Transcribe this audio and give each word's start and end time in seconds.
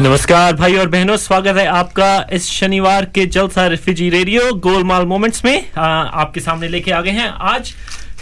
नमस्कार 0.00 0.52
भाई 0.56 0.76
और 0.76 0.88
बहनों 0.88 1.16
स्वागत 1.16 1.56
है 1.56 1.66
आपका 1.66 2.26
इस 2.32 2.46
शनिवार 2.50 3.04
के 3.04 3.24
जलसा 3.26 3.66
रिफ्यूजी 3.66 4.08
रेडियो 4.10 4.52
गोलमाल 4.66 5.04
मोमेंट्स 5.06 5.44
में। 5.44 5.70
आ, 5.78 5.86
आपके 6.22 6.40
सामने 6.40 6.68
लेके 6.68 6.90
आ 6.90 7.00
गए 7.00 7.10
हैं 7.10 7.28
आज 7.28 7.72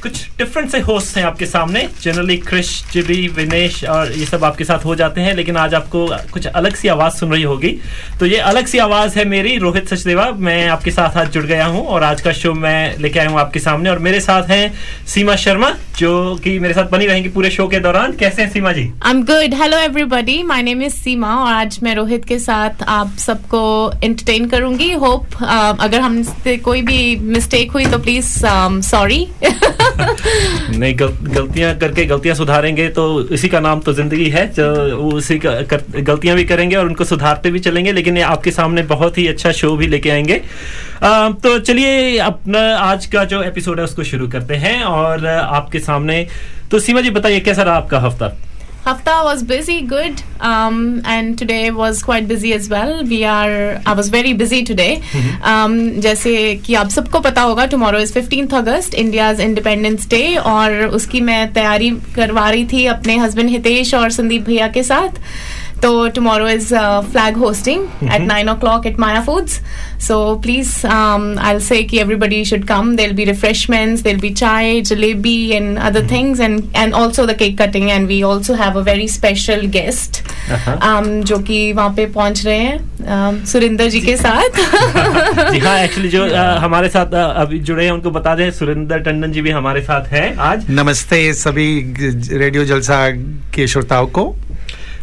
कुछ 0.03 0.29
डिफरेंट 0.39 0.71
से 0.71 0.81
होस्ट 0.81 1.17
हैं 1.17 1.25
आपके 1.25 1.47
सामने। 1.47 1.89
जनरली 2.03 2.37
क्रिश 2.37 2.85
जिबी 2.93 3.29
विनेश 3.29 3.85
और 3.85 4.13
ये 4.13 4.27
सब 4.27 4.45
आपके 4.45 4.65
साथ 4.65 4.85
हो 4.85 4.95
जाते 4.95 5.21
हैं 5.21 5.35
लेकिन 5.37 5.57
आज 5.57 5.75
आपको 5.75 6.07
कुछ 6.33 6.47
अलग 6.47 6.75
सी 6.75 6.89
आवाज़ 6.89 7.13
सुन 7.13 7.33
रही 7.33 7.43
होगी। 7.43 7.77
तो 8.21 8.27
ये 8.27 8.37
अलग 8.37 8.67
सी 8.67 8.79
आवाज़ 8.79 9.19
है 9.19 9.25
मेरी 9.25 9.57
रोहित 9.59 9.89
सचदेवा। 9.89 10.31
मैं 10.31 10.69
आपके 10.69 10.91
साथ 10.91 11.17
आज 11.17 11.31
जुड़ 11.31 11.45
गया 11.45 11.67
हूँ 11.67 11.87
और 11.87 12.03
आज 12.03 12.21
का 12.21 12.33
शो 12.33 12.53
मैं 12.55 12.99
लेके 12.99 13.19
आया 13.19 13.29
हूँ 13.29 13.39
आपके 13.41 13.59
सामने। 13.59 13.91
और 13.91 13.99
मेरे 13.99 14.21
साथ 14.21 14.43
हैं 14.43 14.73
सीमा 15.07 15.37
शर्मा 15.37 15.75
जो 15.99 16.37
कि 16.45 16.59
मेरे 16.59 16.75
साथ 16.75 16.85
बनी 16.85 17.07
रहेंगी 17.07 17.29
पूरे 17.29 17.51
शो 17.51 17.69
के 17.69 17.81
दौरान। 17.81 18.13
कैसे 18.13 18.43
हैं 18.43 18.51
Seema 18.51 18.73
ji? 18.73 18.91
I 19.03 19.11
am 19.11 19.23
good 19.23 19.55
hello 19.55 19.79
everybody 19.79 20.43
My 20.43 20.61
name 20.63 20.83
is 20.83 20.95
Seema 20.95 21.35
और 21.35 21.53
आज 21.53 21.79
मैं 21.83 21.95
रोहित 21.95 22.25
के 22.25 22.39
साथ 22.39 22.83
आप 22.89 23.17
सबको 23.19 23.93
entertain 24.05 24.51
करूँगी. 24.51 24.93
होप 24.93 25.27
uh, 25.31 25.77
अगर 25.81 26.01
हमसे 26.01 26.57
कोई 26.57 26.83
भी 26.83 27.17
मिस्टेक 27.17 27.73
हुई 27.73 27.87
तो 27.87 27.99
please 27.99 28.33
um, 28.45 28.81
sorry. 28.95 29.23
नहीं 30.79 30.99
गल, 30.99 31.07
गलतियाँ 31.07 31.75
करके 31.79 32.05
गलतियाँ 32.05 32.37
सुधारेंगे 32.37 32.89
तो 32.89 33.29
इसी 33.29 33.49
का 33.49 33.61
नाम 33.61 33.81
तो 33.81 33.93
ज़िंदगी 33.93 34.29
है 34.31 34.47
जो 34.53 34.97
उसी 35.09 35.39
का 35.39 35.63
कर, 35.63 35.83
गलतियाँ 36.01 36.37
भी 36.37 36.45
करेंगे 36.45 36.77
और 36.77 36.87
उनको 36.87 37.05
सुधारते 37.05 37.51
भी 37.51 37.59
चलेंगे 37.59 37.93
लेकिन 37.93 38.23
आपके 38.23 38.51
सामने 38.51 38.83
बहुत 38.83 39.19
ही 39.19 39.27
अच्छा 39.27 39.53
शो 39.53 39.77
भी 39.77 39.87
लेके 39.87 40.11
आएँगे। 40.11 40.41
आ, 41.03 41.29
तो 41.29 41.59
चलिए 41.59 42.19
अपना 42.19 42.61
आज 42.77 43.07
का 43.07 43.25
जो 43.25 43.43
एपिसोड 43.43 43.79
है 43.79 43.85
उसको 43.85 44.03
शुरू 44.03 44.29
करते 44.29 44.55
हैं 44.57 44.83
और 44.83 45.27
आपके 45.27 45.79
सामने 45.79 46.27
तो 46.71 46.79
सीमा 46.79 47.01
जी 47.01 47.11
बताइए 47.11 47.41
कैसा 47.41 47.63
रहा 47.63 47.75
आपका 47.75 47.99
हफ़्ता? 47.99 48.37
Hafta 48.89 49.23
was 49.23 49.43
busy, 49.43 49.83
good, 49.83 50.23
um, 50.41 51.03
and 51.05 51.37
today 51.37 51.71
was 51.71 52.03
quite 52.03 52.27
busy 52.27 52.55
as 52.55 52.71
well. 52.71 53.05
We 53.05 53.23
are, 53.23 53.83
I 53.85 53.93
was 53.93 54.09
very 54.09 54.33
busy 54.33 54.65
today. 54.65 55.03
Um, 55.45 56.01
जैसे 56.01 56.55
कि 56.67 56.75
आप 56.75 56.89
सबको 56.89 57.21
पता 57.21 57.43
होगा 57.43 57.69
tomorrow 57.69 58.01
is 58.05 58.13
15th 58.13 58.55
August, 58.61 58.95
India's 58.95 59.43
Independence 59.49 60.07
Day 60.15 60.39
और 60.39 60.87
उसकी 60.87 61.21
मैं 61.21 61.53
तैयारी 61.53 61.91
करवा 62.17 62.49
रही 62.51 62.65
थी 62.65 62.87
अपने 62.87 63.17
हस्बैंड 63.19 63.51
हितेश 63.51 63.95
और 63.95 64.11
संदीप 64.11 64.43
भैया 64.43 64.69
के 64.69 64.83
साथ 64.83 65.21
तो 65.83 66.09
tomorrow 66.09 66.49
is 66.49 66.69
flag 67.13 67.37
hoisting 67.37 67.85
at 68.05 68.21
nine 68.21 68.49
o'clock 68.61 68.87
at 68.87 68.99
Maya 69.01 69.21
foods 69.21 69.61
so 70.07 70.35
please 70.43 70.87
I 70.87 71.53
will 71.53 71.61
say 71.61 71.79
everybody 72.01 72.45
should 72.45 72.65
come 72.65 72.95
there 72.97 73.13
be 73.13 73.25
refreshments 73.25 74.03
there 74.03 74.17
be 74.17 74.31
chai 74.31 74.81
jalebi 74.81 75.37
and 75.51 75.79
other 75.79 76.11
things 76.11 76.41
and 76.41 76.63
and 76.77 76.95
also 76.95 77.27
the 77.27 77.37
cake 77.39 77.61
cutting 77.63 77.91
and 77.91 78.07
we 78.09 78.23
also 78.23 78.55
have 78.55 78.79
a 78.79 78.83
very 78.83 79.09
special 79.09 79.67
guest 79.67 80.23
जो 80.51 81.39
कि 81.39 81.73
वहाँ 81.73 81.91
पे 81.91 82.07
पहुँच 82.07 82.45
रहे 82.47 82.59
हैं 82.59 83.45
सुरेंदर 83.45 83.89
जी 83.89 84.01
के 84.01 84.17
साथ। 84.17 84.59
जी 85.53 85.59
हाँ 85.59 85.79
एक्चुअली 85.79 86.09
जो 86.09 86.29
uh, 86.29 86.59
हमारे 86.59 86.89
साथ 86.89 87.07
uh, 87.07 87.37
अभी 87.43 87.59
जुड़े 87.59 87.85
हैं 87.85 87.93
उनको 87.93 88.11
बता 88.11 88.35
दें 88.35 88.51
सुरेंदर 88.51 88.99
टंडन 88.99 89.33
जी 89.33 89.43
भी 89.43 89.51
हमारे 89.51 89.83
साथ 89.83 90.09
हैं 90.09 90.37
आज। 90.37 90.67
नमस्ते 90.71 91.33
सभी 91.35 91.69
रेडियो 92.39 92.65
जलसा 92.65 93.11
के 93.55 93.67
श्रोताओं 93.67 94.07
को। 94.07 94.35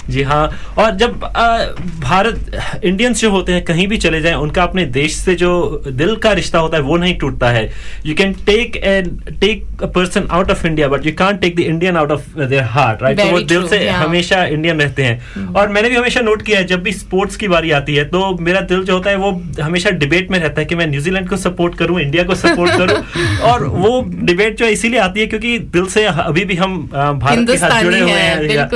जी 0.10 0.22
हाँ 0.24 0.50
और 0.78 0.92
जब 0.96 1.24
आ, 1.24 1.58
भारत 2.00 2.82
इंडियंस 2.84 3.22
जो 3.22 3.30
होते 3.32 3.52
हैं 3.52 3.64
कहीं 3.66 3.88
भी 3.88 3.98
चले 3.98 4.22
जाएँ 4.22 4.36
उनका 4.36 4.64
अपने 4.64 4.86
देश 4.96 5.16
से 5.16 5.36
जो 5.36 5.52
दिल 5.88 6.16
का 6.16 6.32
रिश्ता 6.32 6.60
होता 6.60 6.78
है 6.78 6.84
वो 6.84 6.98
नहीं 6.98 7.16
टूटता 7.18 7.50
है। 7.50 7.70
You 8.06 8.16
can 8.16 8.34
take 8.46 8.76
and 8.76 9.22
take 9.40 9.84
a 9.84 9.86
person 9.86 10.28
out 10.32 10.52
of 10.52 10.66
India 10.68 10.88
but 10.88 11.06
you 11.06 11.14
can't 11.18 11.40
take 11.42 11.56
the 11.56 11.60
Indian 11.60 11.98
out 11.98 12.12
of 12.12 12.40
their 12.40 12.64
heart 12.64 13.04
right 13.04 13.20
तो 13.20 13.26
वो 13.26 13.40
दिल 13.40 13.68
से 13.68 13.80
yeah. 13.80 13.96
हमेशा 13.96 14.44
इंडियन 14.46 14.82
रहते 14.82 15.04
हैं। 15.04 15.48
और 15.54 15.70
मैंने 15.70 15.90
भी 15.90 15.96
हमेशा 15.96 16.22
नोट 16.22 16.42
किया 16.42 16.60
है 16.60 16.66
जब 16.68 16.84
भी 16.84 16.92
स्पोर्ट्स 16.92 17.36
की 17.36 17.48
बारी 17.48 17.72
आती 17.72 17.96
है 17.96 18.04
तो 18.06 18.36
मेरा 18.42 18.62
दिल 18.62 18.84
जो 18.84 18.94
होता 18.94 19.10
है 19.10 19.16
वो 19.16 19.32
हमेशा 19.62 19.90
डिबेट 20.04 20.32
में 20.32 20.40
रहता 20.40 20.62
है 20.62 20.66
कि 20.66 20.76
मैं 20.76 20.88
न्यूजीलैंड 20.88 21.30
को 21.30 21.38
सपोर्ट 21.38 21.76
करूँ 21.76 22.00
इंडिया 22.02 22.24
को 22.24 22.36
सपोर्ट 22.36 22.72
करूँ। 22.78 23.38
और 23.52 23.64
वो 23.66 24.02
डिबेट 24.10 24.58
जो 24.58 24.66
है 24.66 24.72
इसीलिए 24.72 25.00
आती 25.00 25.20
है 25.20 25.26
क्योंकि 25.28 25.58
दिल 25.76 25.86
से 25.88 26.06
अभी 26.06 26.46
भी 26.46 26.56
हम 26.56 26.78
भारत 26.94 27.48
के 27.50 27.58
साथ 27.58 27.82
जुड़े 27.82 28.00
हुए 28.00 28.12
हैं, 28.12 28.48
हैं 28.50 28.68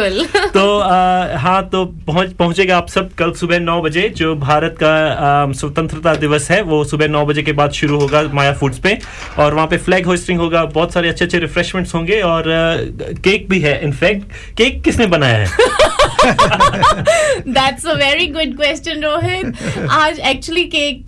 तो 0.53 0.79
आ, 0.79 1.18
हाँ 1.37 1.61
तो 1.69 1.83
पहुँच 2.07 2.33
पहुंचेगा 2.33 2.77
आप 2.77 2.87
सब 2.89 3.13
कल 3.13 3.31
सुबह 3.33 3.59
नौ 3.59 3.81
बजे, 3.81 4.07
जो 4.09 4.35
भारत 4.37 4.75
का 4.83 5.51
स्वतंत्रता 5.53 6.13
दिवस 6.15 6.49
है, 6.51 6.61
वो 6.61 6.83
सुबह 6.83 7.07
नौ 7.07 7.25
बजे 7.25 7.43
के 7.43 7.51
बाद 7.51 7.71
शुरू 7.71 7.99
होगा 7.99 8.21
माया 8.33 8.53
फूड्स 8.53 8.79
पे। 8.79 8.97
और 9.39 9.53
वहाँ 9.53 9.67
पे 9.67 9.77
फ्लैग 9.77 10.05
होस्टिंग 10.05 10.39
होगा, 10.39 10.63
बहुत 10.65 10.93
सारे 10.93 11.09
अच्छे 11.09 11.25
अच्छे 11.25 11.39
रिफ्रेशमेंट्स 11.39 11.95
होंगे, 11.95 12.19
और 12.21 12.43
केक 13.23 13.49
भी 13.49 13.59
है 13.59 13.79
इनफैक्ट 13.83 14.23
केक 14.57 14.81
किसने 14.83 15.07
बनाया 15.07 15.37
है? 15.37 15.47
That's 17.49 17.85
a 17.85 17.93
very 17.95 18.25
good 18.27 18.55
question 18.57 19.03
Rohit 19.03 19.87
आज 19.91 20.19
एक्चुअली 20.21 20.63
केक 20.65 21.05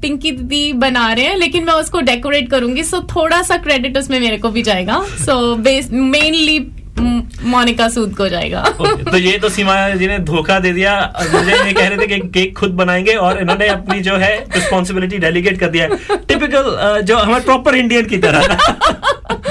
पिंकी 0.00 0.30
दीदी 0.32 0.72
बना 0.74 1.12
रहे 1.12 1.24
हैं, 1.24 1.36
लेकिन 1.36 1.64
मैं 1.64 1.74
उसको 1.74 2.00
डेकोरेट 2.02 2.50
करूँगी 2.50 2.84
सो 2.84 3.00
थोड़ा 3.14 3.42
सा 3.42 3.56
क्रेडिट 3.58 3.98
उसमें 3.98 4.18
मेरे 4.20 4.38
को 4.38 4.50
भी 4.50 4.62
जाएगा। 4.62 5.02
सो 5.20 5.34
मेनली 5.56 6.58
मोनिका 6.98 7.88
सूद 7.88 8.14
को 8.16 8.28
जाएगा। 8.28 8.62
okay, 8.64 9.10
तो 9.10 9.16
ये 9.16 9.38
तो 9.38 9.48
सीमा 9.48 9.88
जी 9.90 10.06
ने 10.06 10.18
धोखा 10.18 10.58
दे 10.58 10.72
दिया 10.72 10.94
मुझे 11.32 11.52
ये 11.52 11.72
कह 11.72 11.88
रहे 11.88 11.98
थे 11.98 12.06
कि 12.06 12.18
केक 12.28 12.56
खुद 12.58 12.70
बनाएँगे 12.72 13.14
और 13.16 13.38
इन्होंने 13.38 13.68
अपनी 13.68 14.00
जो 14.00 14.16
है 14.16 14.34
रिस्पॉन्सिबिलिटी 14.54 15.18
डेलीगेट 15.18 15.58
कर 15.60 15.68
दिया 15.68 15.84
है। 15.84 16.16
टिपिकल 16.18 17.00
जो 17.04 17.16
हमारे 17.16 17.44
प्रॉपर 17.44 17.74
इंडियन 17.74 18.06
की 18.06 18.18
तरह। 18.18 18.56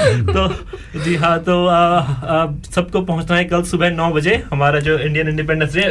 तो 0.36 0.48
जी 1.04 1.16
हाँ 1.16 1.38
तो 1.48 1.56
सबको 2.72 3.02
पहुँचना 3.02 3.38
है 3.38 3.44
कल 3.46 3.64
सुबह 3.72 3.90
नौ 3.92 4.10
बजे 4.14 4.36
हमारा 4.52 4.80
जो 4.88 4.98
इंडियन 5.00 5.30
इंडिपेंडेंस 5.30 5.76
डे 5.76 5.86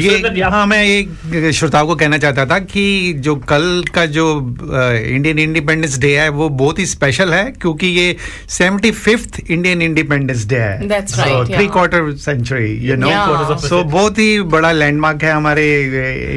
ये 0.00 0.42
हाँ 0.42 0.64
मैं 0.66 0.82
एक 0.84 1.50
श्रोताओं 1.54 1.86
को 1.86 1.96
कहना 1.96 2.18
चाहता 2.18 2.46
था 2.46 2.58
कि 2.66 2.86
जो 3.28 3.34
कल 3.48 3.66
का 3.94 4.06
जो 4.16 4.26
इंडियन 4.70 5.38
इंडिपेंडेंस 5.38 5.98
डे 5.98 6.16
है 6.18 6.28
वो 6.38 6.48
बहुत 6.62 6.78
ही 6.78 6.86
स्पेशल 6.86 7.34
है 7.34 7.44
क्योंकि 7.52 7.86
ये 7.98 8.16
seventy 8.58 8.90
fifth 9.04 9.40
Indian 9.48 9.82
independence 9.82 10.46
day 10.48 10.56
है 10.58 11.02
three 11.04 11.66
quarter 11.68 12.12
century 12.26 12.72
you 12.88 12.96
know 12.96 13.08
Yeah. 13.08 13.26
Quarters 13.26 13.50
of 13.50 13.64
a 13.64 13.68
so 13.68 13.82
बहुत 13.84 14.18
ही 14.18 14.40
बड़ा 14.54 14.70
लैंडमार्क 14.72 15.22
है 15.24 15.32
हमारे 15.32 15.64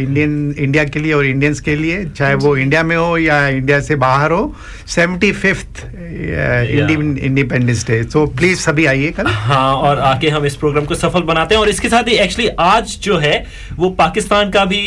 इंडियन 0.02 0.34
इंडिया 0.60 0.84
के 0.86 1.00
लिए 1.00 1.14
और 1.14 1.26
इंडियंस 1.26 1.60
के 1.60 1.76
लिए 1.76 2.04
चाहे 2.18 2.36
वो 2.46 2.56
इंडिया 2.58 2.84
में 2.84 2.96
हो 2.96 3.18
या 3.18 3.48
इंडिया 3.48 3.80
से 3.88 3.96
बाहर 4.04 4.32
हो 4.32 4.44
seventy 4.96 5.32
fifth 5.42 5.84
Indian 5.92 7.18
independence 7.22 7.86
day 7.88 8.04
तो 8.04 8.26
प्लीज़ 8.38 8.60
सभी 8.60 8.86
आइए 8.86 9.10
कल। 9.12 9.28
हाँ 9.28 9.74
और 9.76 10.00
आके 10.00 10.30
हम 10.30 10.46
इस 10.46 10.56
प्रोग्राम 10.56 10.86
को 10.86 10.96
सफल 10.96 11.22
बनाते 11.22 11.56
हैं। 11.56 11.62
और 11.62 11.70
इसके 11.70 11.90
साथ 11.90 12.08
ही 12.08 12.16
एक्चुअली 12.16 12.50
आज 12.60 12.98
जो 13.02 13.18
है 13.18 13.34
वो 13.76 13.90
पाकिस्तान 13.90 14.50
का 14.50 14.66
भी 14.66 14.82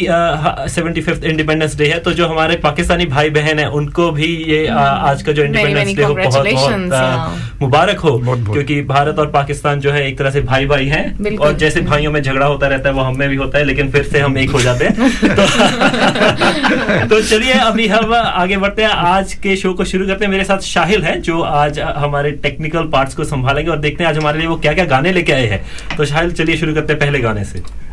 सेवेंटी 0.75 1.01
फिफ्थ 1.01 1.25
इंडिपेंडेंस 1.25 1.77
डे 1.77 1.87
है। 1.87 1.99
तो 1.99 2.13
जो 2.13 2.27
हमारे 2.29 2.57
पाकिस्तानी 2.57 3.07
भाई 3.07 3.31
बहन 3.31 3.59
है 3.59 3.69
उनको 3.71 4.11
भी 4.11 4.27
ये 4.49 4.67
आ, 4.67 4.79
आज 4.81 5.23
का 5.23 5.33
जो 5.33 5.43
इंडिपेंडेंस 5.45 5.97
डे 5.97 6.03
हो 6.03 6.15
बहुत 6.15 6.47
बहुत. 6.55 7.63
मुबारक 7.63 7.99
हो। 7.99 8.19
क्योंकि 8.53 8.81
भारत 8.83 9.19
और 9.19 9.27
पाकिस्तान 9.31 9.81
जो 9.81 9.91
है 9.91 10.07
एक 10.09 10.19
तरह 10.19 10.31
से 10.31 10.41
भाई 10.41 10.67
भाई 10.67 10.87
है 10.87 11.03
और 11.41 11.53
जैसे 11.57 11.81
भाइयों 11.81 12.13
में 12.13 12.23
झगड़ा 12.23 12.47
होता 12.47 12.67
रहता 12.67 12.89
है 12.89 12.95
वो 12.95 13.03
हमें 13.03 13.29
भी 13.29 13.37
होता 13.37 13.59
है 13.59 13.65
लेकिन 13.65 13.91
फिर 13.91 14.03
से 14.03 14.21
हम 14.21 14.39
एक 14.39 14.51
हो 14.51 14.61
जाते 14.61 14.85
हैं। 14.85 14.95
तो, 15.37 17.07
तो 17.07 17.23
चलिए 17.29 17.53
अभी 17.53 17.87
हम 17.89 18.15
आगे 18.15 18.57
बढ़ते 18.57 18.83
हैं। 18.83 18.89
आज 18.89 19.35
के 19.35 19.57
शो 19.57 19.73
को 19.75 19.85
शुरू 19.85 20.07
करते 20.07 20.25
हैं। 20.25 20.33
मेरे 20.33 20.45
साथ 20.45 20.59
शाहिल 20.59 21.03
है 21.03 21.21
जो 21.21 21.41
आज 21.41 21.79
हमारे 21.81 22.24
टेक्निकल 22.32 22.85
पार्ट्स 22.85 23.15
को 23.15 23.25
संभालेंगे 23.25 23.71
और 23.71 23.79
देखते 23.79 24.05
हैं 24.05 24.11
आज 24.11 24.19
हमारे 24.19 24.38
लिए 24.38 24.49
वो 24.49 24.56
क्या 24.56 24.73
क्या 24.73 24.85
गाने 24.85 25.12
लेके 25.12 25.32
आए 25.32 25.47
हैं। 25.47 25.65
तो 25.97 26.05
शायद 26.05 26.32
चलिए 26.32 26.56
शुरू 26.56 26.75
करते 26.75 26.93
हैं 26.93 27.00
पहले 27.00 27.19
गाने 27.19 27.44
से। 27.44 27.84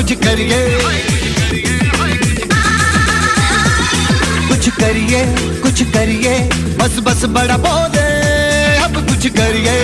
कुछ 0.00 0.12
करिए। 0.18 0.58
कुछ 4.48 4.68
करिए 4.76 5.20
कुछ 5.62 5.82
करिए। 5.92 6.38
बस 6.78 6.96
बस 7.06 7.24
बड़ा 7.34 7.56
बोले, 7.66 8.06
अब 8.84 8.96
कुछ 9.08 9.26
करिए। 9.36 9.76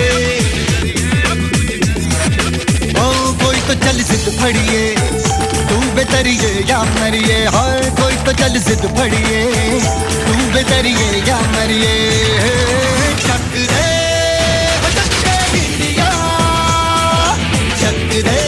कोई 3.43 3.59
तो 3.67 3.73
चल 3.85 4.01
जिद 4.09 4.25
फड़िए, 4.39 4.83
तू 5.69 5.77
बेतरिए 5.95 6.51
या 6.69 6.83
मरिए, 6.97 7.37
हाय, 7.55 7.79
कोई 8.01 8.15
तो 8.25 8.33
चल 8.41 8.59
जिद 8.59 8.83
फड़िए, 8.97 9.41
तू 10.25 10.33
बेतरिए 10.53 11.09
या 11.29 11.39
मरिए। 11.53 11.95
चक 13.27 13.45
चक 17.81 18.46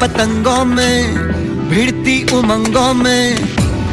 पतंगों 0.00 0.64
में, 0.64 1.14
भिड़ती 1.70 2.16
उमंगों 2.32 2.92
में, 2.94 3.36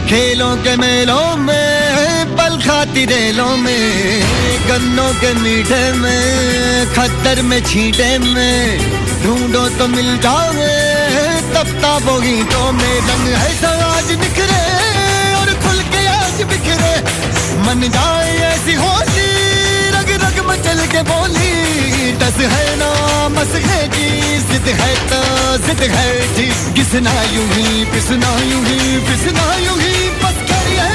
खेलों 0.07 0.55
के 0.57 0.75
मेलों 0.77 1.35
में, 1.37 2.35
पल 2.37 2.55
खाती 2.61 3.05
रेलों 3.05 3.55
में, 3.57 4.21
गन्नों 4.67 5.11
के 5.21 5.33
मीठे 5.33 5.81
में 5.93 6.93
खतर 6.95 7.41
में, 7.41 7.59
छींटे 7.65 8.17
में, 8.19 8.79
ढूंढो 9.23 9.67
तो 9.77 9.87
मिल 9.87 10.17
जाओगे 10.17 10.75
तब 11.53 11.75
ताबो 11.81 12.19
गीतों 12.21 12.71
में, 12.71 12.95
रंग 13.09 13.27
है 13.35 13.51
आज 13.83 14.11
निखरे, 14.23 14.63
और 15.39 15.53
खुल 15.63 15.79
के 15.91 16.05
आज 16.07 16.41
बिखरे, 16.51 16.95
मन 17.67 17.89
जाए 17.89 18.35
ऐसी 18.53 18.73
होली 18.83 19.29
रग 19.97 20.11
रग 20.23 20.45
मचल 20.49 20.85
के 20.87 21.01
बोली। 21.11 21.66
दस 22.19 22.37
है 22.51 22.75
ना, 22.77 22.89
मस 23.29 23.53
है 23.65 23.81
जी, 23.93 24.07
जिद 24.49 24.67
है 24.79 24.93
तो 25.09 25.21
जिद 25.65 25.81
है 25.91 26.09
जी। 26.35 26.45
किसना 26.75 27.13
यूँ 27.33 27.47
ही, 27.47 27.85
पिसना 27.91 28.31
यूँ 28.51 28.63
ही, 28.65 28.79
पिसना 29.07 29.45
यूँ 29.65 29.77
ही, 29.79 30.09
बस 30.23 30.37
करिए 30.49 30.89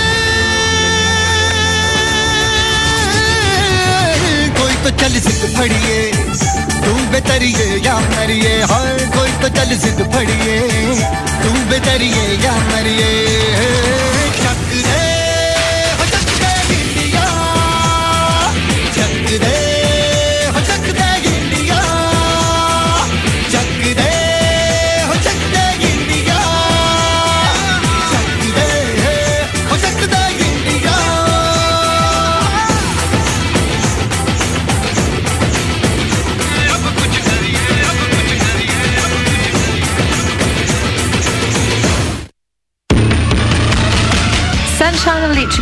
कोई 4.58 4.74
तो 4.84 4.90
चल 5.00 5.18
जिद 5.26 5.42
फड़िए, 5.56 6.00
तू 6.84 6.94
बेतरिए 7.12 7.66
या 7.86 7.98
मरिए 8.08 8.54
हर 8.72 9.04
कोई 9.16 9.32
तो 9.42 9.48
चल 9.58 9.76
जिद 9.84 10.06
फड़िए, 10.14 10.60
तू 11.42 11.52
बेतरिए 11.70 12.26
या 12.44 12.56
मरिए। 12.70 13.10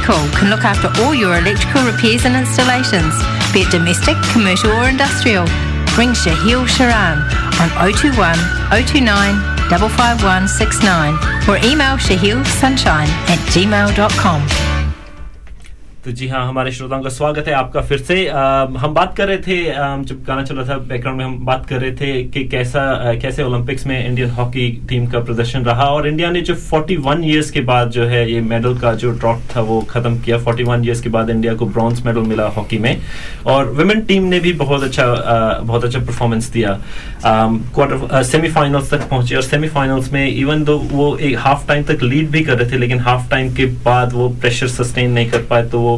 Electrical 0.00 0.38
can 0.38 0.48
look 0.48 0.64
after 0.64 0.88
all 1.02 1.14
your 1.14 1.36
electrical 1.36 1.84
repairs 1.84 2.24
and 2.24 2.34
installations, 2.34 3.12
be 3.52 3.60
it 3.60 3.70
domestic, 3.70 4.16
commercial 4.32 4.72
or 4.72 4.88
industrial. 4.88 5.44
Ring 5.98 6.16
Shahil 6.16 6.64
Sharan 6.64 7.20
on 7.60 7.68
021 7.92 8.16
029 8.70 9.34
55169 9.68 11.14
or 11.48 11.56
email 11.58 11.96
shahilsunshine 11.96 13.08
at 13.28 13.38
gmail.com. 13.52 14.69
तो 16.04 16.10
जी 16.16 16.26
हाँ 16.28 16.46
हमारे 16.48 16.70
श्रोताओं 16.72 17.02
का 17.02 17.08
स्वागत 17.10 17.48
है 17.48 17.54
आपका 17.54 17.80
फिर 17.88 17.98
से। 18.02 18.14
अ, 18.26 18.34
हम 18.80 18.92
बात 18.94 19.16
कर 19.16 19.26
रहे 19.28 19.38
थे 19.46 19.56
जब 20.10 20.22
गाना 20.26 20.42
चल 20.44 20.56
रहा 20.56 20.64
था 20.68 20.76
बैकग्राउंड 20.88 21.18
में 21.18 21.24
हम 21.24 21.36
बात 21.46 21.66
कर 21.66 21.80
रहे 21.80 21.90
थे 21.96 22.22
कि 22.34 22.44
कैसा 22.48 22.82
अ, 22.90 23.12
कैसे 23.22 23.42
ओलंपिक्स 23.42 23.86
में 23.86 24.06
इंडियन 24.06 24.30
हॉकी 24.38 24.68
टीम 24.88 25.06
का 25.06 25.18
प्रदर्शन 25.24 25.64
रहा 25.64 25.86
और 25.86 26.08
इंडिया 26.08 26.30
ने 26.30 26.40
जो 26.50 26.54
41 26.54 27.24
इयर्स 27.24 27.50
के 27.50 27.60
बाद 27.72 27.90
जो 27.96 28.04
है 28.12 28.22
ये 28.32 28.40
मेडल 28.40 28.78
का 28.78 28.92
जो 29.02 29.10
ड्रॉप 29.18 29.42
था 29.56 29.60
वो 29.72 29.80
खत्म 29.90 30.18
किया। 30.20 30.38
41 30.38 30.84
इयर्स 30.84 31.00
के 31.00 31.08
बाद 31.18 31.30
इंडिया 31.30 31.54
को 31.54 31.66
ब्रॉन्ज 31.66 32.02
मेडल 32.06 32.20
मिला 32.30 32.46
हॉकी 32.56 32.78
में 32.86 32.96
और 33.54 33.70
वुमेन 33.80 34.00
टीम 34.08 34.22
ने 34.32 34.40
भी 34.40 34.52
बहुत 34.64 34.82
अच्छा 34.84 35.04
अ, 35.04 35.60
बहुत 35.60 35.84
अच्छा 35.84 35.98
परफॉर्मेंस 35.98 36.50
दिया। 36.52 36.78
क्वार्टर 37.26 38.22
सेमीफाइनल्स 38.32 38.90
तक 38.90 39.08
पहुँचे 39.10 39.36
और 39.36 39.42
सेमीफाइनल्स 39.42 40.12
में 40.12 40.26
इवन 40.28 40.64
दो 40.64 40.78
वो 40.92 41.16
एक 41.16 41.38
हाफ़ 41.38 41.66
टाइम 41.68 41.84
तक 41.92 42.02
लीड 42.02 42.30
भी 42.30 42.44
कर 42.44 42.58
रहे 42.58 42.70
थे 42.72 42.78
लेकिन 42.78 43.00
हाफ़ 43.10 43.30
टाइम 43.30 43.54
के 43.54 43.66
बाद 43.84 44.12
वो 44.12 44.28
प्रेशर 44.40 44.68
सस्टेन 44.80 45.10
नहीं 45.12 45.30
कर 45.30 45.42
पाए 45.50 45.62
तो 45.70 45.80
वो 45.80 45.89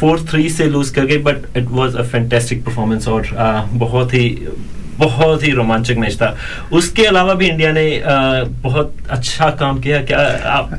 फोर 0.00 0.20
थ्री 0.30 0.48
से 0.50 0.64
लूज 0.66 0.90
कर 0.90 1.04
गए 1.06 1.16
but 1.18 1.56
it 1.56 1.66
was 1.70 1.96
a 1.96 2.02
fantastic 2.02 2.64
performance 2.64 3.08
और 3.08 3.26
अ, 3.26 3.64
बहुत 3.72 4.14
ही 4.14 4.28
बहुत 4.98 5.42
ही 5.44 5.50
रोमांचक 5.50 5.96
मैच 5.98 6.14
था। 6.16 6.36
उसके 6.72 7.04
अलावा 7.04 7.34
भी 7.34 7.46
इंडिया 7.48 7.70
ने 7.72 7.84
बहुत 8.62 8.94
अच्छा 9.10 9.48
काम 9.60 9.78
किया। 9.80 10.02
क्या 10.04 10.18
आप 10.52 10.72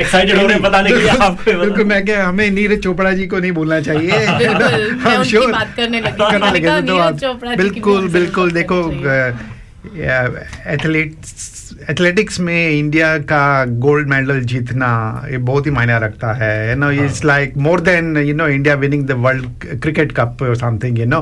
एक्साइटेड 0.00 0.36
हो 0.40 0.42
रहे 0.42 0.52
हैं? 0.54 0.62
बताने 0.62 0.90
के 0.90 0.96
लिए 0.96 1.08
आपको 1.08 1.58
बिल्कुल 1.60 1.84
मैं 1.84 2.04
क्या 2.04 2.26
हमें 2.26 2.50
नीरज 2.50 2.78
चोपड़ा 2.82 3.12
जी 3.12 3.26
को 3.26 3.38
नहीं 3.38 3.52
भूलना 3.52 3.80
चाहिए। 3.80 4.10
बिल्कुल, 4.38 4.94
मैं 5.04 5.14
I'm 5.14 5.18
उनकी 5.18 5.30
sure- 5.30 5.52
बात 5.52 5.74
करने 5.76 6.00
लगी। 6.00 7.18
तो 7.18 7.34
बिल्कुल 7.56 8.08
बिल्कुल 8.08 8.50
देखो 8.50 8.82
एथलीट्स 10.72 11.65
एथलेटिक्स 11.90 12.38
में 12.40 12.70
इंडिया 12.70 13.16
का 13.30 13.64
गोल्ड 13.84 14.08
मेडल 14.08 14.40
जीतना 14.52 14.88
ये 15.30 15.38
बहुत 15.48 15.66
ही 15.66 15.70
मायने 15.70 15.98
रखता 16.04 16.32
है 16.34 16.70
you 16.70 16.76
know 16.76 16.90
it's 17.04 17.24
like 17.24 17.56
more 17.66 17.80
than 17.80 18.16
you 18.16 18.34
know 18.34 18.46
India 18.48 18.74
winning 18.74 19.06
the 19.06 19.12
world 19.26 19.80
cricket 19.82 20.12
cup 20.12 20.38
something 20.60 20.98
you 20.98 21.06
know 21.06 21.20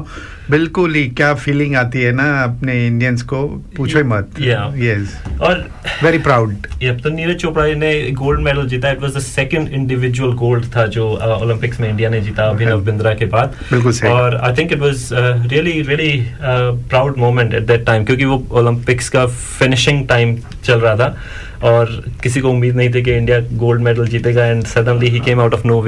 बिल्कुल 0.50 0.94
ही 0.94 1.06
क्या 1.18 1.32
फीलिंग 1.34 1.74
आती 1.76 2.00
है 2.02 2.12
ना 2.12 2.24
अपने 2.42 2.86
इंडियंस 2.86 3.22
को 3.22 3.42
पूछो 3.76 3.98
ही 3.98 4.04
मत. 4.04 4.30
यस 4.40 5.16
और 5.40 5.64
वेरी 6.02 6.18
प्राउड 6.18 6.66
तो 7.02 7.10
नीरज 7.10 7.36
चोपड़ा 7.36 7.66
ने 7.74 7.92
गोल्ड 8.12 8.40
मेडल 8.44 8.66
जीता 8.68 8.90
it 8.90 9.02
was 9.02 9.16
the 9.16 9.20
second 9.20 9.68
individual 9.68 10.32
gold 10.36 10.64
था 10.76 10.86
जो 10.96 11.08
ओलंपिक्स 11.40 11.80
में 11.80 11.88
इंडिया 11.88 12.10
ने 12.10 12.20
जीता 12.20 12.48
अभिनव 12.50 12.84
बिंद्रा 12.84 13.14
के 13.14 13.26
बाद। 13.26 13.54
बिल्कुल 13.70 13.92
सही। 13.92 14.10
और 14.10 14.36
I 14.36 14.54
think 14.54 14.72
it 14.72 14.78
was 14.78 15.08
really 15.12 15.80
really 15.82 16.12
proud 16.42 17.18
moment 17.18 17.54
at 17.54 17.66
that 17.66 17.86
time 17.86 18.04
क्योंकि 18.04 18.24
वो 18.24 18.46
ओलंपिक्स 18.52 19.08
का 19.08 19.26
फिनिशिंग 19.26 20.06
टाइम 20.08 20.36
चल 20.64 20.80
रहा 20.80 20.96
था। 20.96 21.16
और 21.62 22.04
किसी 22.22 22.40
को 22.40 22.50
उम्मीद 22.50 22.76
नहीं 22.76 22.94
थी 22.94 23.02
कि 23.02 23.12
इंडिया 23.12 23.40
गोल्ड 23.40 23.82
मेडल 23.82 24.06
जीतेगा 24.06 24.46
एंड 24.46 24.64
सडनली 24.64 25.08
ही 25.08 25.20
केम 25.20 25.40
आउट 25.40 25.54
ऑफ़ 25.54 25.66
नो 25.66 25.80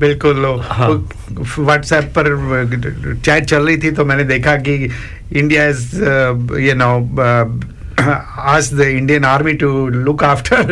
बिल्कुल 0.00 0.36
व्हाट्सएप 1.58 2.04
पर 2.04 2.24
चैट 3.24 3.44
चल 3.44 3.66
रही 3.66 3.76
थी 3.76 3.90
तो 3.90 4.04
मैंने 4.04 4.24
देखा 4.24 4.56
कि 4.56 4.90
इंडिया 5.32 5.68
इज़ 5.68 5.96
यू 6.58 6.74
नो 6.74 7.20
आज 8.38 8.74
the 8.74 8.80
Indian 8.80 9.24
army 9.24 9.52
to 9.52 9.88
look 9.88 10.24
after 10.24 10.62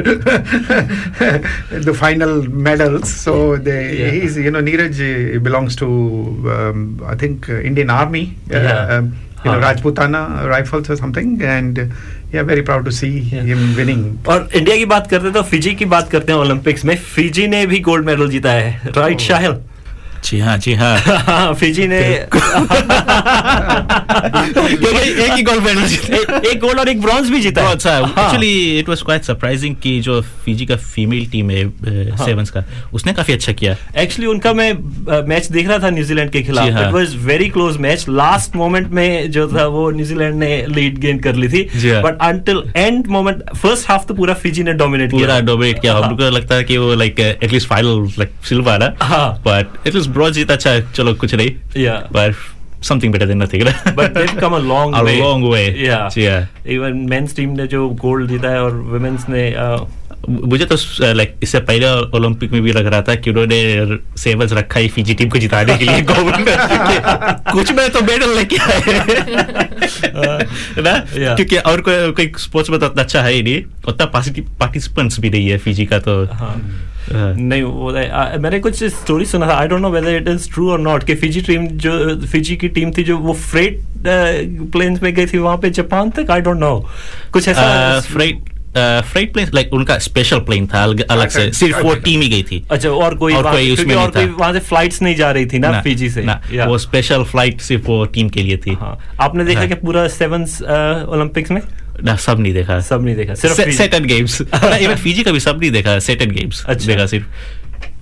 the 1.87 1.93
final 1.93 2.47
medal 2.49 2.99
so 2.99 3.57
they 3.57 3.81
you 4.45 4.51
know 4.51 4.61
Neeraj 4.61 5.01
belongs 5.43 5.79
to 5.79 5.87
I 7.07 7.17
think 7.17 7.51
Indian 7.51 7.91
army 7.91 8.37
Rajputana 9.47 10.43
rifles 10.45 10.91
और 10.91 10.97
something 10.97 11.43
and 11.43 11.93
uh, 12.35 12.43
very 12.43 12.61
proud 12.61 12.85
to 12.85 12.91
see 12.91 13.07
him 13.07 13.75
winning 13.75 14.29
और 14.29 14.49
India 14.55 14.77
की 14.77 14.85
बात 14.85 15.11
करते 15.11 15.25
हैं 15.25 15.35
तो 15.35 15.43
Fiji 15.43 15.75
की 15.75 15.85
बात 15.85 16.11
करते 16.11 16.33
हैं 16.33 16.39
ओलंपिक्स 16.39 16.85
में। 16.85 16.97
फिजी 16.97 17.47
ने 17.47 17.67
भी 17.67 17.81
गोल्ड 17.81 18.07
मेडल 18.07 18.29
जीता 18.29 18.53
है। 18.53 18.81
राइट 18.97 19.21
शाहिल? 19.21 19.57
जी 20.25 20.39
हाँ 20.41 20.57
जी 20.59 20.75
हाँ 20.75 20.97
हाँ, 20.99 21.55
फिजी 21.61 21.87
ने 21.89 21.99
एक 25.19 25.33
ही 25.33 25.43
गोल्ड 25.43 25.63
मेडल 25.65 25.85
जीता 25.85 26.37
एक 26.51 26.59
गोल्ड 26.61 26.79
और 26.79 26.89
एक 26.89 27.01
ब्रॉन्ज 27.01 27.31
भी 27.31 27.41
जीता 27.41 27.63
अच्छा 27.71 27.93
हाँ। 27.93 28.25
Actually 28.25 28.79
it 28.79 28.89
was 28.89 29.03
quite 29.03 29.23
surprising 29.25 29.77
कि 29.83 30.01
जो 30.01 30.21
फिजी 30.45 30.67
का 30.67 30.77
फीमेल 30.77 31.27
टीम 31.31 31.51
है 31.51 31.65
हाँ। 31.65 32.25
सेवंस 32.25 32.51
का 32.51 32.65
उसने 32.93 33.13
काफ़ी 33.13 33.33
अच्छा 33.33 33.53
किया 33.53 33.77
एक्चुअली 33.97 34.27
उनका 34.31 34.53
मैं 34.53 34.73
मैच 35.29 35.51
देख 35.53 35.69
रहा 35.69 35.79
था 35.79 35.91
न्यूजीलैंड 35.91 36.31
के 36.31 36.43
खिलाफ 36.43 36.73
हाँ। 36.73 36.87
It 36.87 36.93
was 36.95 37.15
very 37.25 37.49
close 37.49 37.77
match 37.79 38.05
last 38.09 38.57
moment 38.57 38.89
में 38.91 39.31
जो 39.31 39.47
था 39.53 39.67
वो 39.67 39.91
न्यूजीलैंड 39.91 40.35
ने 40.35 40.51
लीड 40.69 40.99
गेन 40.99 41.19
कर 41.19 41.35
ली 41.35 41.49
थी 41.49 41.63
हाँ। 41.89 42.03
But 42.03 42.19
until 42.23 42.63
end 42.77 43.07
moment 43.09 43.43
first 43.57 43.89
half 43.91 44.07
तो 44.07 44.15
पूरा 44.15 44.35
फिजी 44.35 44.63
ने 44.63 44.73
डोमिनेट 44.75 45.11
पूरा 45.11 45.27
किया 45.27 45.41
डोमिनेट 45.47 45.81
किया 45.81 45.95
हाँ। 45.95 46.03
हमको 46.03 46.31
लगता 46.31 46.55
है 46.55 46.65
कि 46.65 46.77
वो 46.77 46.95
like 46.95 47.21
at least 47.21 47.69
final 47.69 48.09
like 48.19 48.33
silver 48.49 48.95
हाँ। 49.03 49.29
बट 49.47 49.87
एटलीस्ट 49.87 50.11
ब्रॉन्ज 50.19 50.35
जीता 50.35 50.55
अच्छा 50.55 50.79
चलो 51.01 51.15
कुछ 51.25 51.35
नहीं 51.35 51.51
Yeah. 51.87 52.01
पर 52.19 52.35
something 52.89 53.13
better 53.15 53.27
than 53.29 53.41
nothing 53.43 53.63
But 53.97 54.13
they've 54.17 54.35
come 54.43 54.53
a 54.57 54.59
long 54.73 54.93
A 54.99 55.01
way. 55.07 55.15
a 55.15 55.23
long 55.23 55.45
way. 55.53 55.63
Yeah. 55.85 56.19
Yeah. 56.25 56.45
Even 56.75 57.01
men's 57.13 57.33
team 57.39 57.57
ने 57.61 57.67
जो 57.73 57.89
गोल्ड 58.03 58.29
जीता 58.33 58.51
है 58.53 58.61
और 58.65 58.77
women's 58.93 59.29
ने 59.35 59.43
uh, 59.65 59.81
मुझे 60.29 60.65
तो 60.65 60.77
लाइक 61.01 61.35
इससे 61.43 61.61
पहले 61.61 61.89
ओलंपिक 62.17 62.53
में 62.53 62.63
भी 62.63 62.73
लग 62.73 62.87
रहा 62.87 63.03
था 63.03 63.15
कि 63.15 63.31
उन्होंने 63.31 63.59
सेवंस 64.19 64.53
रखा 64.53 64.81
ही 64.81 64.89
फिजी 64.89 65.15
टीम 65.15 65.29
को 65.29 65.39
जिताने 65.39 65.79
के 65.79 65.85
लिए 65.85 66.03
कुछ 67.53 67.73
में 67.73 67.91
तो 67.91 68.01
मेडल 68.01 68.37
लेके 68.37 68.57
आए 68.57 68.83
ना? 70.79 70.99
क्योंकि 71.35 71.57
और 71.57 71.81
कोई 71.81 72.13
कोई 72.13 72.33
स्पोर्ट्स 72.39 72.71
में 72.71 72.81
तो 72.81 72.87
उतना 72.87 73.03
अच्छा 73.03 73.23
है 73.23 73.33
ही 73.33 73.43
नहीं। 73.43 73.63
उतना 73.89 74.07
पार्टिसिपेंट्स 74.07 75.21
भी 75.21 75.31
नहीं 75.31 75.49
है 75.49 75.59
फिजी 75.59 75.87
का 75.87 75.99
तो। 75.99 76.25
हाँ। 76.25 76.85
हाँ। 77.13 77.35
नहीं 77.35 77.63
वो 77.63 77.91
मैंने 78.41 78.59
कुछ 78.61 78.85
स्टोरी 78.85 79.25
सुना 79.25 79.47
था। 79.47 79.55
I 79.55 79.69
don't 79.69 79.81
know 79.81 79.91
whether 79.91 80.17
it 80.17 80.29
is 80.29 80.51
true 80.53 80.71
और 80.71 80.81
नॉट 80.81 81.05
कि 81.05 81.15
फिजी 81.15 81.41
टीम 81.41 81.67
जो 81.67 82.21
फिजी 82.27 82.57
की 82.57 82.69
टीम 82.69 82.93
थी 82.99 83.05
जो 83.05 83.19
वो 83.19 83.33
फ्रेट 83.33 83.81
प्लेन्स 84.73 85.03
में 85.03 85.15
गई 85.15 85.27
थी 85.27 85.39
वहाँ 85.39 85.57
पे 85.57 85.71
जापान 85.71 86.11
तक? 86.11 86.31
आई 86.31 86.41
डोंट 86.41 86.57
नो 86.57 86.89
कुछ 87.33 87.49
ऐसा 87.49 88.01
फ्राइट 88.01 88.58
फ्राइट 89.11 89.33
प्लेन 89.33 89.49
लाइक 89.55 89.73
उनका 89.75 89.99
स्पेशल 90.07 90.39
प्लेन 90.49 90.67
था 90.75 90.83
अलग 90.83 91.01
अलग 91.11 91.29
से 91.29 91.43
अच्छा, 91.43 91.59
सिर्फ़ 91.59 91.79
वो 91.79 91.91
अच्छा। 91.91 92.03
टीम 92.05 92.21
ही 92.21 92.29
गई 92.29 92.43
थी 92.51 92.63
अच्छा 92.71 92.89
और 92.91 93.15
कोई 93.23 93.35
और 93.35 93.51
कोई 93.51 93.71
उसमें 93.73 93.95
और 93.95 94.03
नहीं 94.03 94.27
कोई 94.27 94.27
था। 94.27 94.37
वहाँ 94.39 94.53
से 94.53 94.61
फ्लाइट्स 94.69 95.03
नहीं 95.03 95.17
जा 95.17 95.31
रही 95.31 95.47
थी 95.47 95.59
ना, 95.59 95.71
ना, 95.71 95.81
फिजी 95.83 96.11
से 96.11 96.23
ना, 96.23 96.41
वो 96.67 96.79
स्पेशल 96.79 97.25
फ़्लाइट 97.33 97.61
सिर्फ़ 97.61 97.87
वो 97.87 98.05
टीम 98.15 98.29
के 98.29 98.43
लिए 98.43 98.57
थी 98.67 98.75
हाँ 98.81 98.99
आपने 99.21 99.45
देखा 99.45 99.61
हाँ। 99.61 99.69
कि 99.69 99.75
पूरा 99.85 100.07
सेवन 100.19 100.45
ओलंपिक्स 101.09 101.51
में 101.51 101.61
ना 102.05 102.15
सब 102.23 102.41
नहीं 102.41 102.53
देखा 102.55 102.79
सब 102.89 103.05
नहीं 103.05 103.15
देखा 103.17 103.35
सिर्फ़। 103.35 103.71
सेकंड 103.77 104.07
गेम्स 104.07 104.41
इवन 104.41 104.95
फिजी 104.97 105.23
का 105.23 105.33
भी 105.33 105.41
सब 105.41 105.61
नहीं 105.61 105.71
देखा 105.71 105.99
सेकंड 106.09 106.33
गेम्स 106.33 106.65
अच्छा। 106.65 106.87
देखा 106.87 107.07
सिर्फ़ 107.07 107.27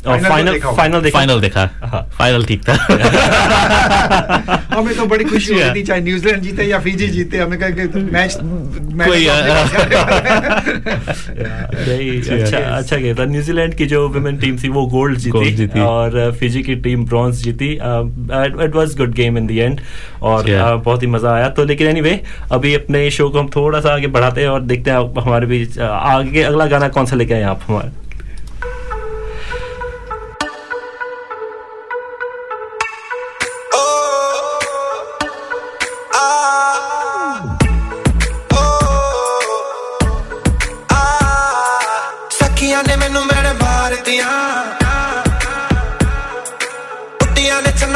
फाइनल 0.06 0.52
देखा 0.52 0.72
फाइनल 0.72 1.00
देखा। 1.00 1.18
फाइनल 1.18 1.40
देखा। 1.40 1.70
हाँ। 1.82 2.10
फाइनल 2.18 2.44
ठीक 2.44 2.62
था। 2.68 2.72
हमें 4.76 4.96
तो 4.96 5.06
बड़ी 5.06 5.24
खुशी 5.24 5.54
हो 5.54 5.60
रही 5.60 5.74
थी 5.74 5.82
चाहे 5.86 6.00
न्यूजीलैंड 6.00 6.42
जीते 6.42 6.62
या 6.62 6.78
फिजी 6.78 7.08
जीते 7.08 7.38
हमें 7.38 7.58
कहा 7.58 7.70
कि 7.70 7.82
मैच 8.12 8.38
कोई, 8.96 9.26
अच्छा 12.36 12.58
अच्छा 12.58 12.96
गया 12.96 13.14
था 13.14 13.24
न्यूजीलैंड 13.24 13.74
की 13.74 13.86
जो 13.86 14.08
वुमेन 14.08 14.36
टीम 14.36 14.58
थी 14.62 14.68
वो 14.68 14.86
गोल्ड 14.86 15.18
जीती। 15.18 15.80
और 15.80 16.28
uh, 16.28 16.34
फिजी 16.38 16.62
की 16.62 16.74
टीम 16.86 17.04
ब्रॉन्ज 17.04 17.36
जीती। 17.36 17.72
It 18.64 18.74
was 18.74 18.96
good 18.96 19.14
game 19.14 19.38
in 19.38 19.46
the 19.46 19.50
end 19.50 19.80
और 20.22 20.42
uh, 20.42 20.84
बहुत 20.84 21.02
ही 21.02 21.06
मज़ा 21.06 21.34
आया। 21.34 21.48
तो 21.48 21.64
लेकिन 21.64 21.88
एनीवे 21.88 22.20
अभी 22.52 22.74
अपने 22.74 23.10
शो 23.10 23.28
को 23.28 23.38
हम 23.38 23.50
थोड़ा 23.56 23.80
सा 23.80 23.94
आगे 23.94 24.06
बढ़ाते 24.06 24.40
हैं 24.40 24.48
और 24.48 24.62
देखते 24.62 24.90
हैं 24.90 25.22
हमारे 25.22 25.46
बीच 25.46 25.74
uh, 25.74 25.80
आगे 25.80 26.42
अगला 26.42 26.66
गाना 26.66 26.88
कौन 26.88 27.06
सा 27.06 27.16
लेके 27.16 27.34
आए 27.34 27.42
आप 27.42 27.60
हमारे? 27.68 28.05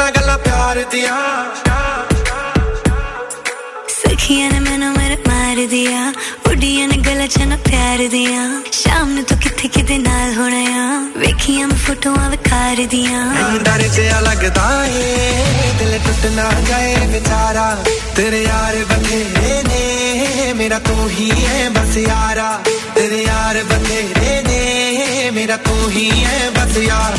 ਚੰਨਾ 0.00 0.10
ਗੱਲਾਂ 0.10 0.36
ਪਿਆਰ 0.38 0.82
ਦੀਆਂ 0.90 1.16
ਸਖੀਆਂ 3.88 4.50
ਨੇ 4.50 4.60
ਮੈਨੂੰ 4.60 4.92
ਮੇਰੇ 4.92 5.16
ਮਾਰ 5.28 5.66
ਦਿਆ 5.70 6.12
ਉੱਡੀਆਂ 6.50 6.86
ਨੇ 6.88 6.96
ਗਲਾ 7.06 7.26
ਚ 7.26 7.38
ਨਾ 7.40 7.56
ਪਿਆਰ 7.64 8.06
ਦੀਆਂ 8.10 8.44
ਸ਼ਾਮ 8.72 9.10
ਨੂੰ 9.10 9.24
ਤੂੰ 9.24 9.38
ਕਿੱਥੇ 9.38 9.68
ਕਿਤੇ 9.68 9.98
ਨਾਲ 9.98 10.32
ਹੋਣਾ 10.34 10.60
ਆ 10.76 11.00
ਵੇਖੀਆਂ 11.18 11.66
ਮੈਂ 11.68 11.76
ਫੋਟੋਆਂ 11.86 12.28
ਵਿਖਾਰ 12.30 12.84
ਦੀਆਂ 12.90 13.24
ਮੈਨੂੰ 13.26 13.62
ਡਰ 13.64 13.82
ਜਿਹਾ 13.88 14.20
ਲੱਗਦਾ 14.20 14.84
ਏ 14.86 15.04
ਦਿਲ 15.78 15.98
ਟੁੱਟ 16.06 16.26
ਨਾ 16.32 16.50
ਜਾਏ 16.68 17.06
ਵਿਚਾਰਾ 17.12 17.66
ਤੇਰੇ 18.16 18.42
ਯਾਰ 18.42 18.84
ਬਥੇਰੇ 18.90 19.62
ਨੇ 19.62 20.52
ਮੇਰਾ 20.56 20.78
ਤੂੰ 20.88 21.08
ਹੀ 21.10 21.30
ਹੈ 21.44 21.68
ਬਸ 21.70 21.96
ਯਾਰਾ 21.98 22.50
ਤੇਰੇ 22.94 23.22
ਯਾਰ 23.22 23.62
ਬਥੇਰੇ 23.64 24.42
ਨੇ 24.42 25.30
ਮੇਰਾ 25.34 25.56
ਤੂੰ 25.66 25.90
ਹੀ 25.90 26.10
ਹੈ 26.24 26.50
ਬਸ 26.50 26.76
ਯਾਰ 26.78 27.18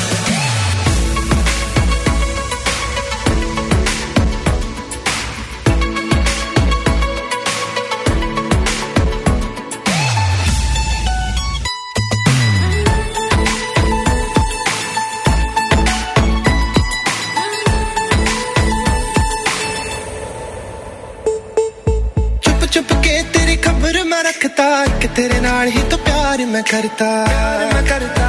तेरे 25.16 25.38
नाल 25.40 25.68
ही 25.68 25.82
तो 25.90 25.96
प्यार 26.04 26.38
मैं 26.46 26.62
करता। 26.64 27.08
प्यार 27.26 27.64
मैं 27.72 27.84
करता 27.86 28.28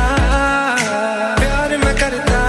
प्यार 1.39 1.75
मैं 1.77 1.93
करता। 1.97 2.39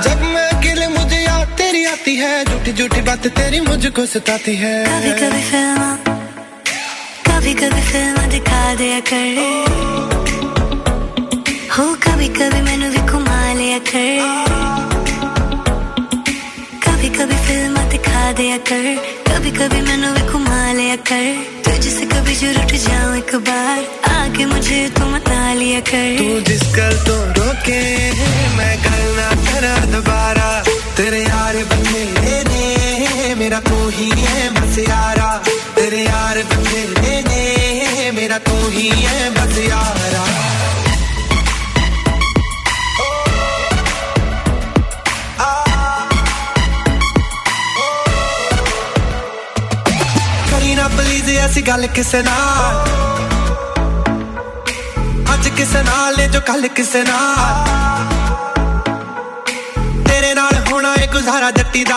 जब 0.00 0.22
मैं 0.24 0.46
अकेले 0.48 0.86
मुझे 0.88 1.18
याद 1.18 1.48
तेरी 1.58 1.84
आती 1.84 2.14
है 2.16 2.32
झूठी 2.44 2.72
झूठी 2.72 3.00
बात 3.02 3.26
तेरी 3.38 3.60
मुझको 3.60 4.06
सताती 4.06 4.54
है। 4.56 4.74
कभी 4.86 5.12
कभी 5.20 5.42
फ़िल्म 5.50 5.82
कभी 7.28 7.54
कभी 7.54 7.82
फ़िल्म 7.90 8.28
दिखा 8.30 8.62
दिया 8.74 9.00
करे। 9.12 9.50
हो 11.76 11.84
कभी 12.06 12.28
कभी 12.40 12.60
मैंने 12.62 12.88
भी 12.90 13.02
घुमा 13.12 13.40
लिया 13.52 13.78
करे। 13.92 14.91
दिखा 18.32 18.40
दिया 18.40 18.56
कर 18.64 18.84
कभी 19.28 19.50
कभी 19.52 19.80
मैंने 19.82 20.08
भी 20.12 20.22
घुमा 20.32 20.72
लिया 20.72 20.96
कर 21.04 21.24
तुझसे 21.64 22.04
कभी 22.06 22.34
जो 22.34 22.48
रुठ 22.56 22.72
जाऊँ 22.84 23.16
एक 23.16 23.34
बार। 23.44 23.78
आके 24.08 24.44
मुझे 24.46 24.80
तू 24.96 25.04
मना 25.06 25.52
लिया 25.54 25.80
कर। 25.80 26.16
तू 26.18 26.40
जिस 26.48 26.62
गल 26.76 26.96
तो 27.06 27.16
रोके 27.36 27.80
मैं 28.56 28.74
गल 28.84 29.02
ना 29.16 29.28
करा 29.44 29.74
दोबारा। 29.92 30.48
तेरे 30.96 31.20
यार 31.22 31.56
बंदे 31.72 32.36
ने 32.48 33.34
मेरा 33.36 33.60
तू 33.68 33.88
ही 33.90 34.10
है 34.16 34.48
बस 34.56 34.78
यारा। 34.78 35.30
तेरे 35.76 36.02
यार 36.04 36.42
बंदे 36.52 37.20
ने 37.28 38.10
मेरा 38.16 38.38
तू 38.48 38.56
ही 38.68 38.88
है 38.88 39.30
बस 39.36 39.58
यारा। 39.68 40.24
ਨਾ 51.41 51.41
ਪਲੀਜ਼ 51.41 51.41
ਐਸੀ 51.41 51.61
ਗੱਲ 51.67 51.85
ਕਿਸੇ 51.87 52.21
ਨਾਲ 52.21 52.87
ਅੱਜ 55.33 55.47
ਕਿਸੇ 55.49 55.81
ਨਾਲ 55.83 56.15
ਨੇ 56.17 56.27
ਜੋ 56.27 56.39
ਕੱਲ 56.47 56.67
ਕਿਸੇ 56.67 57.01
ਨਾਲ 57.03 58.05
ਤੇਰੇ 60.07 60.33
ਨਾਲ 60.33 60.55
ਹੋਣਾ 60.71 60.93
ਏ 60.93 61.07
ਗੁਜ਼ਾਰਾ 61.13 61.49
ਜੱਟੀ 61.51 61.83
ਦਾ 61.83 61.95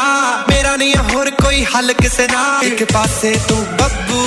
ਮੇਰਾ 0.50 0.74
ਨਹੀਂ 0.76 0.94
ਹੋਰ 1.12 1.30
ਕੋਈ 1.42 1.64
ਹੱਲ 1.74 1.92
ਕਿਸੇ 1.92 2.26
ਨਾਲ 2.32 2.64
ਇੱਕ 2.66 2.84
ਪਾਸੇ 2.92 3.34
ਤੂੰ 3.48 3.58
ਬੱਬੂ 3.72 4.24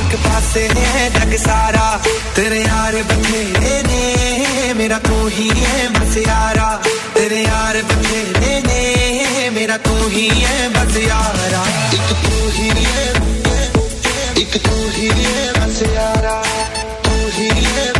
ਇੱਕ 0.00 0.16
ਪਾਸੇ 0.24 0.68
ਹੈ 0.76 1.08
ਜਗ 1.10 1.36
ਸਾਰਾ 1.36 1.98
ਤੇਰੇ 2.36 2.60
ਯਾਰ 2.62 3.02
ਬਥੇਰੇ 3.02 3.82
ਨੇ 3.82 4.72
ਮੇਰਾ 4.76 4.98
ਤੂੰ 4.98 5.28
ਹੀ 5.30 5.50
ਹੈ 5.52 5.88
ਬਸ 5.90 6.16
ਯਾਰਾ 6.18 6.78
ਤੇਰੇ 7.14 7.42
ਯਾਰ 7.42 7.82
ਬਥੇਰੇ 7.82 8.60
ਨੇ 8.66 9.50
ਮੇਰਾ 9.50 9.76
ਤੂੰ 9.78 10.10
ਹੀ 10.10 10.28
ਹੈ 10.44 10.68
ਬਸ 10.70 10.96
ਯਾਰਾ 10.98 11.64
ਇੱਕ 11.92 12.12
ਤੂੰ 12.24 12.50
ਹੀ 12.52 12.70
ਹੈ 12.80 13.39
ਇੱਕ 14.40 14.56
ਤੂੰ 14.66 14.90
ਹੀ 14.92 15.08
ਹੈ 15.10 15.52
ਬਸ 15.58 15.82
ਯਾਰਾ 15.94 16.42
ਤੂੰ 17.04 17.30
ਹੀ 17.38 17.48
ਹੈ 17.66 17.92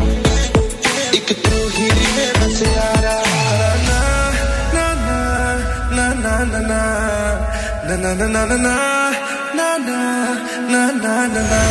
ਇੱਕ 1.14 1.32
ਤੂੰ 1.44 1.70
ਹੀ 1.70 1.88
ਹੈ 1.90 2.32
ਬਸ 2.40 2.62
ਯਾਰਾ 2.64 3.16
ਨਾ 3.88 4.00
ਨਾ 4.74 4.86
ਨਾ 5.00 5.18
ਨਾ 5.90 6.14
ਨਾ 6.20 6.44
ਨਾ 6.44 6.74
ਨਾ 7.86 7.96
ਨਾ 7.96 8.14
ਨਾ 8.14 8.26
ਨਾ 8.26 8.44
ਨਾ 8.44 8.44
ਨਾ 8.56 8.76
ਨਾ 9.54 9.96
ਨਾ 10.68 10.82
ਨਾ 11.00 11.16
ਨਾ 11.26 11.42
ਨਾ 11.42 11.62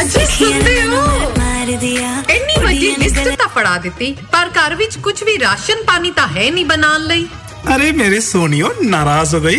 ਅਜੀ 0.00 0.24
ਸੁਣਦੇ 0.26 0.80
ਹੋ 0.82 1.00
ਮਾਰ 1.38 1.76
ਦਿਆ 1.80 2.10
ਇੰਨੀ 2.34 2.62
ਵੱਡੀ 2.64 2.94
ਲਿਸਟ 2.98 3.28
ਤਾਂ 3.38 3.48
ਫੜਾ 3.54 3.76
ਦਿੱਤੀ 3.82 4.14
ਪਰ 4.32 4.48
ਘਰ 4.58 4.74
ਵਿੱਚ 4.74 4.96
ਕੁਝ 5.04 5.22
ਵੀ 5.24 5.38
ਰਾਸ਼ਨ 5.38 5.82
ਪਾਣੀ 5.86 6.10
ਤਾਂ 6.16 6.26
ਹੈ 6.36 6.50
ਨਹੀਂ 6.50 6.66
ਬਣਾਉਣ 6.66 7.06
ਲਈ 7.12 7.28
अरे 7.72 7.88
मेरी 7.98 8.16
सोनियो 8.26 8.68
नाराज 8.92 9.32
हो 9.34 9.40
गई 9.42 9.58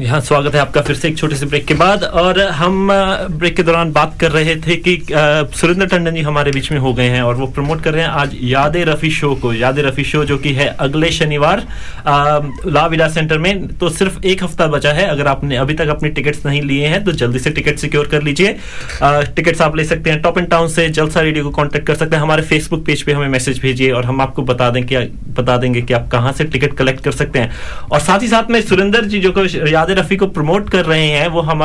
यहाँ 0.00 0.20
स्वागत 0.20 0.54
है 0.54 0.60
आपका 0.60 0.80
फिर 0.80 0.96
से 0.96 1.08
एक 1.08 1.16
छोटे 1.18 1.36
से 1.36 1.46
ब्रेक 1.46 1.64
के 1.66 1.74
बाद। 1.74 2.02
और 2.02 2.40
हम 2.40 2.88
ब्रेक 3.30 3.54
के 3.56 3.62
दौरान 3.62 3.90
बात 3.92 4.14
कर 4.20 4.30
रहे 4.32 4.54
थे 4.56 4.74
कि 4.78 4.96
सुरेंद्र 5.10 5.86
टंडन 5.86 6.14
जी 6.14 6.20
हमारे 6.22 6.50
बीच 6.50 6.70
में 6.72 6.78
हो 6.78 6.92
गए 6.94 7.08
हैं 7.08 7.22
और 7.22 7.34
वो 7.34 7.46
प्रमोट 7.46 7.82
कर 7.82 7.92
रहे 7.94 8.02
हैं 8.02 8.10
आज 8.10 8.36
याद 8.42 8.76
रफ़ी 8.88 9.10
शो 9.10 9.34
को। 9.34 9.52
याद 9.52 9.78
रफ़ी 9.78 10.04
शो 10.04 10.24
जो 10.24 10.36
कि 10.38 10.52
है 10.52 10.66
अगले 10.80 11.10
शनिवार 11.12 11.58
अ, 11.58 12.40
ला 12.66 12.86
विला 12.86 13.08
सेंटर 13.08 13.38
में। 13.38 13.66
तो 13.78 13.88
सिर्फ़ 13.88 14.20
एक 14.24 14.44
हफ़्ता 14.44 14.66
बचा 14.66 14.92
है। 14.92 15.06
अगर 15.06 15.26
आपने 15.26 15.56
अभी 15.56 15.74
तक 15.74 15.88
अपने 15.88 16.08
टिकट्स 16.10 16.46
नहीं 16.46 16.62
लिए 16.62 16.86
हैं 16.86 17.02
तो 17.04 17.12
जल्दी 17.14 17.38
से 17.38 17.50
टिकट 17.50 17.78
सिक्योर 17.78 18.06
कर 18.08 18.22
लीजिए। 18.22 18.56
टिकट्स 19.02 19.62
आप 19.62 19.76
ले 19.76 19.84
सकते 19.84 20.10
हैं। 20.10 20.20
टॉप 20.22 20.38
एंड 20.38 20.48
टाउन 20.50 20.68
से 20.68 20.88
जलसा 20.90 21.20
रेडियो 21.20 21.44
को 21.44 21.50
कॉन्टेक्ट 21.50 21.86
कर 21.86 21.94
सकते 21.94 22.16
हैं। 22.16 22.22
हमारे 22.22 22.42
फेसबुक 22.44 22.84
पेज 22.86 23.02
पे 23.02 23.12
हमें 23.12 23.28
मैसेज 23.28 23.60
भेजिए 23.62 23.90
और 23.90 24.04
हम 24.04 24.20
आपको 24.20 24.42
बता 24.44 24.70
दें 24.70 24.84
कि 24.86 24.96
बता 25.38 25.56
देंगे 25.56 25.82
कि 25.82 25.94
आप 25.94 26.08
कहाँ 26.12 26.32
से 26.32 26.44
टिकट 26.44 26.76
कलेक्ट 26.76 27.04
कर 27.04 27.12
सकते 27.14 27.38
हैं। 27.38 27.50
और 27.92 28.00
साथ 28.00 28.22
ही 28.22 28.28
साथ 28.28 28.50
में 28.50 28.60
सुरेंद्र 28.62 29.04
जी 29.04 29.20
जो 29.20 29.32
को 29.32 29.44
याद 29.68 29.87
रफ़ी 29.90 30.16
को 30.16 30.26
प्रमोट 30.26 30.70
कर 30.70 30.84
रहे 30.84 31.06
हैं 31.06 31.26
वो 31.28 31.40
हम 31.40 31.62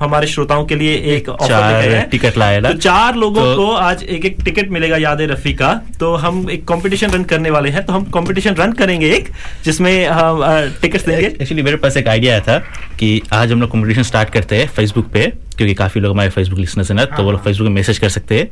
हमारे 0.00 0.26
श्रोताओं 0.26 0.64
के 0.64 0.74
लिए 0.74 0.94
एक 1.16 1.28
ऑफ़र 1.28 1.54
हैं। 1.88 2.08
टिकट 2.10 2.36
लाए। 2.38 2.60
तो 2.60 2.72
चार 2.72 3.16
लोगों 3.16 3.42
तो- 3.42 3.56
को 3.56 3.70
आज 3.72 4.02
एक 4.02 4.24
एक 4.24 4.36
टिकट 4.44 4.68
मिलेगा 4.68 4.96
याद 4.96 5.20
रफ़ी 5.20 5.54
का 5.54 5.72
तो 6.00 6.14
हम 6.16 6.46
एक 6.50 6.66
कंपटीशन 6.68 7.10
रन 7.10 7.24
करने 7.24 7.50
वाले 7.50 7.70
हैं 7.70 7.84
तो 7.86 7.92
हम 7.92 8.04
कंपटीशन 8.04 8.54
रन 8.54 8.72
करेंगे 8.72 9.10
एक 9.10 9.28
जिसमें 9.64 10.06
हम 10.06 10.42
टिकट्स 10.82 11.06
देंगे 11.06 11.26
एक्चुअली 11.26 11.62
मेरे 11.62 11.76
पास 11.76 11.96
एक 11.96 12.08
आइडिया 12.08 12.32
आया 12.32 12.42
था 12.48 12.58
कि 12.98 13.20
आज 13.32 13.52
हम 13.52 13.60
लोग 13.60 13.70
कंपटीशन 13.72 14.02
स्टार्ट 14.02 14.30
करते 14.30 14.56
हैं 14.56 14.66
फेसबुक 14.68 15.06
पे 15.06 15.32
क्योंकि 15.56 15.74
काफ़ी 15.74 16.00
लोग 16.00 16.12
हमारे 16.12 16.30
फेसबुक 16.30 16.58
लिसनर्स 16.58 16.90
हैं 16.90 16.96
ना 16.96 17.04
तो 17.04 17.22
वो 17.22 17.30
लोग 17.30 17.44
फेसबुक 17.44 17.68
में 17.68 17.74
मैसेज 17.74 17.98
कर 17.98 18.08
सकते 18.08 18.38
हैं 18.38 18.48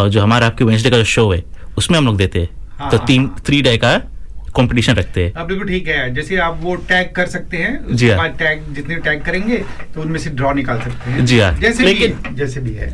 और 0.00 0.08
जो 0.08 0.22
हमारा 0.22 0.46
आपके 0.46 0.64
वेंसडे 0.64 0.90
का 0.90 0.98
जो 0.98 1.04
शो 1.04 1.30
है 1.32 1.42
उसमें 1.78 1.98
हम 1.98 2.06
लोग 2.06 2.16
देते 2.16 2.40
हैं 2.40 2.48
हाँ, 2.78 2.90
तो 2.90 2.96
हाँ। 2.96 3.06
तीन 3.06 3.28
थ्री 3.46 3.62
डे 3.62 3.76
का 3.76 3.90
कंपटीशन 4.56 4.94
रखते 4.94 5.24
हैं। 5.24 5.32
अब 5.32 5.46
बिल्कुल 5.46 5.68
ठीक 5.68 5.88
है। 5.88 6.14
जैसे 6.14 6.36
आप 6.36 6.58
वो 6.62 6.74
टैग 6.88 7.10
कर 7.12 7.26
सकते 7.26 7.56
हैं 7.56 7.78
जी 7.92 8.10
हाँ। 8.10 8.28
टैग 8.28 8.62
जितने 8.74 8.96
टैग 8.96 9.22
करेंगे 9.22 9.56
तो 9.94 10.00
उनमें 10.00 10.18
से 10.18 10.30
ड्रॉ 10.30 10.52
निकाल 10.52 10.80
सकते 10.80 11.10
हैं। 11.10 11.24
जी 11.26 11.38
हाँ। 11.40 11.52
जैसे 11.54 11.84
लेकिन- 11.84 12.28
भी 12.28 12.34
जैसे 12.34 12.60
भी 12.60 12.74
है। 12.74 12.88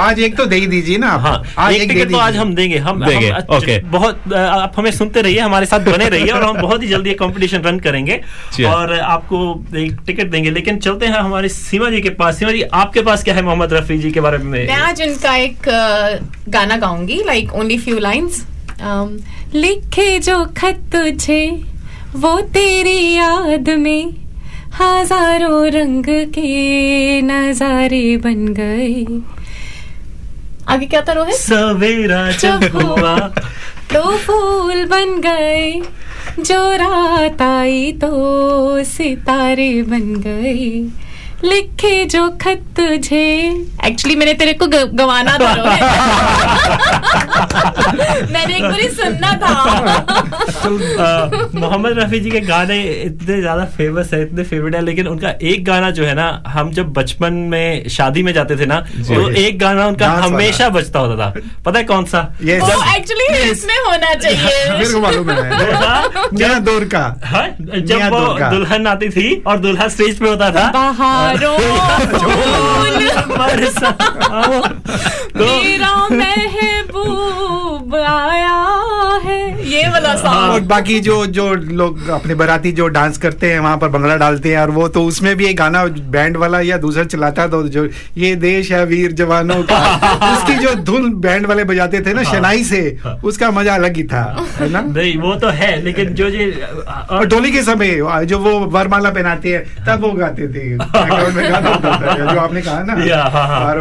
आज 0.00 0.20
एक 0.20 0.36
तो 0.36 0.44
दे 0.46 0.56
ही 0.56 0.66
दीजिए 0.66 0.98
ना 0.98 1.10
हाँ 1.18 1.42
आज 1.58 1.74
एक 1.74 1.88
टिकट 1.90 2.10
तो 2.10 2.16
आज 2.16 2.36
हम 2.36 2.54
देंगे 2.54 2.78
हम 2.78 3.04
देंगे, 3.06 3.30
ओके। 3.56 3.78
बहुत 3.88 4.32
आप 4.34 4.72
हमें 4.76 4.90
सुनते 4.90 5.22
रहिए 5.22 5.38
हमारे 5.40 5.66
साथ 5.66 5.80
बने 5.80 6.08
रहिए 6.08 6.28
और 6.28 6.42
हम 6.42 6.60
बहुत 6.62 6.82
ही 6.82 6.88
जल्दी 6.88 7.10
एक 7.10 7.18
कंपटीशन 7.18 7.62
रन 7.62 7.78
करेंगे। 7.80 8.12
हाँ। 8.12 8.74
और 8.74 8.98
आपको 8.98 9.38
एक 9.76 9.96
टिकट 10.06 10.30
देंगे 10.30 10.50
लेकिन 10.50 10.78
चलते 10.78 11.06
हैं 11.06 11.18
हमारे 11.18 11.48
सीमा 11.48 11.90
जी 11.90 12.00
के 12.00 12.10
पास। 12.10 12.38
सीमा 12.38 12.52
जी 12.52 12.62
आपके 12.62 13.02
पास 13.02 13.24
क्या 13.24 13.34
है 13.34 13.42
मोहम्मद 13.42 13.72
रफी 13.72 13.98
जी 13.98 14.10
के 14.10 14.20
बारे 14.20 14.38
में? 14.38 14.66
मैं 14.66 14.74
आज 14.74 15.02
उनका 15.02 15.36
एक 15.36 15.68
गाना 16.48 16.76
गाऊँगी 16.76 17.22
लाइक 17.26 17.52
ओनली 17.54 17.78
फ्यू 17.78 17.98
लाइंस 17.98 18.44
लिखे 19.54 20.18
जो 20.18 20.44
खत 20.56 20.80
तुझे 20.92 21.44
वो 22.16 22.40
तेरी 22.54 23.14
याद 23.14 23.68
में 23.78 24.12
हज़ारों 24.74 25.66
रंग 25.72 26.04
के 26.34 27.20
नजारे 27.22 28.16
बन 28.16 28.46
गए। 28.54 29.04
आगे 30.68 30.86
क्या 30.86 31.00
था 31.00 31.12
रोहित? 31.12 31.34
सवेरा 31.36 32.30
जब 32.32 32.64
हुआ। 32.74 33.16
तो 33.92 34.16
फूल 34.18 34.84
बन 34.86 35.20
गए 35.20 35.80
जो 36.40 36.60
रात 36.76 37.42
आई 37.42 37.92
तो 38.00 38.84
सितारे 38.84 39.72
बन 39.82 40.14
गए। 40.26 41.03
लिखे 41.44 42.04
जो 42.12 42.28
खत 42.42 42.62
तुझे। 42.76 43.24
एक्चुअली 43.86 44.14
मैंने 44.16 44.32
तेरे 44.34 44.52
को 44.62 44.66
गवाना 44.66 45.36
था 45.40 45.52
मैंने 48.32 48.56
एक 48.56 48.62
बारी 48.62 48.88
सुनना 48.88 49.32
था। 49.42 49.52
अ, 50.64 51.48
मोहम्मद 51.54 51.98
रफी 51.98 52.20
जी 52.20 52.30
के 52.30 52.40
गाने 52.40 52.78
इतने 53.02 53.40
ज़्यादा 53.40 53.64
फ़ेमस 53.76 54.12
है 54.14 54.20
इतने 54.22 54.42
फेवरेट 54.44 54.74
है 54.74 54.80
लेकिन 54.84 55.06
उनका 55.08 55.30
एक 55.52 55.64
गाना 55.64 55.90
जो 55.98 56.04
है 56.04 56.14
ना 56.14 56.26
हम 56.46 56.70
जब 56.72 56.92
बचपन 56.92 57.32
में 57.52 57.88
शादी 57.96 58.22
में 58.22 58.32
जाते 58.34 58.56
थे 58.56 58.66
ना 58.66 58.80
तो 59.08 59.28
एक 59.44 59.58
गाना 59.58 59.86
उनका 59.86 60.08
हमेशा 60.24 60.68
बजता 60.78 60.98
होता 60.98 61.16
था। 61.24 61.40
पता 61.64 61.78
है 61.78 61.84
कौन 61.84 62.04
सा? 62.04 62.20
ये 62.42 62.58
वो 62.60 62.82
एक्चुअली 62.96 63.26
इसमें 63.50 63.74
होना 63.76 64.14
मेरे 64.14 64.14
को 64.14 64.20
चाहिए 64.22 65.00
मालूम 65.00 65.30
है। 65.30 66.60
दौर 66.64 66.84
का 66.94 67.04
हाँ, 67.24 67.46
जब 67.60 68.00
वो 68.12 68.20
दुल्हन 68.50 68.86
आती 68.86 69.08
थी 69.10 69.34
और 69.46 69.58
दुल्हा 69.58 69.88
स्टेज 69.88 70.18
पे 70.18 70.28
होता 70.28 70.50
था। 70.50 70.64
फूल 71.42 72.98
बरसा 73.36 73.90
मेरा 75.40 75.94
महबूब 76.10 77.94
आया 77.96 78.58
है। 79.24 79.43
ये 79.74 79.88
वाला 79.88 80.14
सॉन्ग 80.16 80.50
और 80.52 80.60
बाकी 80.60 80.98
जो 81.00 81.14
जो 81.26 81.52
लोग 81.54 82.08
अपने 82.08 82.34
बराती 82.34 82.72
जो 82.72 82.86
डांस 82.88 83.18
करते 83.18 83.52
हैं 83.52 83.60
वहाँ 83.60 83.76
पर 83.78 83.88
भंगड़ा 83.88 84.16
डालते 84.16 84.50
हैं 84.50 84.58
और 84.58 84.70
वो 84.70 84.88
तो 84.88 85.04
उसमें 85.04 85.34
भी 85.36 85.46
एक 85.46 85.56
गाना 85.56 85.84
बैंड 86.14 86.36
वाला 86.36 86.60
या 86.60 86.76
दूसरा 86.78 87.04
चलाता 87.04 87.42
है 87.42 87.50
तो 87.50 87.62
जो 87.68 87.86
ये 88.16 88.34
देश 88.36 88.72
है 88.72 88.84
वीर 88.86 89.12
जवानों 89.12 89.62
का। 89.62 89.78
उसकी 90.36 90.54
जो 90.54 90.74
धुन 90.74 91.12
बैंड 91.20 91.46
वाले 91.46 91.64
बजाते 91.64 92.00
थे 92.00 92.12
ना 92.14 92.22
शनाई 92.22 92.64
से 92.64 92.80
उसका 93.24 93.50
मज़ा 93.50 93.74
अलग 93.74 93.96
ही 93.96 94.04
था 94.04 94.22
है 94.60 94.68
ना? 94.70 94.80
नहीं 94.80 95.16
वो 95.18 95.34
तो 95.34 95.48
है 95.48 95.70
लेकिन 95.82 96.14
जो 96.14 96.28
ये 96.28 96.50
और 97.10 97.26
डोली 97.26 97.52
के 97.52 97.62
समय 97.62 98.00
जो 98.24 98.38
वो 98.38 98.58
वरमाला 98.66 99.10
पहनाते 99.10 99.52
हैं 99.52 99.84
तब 99.86 100.02
वो 100.02 100.12
गाते 100.12 100.48
थे। 100.48 100.64
जो 100.74 102.40
आपने 102.40 102.62
कहा 102.62 102.82
ना 102.82 102.92
हाँ, 103.30 103.48
हाँ। 103.48 103.74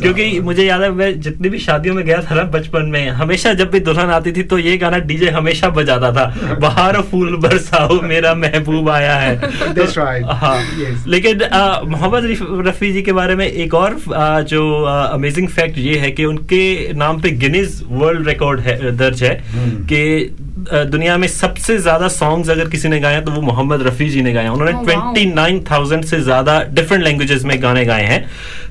क्योंकि 0.00 0.40
मुझे 0.40 0.64
याद 0.64 0.82
है 0.82 0.90
मैं 0.90 1.20
जितनी 1.20 1.48
भी 1.48 1.58
शादियों 1.58 1.94
में 1.94 2.04
गया 2.04 2.20
था 2.22 2.34
ना 2.34 2.42
बचपन 2.42 2.86
में 2.86 3.08
हमेशा 3.10 3.52
जब 3.54 3.70
भी 3.70 3.80
दुल्हन 3.80 4.10
आती 4.10 4.32
थी 4.32 4.42
तो 4.42 4.58
ये 4.58 4.76
गाना 4.78 4.98
डीजे 5.08 5.30
हमेशा 5.38 5.68
बजाता 5.78 6.12
था 6.12 6.56
बाहर 6.60 7.00
फूल 7.10 7.36
बरसाओ 7.36 8.00
मेरा 8.02 8.34
महबूब 8.34 8.90
आया 8.90 9.14
है 9.16 9.40
That's 9.72 9.98
right. 9.98 10.26
हाँ 10.42 10.56
Yes. 10.78 11.06
लेकिन 11.06 11.42
मोहम्मद 11.88 12.66
रफी 12.66 12.92
जी 12.92 13.02
के 13.02 13.12
बारे 13.12 13.34
में 13.34 13.46
एक 13.46 13.74
और 13.74 13.96
आ, 14.14 14.40
जो 14.40 14.82
अमेजिंग 14.84 15.48
फैक्ट 15.48 15.78
ये 15.78 15.98
है 15.98 16.10
कि 16.10 16.24
उनके 16.24 16.92
नाम 16.94 17.20
पे 17.20 17.30
गिनीज 17.44 17.82
वर्ल्ड 17.90 18.28
रिकॉर्ड 18.28 18.60
है 18.60 18.96
दर्ज 18.96 19.22
है 19.22 19.36
hmm. 19.38 19.88
कि 19.88 20.36
दुनिया 20.66 21.16
में 21.16 21.26
सबसे 21.28 21.76
ज़्यादा 21.78 22.08
सॉन्ग्स 22.10 22.50
अगर 22.50 22.68
किसी 22.68 22.88
ने 22.88 23.00
गाए 23.00 23.20
तो 23.20 23.30
वो 23.32 23.40
मोहम्मद 23.42 23.82
रफी 23.82 24.08
जी 24.10 24.22
ने 24.22 24.32
गाए 24.32 24.48
उन्होंने 24.48 24.72
ट्वेंटी 24.84 25.24
नाइन 25.26 25.64
थाउज़ेंड 25.70 26.04
से 26.04 26.20
ज़्यादा 26.20 26.62
डिफरेंट 26.70 27.04
लैंग्वेजेस 27.04 27.44
में 27.44 27.62
गाने 27.62 27.84
गाए 27.84 28.04
हैं। 28.04 28.24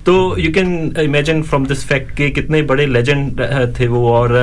तो 0.05 0.13
you 0.39 0.51
can 0.53 0.93
imagine 0.99 1.41
from 1.43 1.65
this 1.67 1.85
fact 1.87 2.11
के 2.17 2.29
कितने 2.29 2.61
बड़े 2.63 2.85
लेजेंड 2.85 3.39
थे 3.79 3.87
वो 3.87 4.11
और 4.11 4.35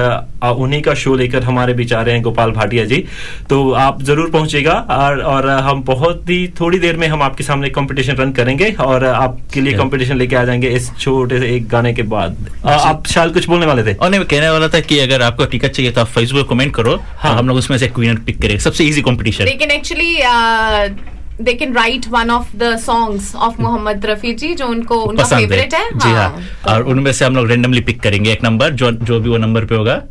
उन्हीं 0.55 0.81
का 0.83 0.95
शो 0.95 1.15
लेकर 1.17 1.43
हमारे 1.43 1.75
बीच 1.75 1.93
आ 1.93 2.01
रहे 2.03 2.15
हैं 2.15 2.23
गोपाल 2.23 2.51
भाटिया 2.53 2.85
जी। 2.85 3.05
तो 3.51 3.71
आप 3.73 4.03
ज़रूर 4.03 4.31
पहुंचेगा 4.31 4.73
और, 4.73 5.21
और 5.21 5.49
हम 5.49 5.83
बहुत 5.85 6.31
ही 6.31 6.47
थोड़ी 6.61 6.79
देर 6.79 6.97
में 6.97 7.07
हम 7.09 7.23
आपके 7.23 7.45
सामने 7.45 7.69
कंपटीशन 7.71 8.17
रन 8.17 8.33
करेंगे 8.33 8.71
और 8.81 9.05
आपके 9.05 9.61
लिए. 9.61 9.73
कंपटीशन 9.75 10.17
लेके 10.17 10.37
आ 10.37 10.45
जाएँगे 10.45 10.69
इस 10.71 10.91
छोटे 10.99 11.39
से 11.41 11.55
एक 11.57 11.69
गाने 11.69 11.93
के 11.95 12.03
बाद। 12.05 12.37
आप 12.67 13.07
शायद 13.07 13.33
कुछ 13.33 13.49
बोलने 13.49 13.67
वाले 13.67 13.83
थे? 13.85 13.95
और 13.95 14.11
नहीं 14.11 14.25
कहने 14.25 14.51
वाला 14.51 14.69
था 14.69 14.81
कि 14.83 14.99
अगर 14.99 15.23
आपको 15.23 15.45
टिकट 15.47 15.71
चाहिए 15.71 15.93
तो 15.93 16.01
आप 16.01 16.07
फेसबुक 16.09 16.49
कमेंट 16.49 16.75
करो। 16.75 17.01
हाँ। 17.19 17.34
हम 17.35 17.49
लोग 17.49 17.57
उसमें 17.57 17.79
से 17.79 17.93
विनर 17.99 18.15
पिक 18.15 18.43
करेंगे। 18.43 18.59
सबसे 18.59 18.85
इजी 18.85 19.03
कंपटीशन 19.03 19.45
लेकिन 19.45 19.71
actually 19.71 20.17
they 21.41 21.55
can 21.55 21.75
they 21.75 21.75
can 21.75 21.77
of 21.77 22.09
one 22.11 22.31
of 22.31 22.51
the 22.63 22.73
songs 22.85 23.35
of 23.43 23.61
Mohammad 23.61 24.07
Rafi 24.07 24.33
ji 24.35 24.55
जो 24.55 24.67
उनको 24.67 24.95
उनका 24.97 25.25
है। 25.25 25.47
फेवरेट 25.47 25.75
है। 25.75 25.99
जी 25.99 26.09
हाँ। 26.09 26.43
और 26.69 26.83
उनमें 26.83 27.13
से 27.13 27.25
हम 27.25 27.37
लोग 27.37 27.49
रेंडमली 27.49 27.81
पिक 27.81 28.01
करेंगे 28.01 28.33
एक 28.33 28.45
नंबर 28.45 28.71
जो 28.71 28.91
जो 28.91 29.21
भी 29.21 29.29
वो 29.29 29.37
नंबर 29.37 29.65
पे 29.65 29.75
होगा। 29.75 30.03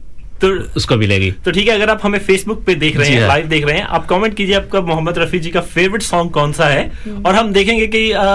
तो 0.43 0.49
उसको 0.75 0.95
मिलेगी 0.95 1.31
तो 1.45 1.51
ठीक 1.51 1.67
है 1.67 1.75
अगर 1.75 1.89
आप 1.89 1.99
हमें 2.03 2.19
फेसबुक 2.19 2.63
पे 2.65 2.75
देख 2.75 2.97
रहे 2.97 3.09
हैं 3.09 3.19
हाँ। 3.19 3.27
लाइव 3.27 3.45
देख 3.47 3.65
रहे 3.65 3.77
हैं 3.77 3.85
आप 3.97 4.05
कमेंट 4.05 4.33
कीजिए 4.35 4.55
आपका 4.55 4.81
मोहम्मद 4.81 5.17
रफी 5.17 5.39
जी 5.39 5.49
का 5.49 5.61
फेवरेट 5.75 6.01
सॉन्ग 6.01 6.31
कौन 6.31 6.51
सा 6.53 6.65
है। 6.65 6.83
और 7.25 7.35
हम 7.35 7.51
देखेंगे 7.53 7.87
कि 7.87 8.11
आ, 8.11 8.25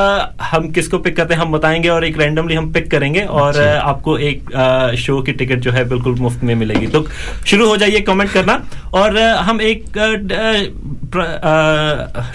हम 0.43 0.71
किसको 0.71 0.99
पिक 0.99 1.17
करते 1.17 1.35
हैं 1.35 1.41
हम 1.41 1.53
बताएँगे 1.53 1.89
और 1.89 2.05
एक 2.05 2.19
रैंडमली 2.19 2.55
हम 2.55 2.73
पिक 2.73 2.91
करेंगे 2.91 3.21
और 3.21 3.61
आपको 3.63 4.17
एक 4.19 4.55
आ, 4.55 4.95
शो 4.97 5.21
की 5.23 5.33
टिकट 5.33 5.59
जो 5.59 5.73
है 5.73 5.85
बिल्कुल 5.89 6.15
मुफ़्त 6.19 6.45
में 6.45 6.55
मिलेगी। 6.55 6.87
तो 6.87 7.07
शुरू 7.47 7.69
हो 7.69 7.77
जाइए 7.77 8.01
कमेंट 8.01 8.33
करना। 8.33 8.63
और 8.95 9.19
आ, 9.19 9.41
हम 9.41 9.61
एक 9.61 9.85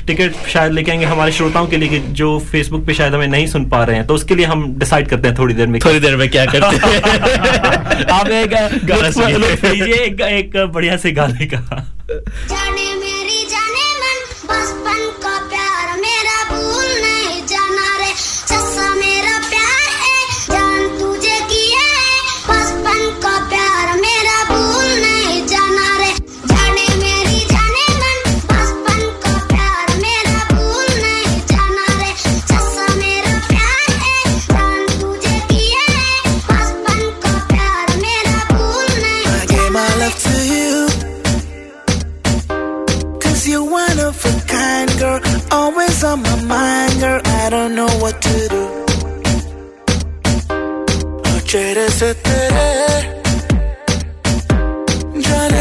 टिकट 0.08 0.48
शायद 0.50 0.72
लेके 0.72 0.92
आएँगे 0.92 1.06
हमारे 1.06 1.32
श्रोताओं 1.32 1.68
के 1.68 1.78
लिए 1.78 2.00
जो 2.22 2.38
फेसबुक 2.52 2.86
पे 2.86 2.94
शायद 2.94 3.14
हमें 3.14 3.28
नहीं 3.28 3.48
सुन 3.48 3.66
पा 3.70 3.84
रहे 3.84 3.96
हैं। 3.96 4.06
तो 4.08 4.14
उसके 4.14 4.36
लिए 4.36 4.46
हम 4.46 4.66
डिसाइड 4.80 5.08
करते 5.08 5.28
हैं 5.28 5.38
थोड़ी 5.38 5.54
देर 5.54 5.68
में 5.68 5.80
थोड़ी 5.86 6.00
देर 6.00 6.16
में 6.16 6.30
क्या 6.30 6.46
करते 6.46 6.76
हैं। 6.78 8.06
आप 8.14 8.28
एक 8.28 8.54
लीजिए 9.66 9.94
एक, 9.94 10.22
एक 10.22 10.58
बढ़िया 10.74 10.98
से 10.98 11.12
गाने 11.12 11.46
का। 11.54 11.88
On 46.06 46.22
my 46.22 46.36
mind, 46.44 47.00
girl. 47.00 47.22
I 47.26 47.50
don't 47.50 47.76
know 47.76 47.88
what 48.02 48.22
to 48.22 48.48
do. 48.50 48.64
से 52.00 52.14
तेरे 52.26 53.04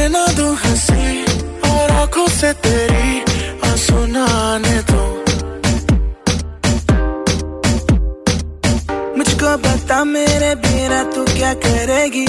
ना 0.08 0.26
दूँ 0.36 0.54
हँसी 0.62 1.04
और 1.70 1.90
आँखों 1.90 2.26
से 2.28 2.52
तेरी 2.64 3.20
आँसू 3.68 3.98
ना 4.14 4.26
दो 4.90 5.02
मुझको 9.18 9.50
बता 9.64 9.98
मेरे 10.04 10.54
बिना 10.64 11.02
तू 11.12 11.24
क्या 11.36 11.52
करेगी 11.66 12.26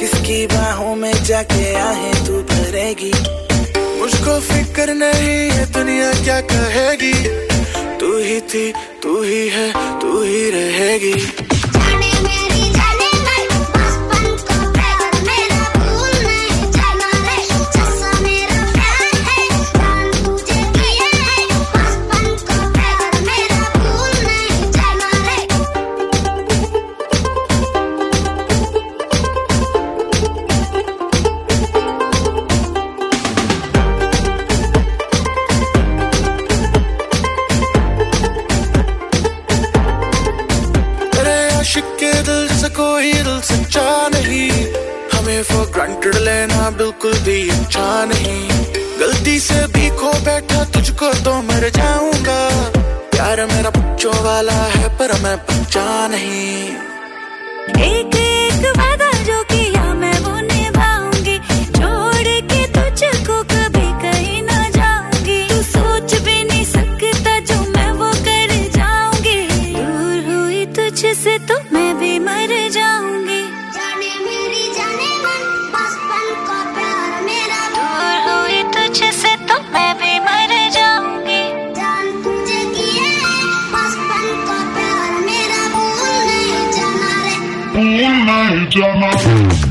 किसकी 0.00 0.46
बाहों 0.54 0.94
में 0.96 1.16
जाके 1.24 1.74
आहे 1.88 2.12
तू 2.26 2.42
भरेगी 2.52 3.12
फ़िक्र 4.40 4.94
नहीं 4.94 5.50
ये 5.50 5.66
दुनिया 5.66 6.12
क्या 6.12 6.40
कहेगी? 6.40 7.12
तू 7.98 8.18
ही 8.18 8.40
थी, 8.40 8.72
तू 8.72 9.22
ही 9.22 9.48
है, 9.48 9.72
तू 10.00 10.22
ही 10.22 10.50
रहेगी। 10.50 11.47
बच्चा 55.68 56.08
नहीं। 56.08 57.97
जाने 87.96 88.08
मेरी 88.08 89.67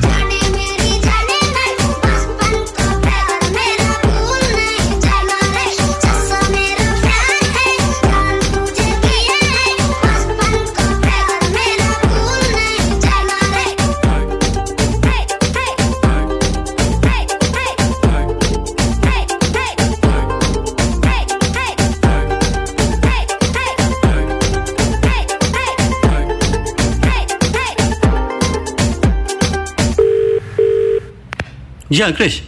जी 31.98 32.12
क्रिश 32.18 32.42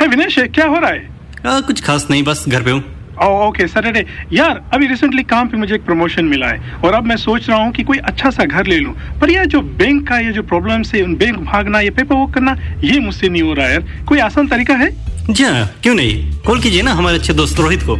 है 0.00 0.06
विनेश 0.08 0.38
क्या 0.54 0.66
हो 0.66 0.78
रहा 0.78 0.90
है? 0.90 1.08
आ, 1.46 1.60
कुछ 1.60 1.80
खास 1.84 2.06
नहीं 2.10 2.22
बस 2.24 2.44
घर 2.48 2.62
पे 2.62 2.70
हूँ। 2.70 2.82
ओ 3.22 3.26
ओके 3.46 3.66
सैटरडे 3.68 4.04
यार 4.32 4.60
अभी 4.74 4.86
रिसेंटली 4.86 5.22
काम 5.30 5.48
पे 5.48 5.56
मुझे 5.56 5.74
एक 5.74 5.84
प्रमोशन 5.84 6.24
मिला 6.24 6.46
है 6.46 6.80
और 6.84 6.94
अब 6.94 7.04
मैं 7.06 7.16
सोच 7.16 7.48
रहा 7.48 7.58
हूँ 7.58 7.72
कि 7.72 7.82
कोई 7.82 7.98
अच्छा 8.10 8.30
सा 8.30 8.44
घर 8.44 8.66
ले 8.66 8.78
लूँ। 8.78 8.94
पर 9.20 9.30
यार 9.30 9.46
जो 9.46 9.60
बैंक 9.80 10.08
का 10.08 10.18
ये 10.18 10.32
जो 10.32 10.42
प्रॉब्लम 10.42 10.82
है 10.94 11.02
उन 11.02 11.14
बैंक 11.16 11.38
भागना 11.50 11.80
ये 11.80 11.90
पेपर 11.90 12.14
वर्क 12.14 12.34
करना 12.34 12.56
ये 12.84 12.98
मुझसे 13.00 13.28
नहीं 13.28 13.42
हो 13.42 13.52
रहा 13.52 13.66
है 13.66 13.72
यार। 13.72 14.04
कोई 14.08 14.18
आसान 14.18 14.48
तरीका 14.48 14.74
है? 14.74 14.90
जी 15.30 15.44
हाँ 15.44 15.66
क्यों 15.82 15.94
नहीं? 15.94 16.40
कॉल 16.46 16.60
कीजिए 16.60 16.82
ना 16.82 16.92
हमारे 16.92 17.18
अच्छे 17.18 17.32
दोस्त 17.32 17.60
रोहित 17.60 17.82
को। 17.82 17.96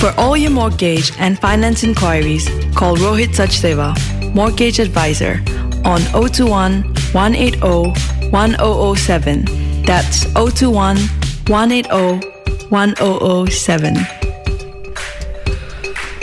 For 0.00 0.14
all 0.18 0.38
you 0.38 0.50
mortgage 0.50 1.12
and 1.18 1.36
finance 1.36 1.84
enquiries 1.84 2.10
For 2.12 2.20
all 2.22 2.36
your 2.36 2.38
mortgage 2.38 2.38
and 2.38 2.38
finance 2.42 2.48
inquiries, 2.48 2.48
call 2.78 2.96
Rohit 3.02 3.36
Sachdeva, 3.40 3.88
Mortgage 4.38 4.80
Advisor, 4.84 5.34
on 5.84 6.06
021 6.12 6.78
180 7.14 8.30
1007. 8.32 9.61
That's 9.86 10.26
021 10.34 11.08
180 11.48 12.20
1007. 12.70 14.06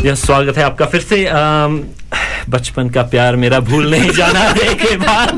यह 0.06 0.16
स्वागत 0.16 0.58
है 0.58 0.64
आपका 0.64 0.86
फिर 0.86 1.02
से 1.02 1.18
बचपन 2.50 2.90
का 2.90 3.02
प्यार 3.04 3.36
मेरा 3.36 3.60
भूल 3.60 3.90
नहीं 3.92 4.12
जाना 4.12 4.44
के 4.54 4.96
बाद 4.98 5.36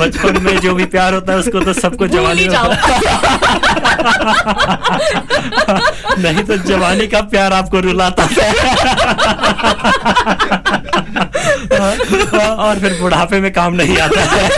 बचपन 0.00 0.42
में 0.42 0.60
जो 0.60 0.74
भी 0.74 0.84
प्यार 0.84 1.14
होता 1.14 1.32
है 1.32 1.38
उसको 1.38 1.60
तो 1.60 1.72
सबको 1.72 2.06
जवानी। 2.06 2.46
नहीं 6.22 6.44
तो 6.44 6.56
जवानी 6.56 7.06
का 7.06 7.20
प्यार 7.20 7.52
आपको 7.52 7.80
रुलाता 7.80 8.28
है 8.32 8.52
और 10.96 12.78
फिर 12.78 12.98
बुढ़ापे 13.00 13.40
में 13.40 13.52
काम 13.52 13.74
नहीं 13.74 13.98
आता 13.98 14.20
है। 14.20 14.50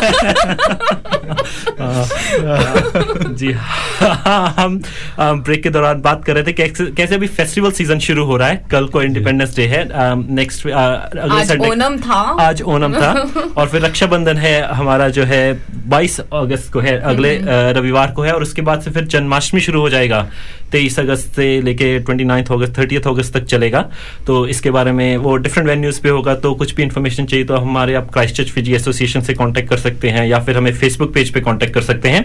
जी 3.34 3.52
हाँ 3.52 4.54
हम 4.58 4.80
ब्रेक 5.20 5.62
के 5.62 5.70
दौरान 5.70 6.00
बात 6.02 6.24
कर 6.24 6.34
रहे 6.34 6.44
थे 6.44 6.52
कैसे 6.52 6.86
कैसे 6.86 7.14
अभी 7.14 7.26
फेस्टिवल 7.26 7.72
सीज़न 7.72 7.98
शुरू 7.98 8.24
हो 8.24 8.36
रहा 8.36 8.48
है। 8.48 8.64
कल 8.70 8.86
को 8.86 9.02
इंडिपेंडेंस 9.02 9.56
डे 9.56 9.66
है। 9.66 9.84
नेक्स्ट 10.34 10.66
अगले 10.68 11.44
संडे 11.44 11.68
ओनम 11.68 11.96
था। 11.96 12.20
आज 12.40 12.62
ओनम 12.62 12.94
था। 12.94 13.10
और 13.56 13.68
फिर 13.68 13.82
रक्षाबंधन 13.82 14.36
है 14.36 14.74
हमारा 14.74 15.08
जो 15.08 15.24
है 15.24 15.42
22 15.88 16.20
अगस्त 16.20 16.72
को 16.72 16.80
है 16.80 16.98
अगले 17.00 17.36
हम्म। 17.38 17.48
रविवार 17.78 18.10
को 18.10 18.22
है 18.22 18.32
और 18.32 18.42
उसके 18.42 18.62
बाद 18.62 18.80
से 18.80 18.90
फिर 18.90 19.04
जन्माष्टमी 19.04 19.60
शुरू 19.60 19.80
हो 19.80 19.90
जाएगा। 19.90 20.26
23 20.72 20.98
अगस्त 20.98 21.34
से 21.36 21.60
लेके 21.62 21.88
29 22.00 22.50
अगस्त 22.52 22.78
30 22.80 23.06
अगस्त 23.06 23.36
तक 23.36 23.44
चलेगा। 23.46 23.80
तो 24.26 24.46
इसके 24.48 24.70
बारे 24.70 24.92
में 24.92 25.16
वो 25.18 25.36
डिफरेंट 25.36 25.68
वेन्यूज 25.68 25.98
पे 25.98 26.08
होगा 26.08 26.34
तो 26.36 26.54
कुछ 26.54 26.74
भी 26.74 26.82
इन्फॉर्मेशन 26.82 27.26
चाहिए 27.26 27.44
तो 27.46 27.56
हमारे 27.56 27.94
आप 27.94 28.10
क्राइस्ट 28.12 28.36
चर्च 28.36 28.50
फिजी 28.50 28.74
एसोसिएशन 28.74 29.20
से 29.20 29.34
कॉन्टेक्ट 29.34 29.70
कर 29.70 29.78
सकते 29.78 30.08
हैं 30.08 30.26
या 30.26 30.38
फिर 30.40 30.56
हमें 30.56 30.72
फेसबुक 30.74 31.12
पेज 31.14 31.32
पे 31.34 31.40
कॉन्टेक्ट 31.40 31.74
कर 31.74 31.82
सकते 31.82 32.08
हैं। 32.08 32.24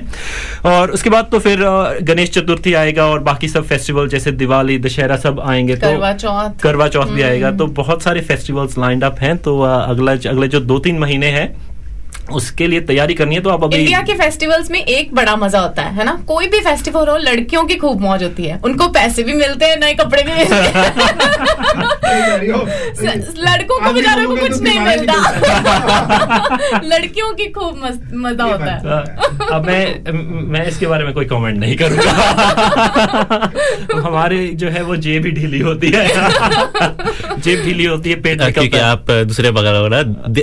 और 0.65 0.91
उसके 0.91 1.09
बाद 1.09 1.29
तो 1.31 1.39
फिर 1.39 1.63
गणेश 2.03 2.29
चतुर्थी 2.31 2.73
आएगा 2.73 3.05
और 3.05 3.19
बाकी 3.23 3.47
सब 3.47 3.65
फेस्टिवल 3.67 4.07
जैसे 4.09 4.31
दिवाली 4.33 4.77
दशहरा 4.79 5.17
सब 5.17 5.39
आएँगे 5.39 5.75
तो 5.75 5.87
करवा 5.87 6.87
चौथ। 6.87 7.05
भी 7.05 7.11
हम्म। 7.11 7.23
आएगा 7.23 7.51
तो 7.51 7.67
बहुत 7.77 8.03
सारे 8.03 8.21
फेस्टिवल्स 8.21 8.77
लाइंड 8.77 9.03
अप 9.03 9.19
हैं 9.19 9.37
तो 9.37 9.59
अगला 9.61 10.11
अगले 10.29 10.47
जो 10.47 10.59
दो 10.61 10.79
तीन 10.79 10.99
महीने 10.99 11.27
हैं 11.31 11.47
उसके 12.35 12.67
लिए 12.67 12.81
तैयारी 12.81 13.13
करनी 13.13 13.35
है 13.35 13.41
तो 13.41 13.49
आप 13.49 13.63
अभी 13.63 13.77
इंडिया 13.77 14.01
के 14.01 14.13
फेस्टिवल्स 14.13 14.71
में 14.71 14.79
एक 14.79 15.13
बड़ा 15.15 15.35
मज़ा 15.35 15.59
होता 15.59 15.81
है 15.81 15.95
है 15.95 16.03
ना? 16.05 16.23
कोई 16.27 16.47
भी 16.47 16.59
फेस्टिवल 16.59 17.07
हो 17.09 17.17
लड़कियों 17.17 17.63
की 17.65 17.75
खूब 17.75 18.01
मौज 18.01 18.23
होती 18.23 18.43
है। 18.43 18.59
उनको 18.65 18.87
पैसे 18.97 19.23
भी 19.23 19.33
मिलते 19.33 19.65
हैं 19.65 19.77
नए 19.79 19.93
कपड़े 19.93 20.23
भी 20.23 20.33
मिलते 20.33 20.55
हैं। 20.55 20.73
लड़कों 23.43 23.79
को 23.79 23.91
बेचारों 23.93 24.27
को 24.27 24.35
कुछ 24.35 24.61
नहीं 24.61 24.79
मिलता। 24.79 25.13
लड़कियों 26.85 27.33
की 27.33 27.45
खूब 27.51 27.77
मज़ा 28.25 28.43
होता 28.43 28.71
है। 28.71 28.79
अब 29.51 29.65
मैं 29.67 30.11
मैं 30.53 30.65
इसके 30.67 30.87
बारे 30.87 31.03
में 31.05 31.13
कोई 31.13 31.25
कमेंट 31.25 31.59
नहीं 31.59 31.75
करूँगा। 31.81 32.11
हमारे 34.05 34.47
जो 34.63 34.69
है 34.69 34.81
वो 34.83 34.95
जेब 35.05 35.25
ही 35.25 35.31
ढीली 35.31 35.59
होती 35.59 35.91
है। 35.95 36.07
जेब 37.39 37.63
ढीली 37.65 37.85
होती 37.85 38.09
है 38.09 38.15
पेट 38.21 38.41
क्योंकि 38.53 38.77
आप 38.79 39.11
दूसरे 39.27 39.51
बगल 39.51 39.75
हो 39.75 39.87
ना 39.87 40.01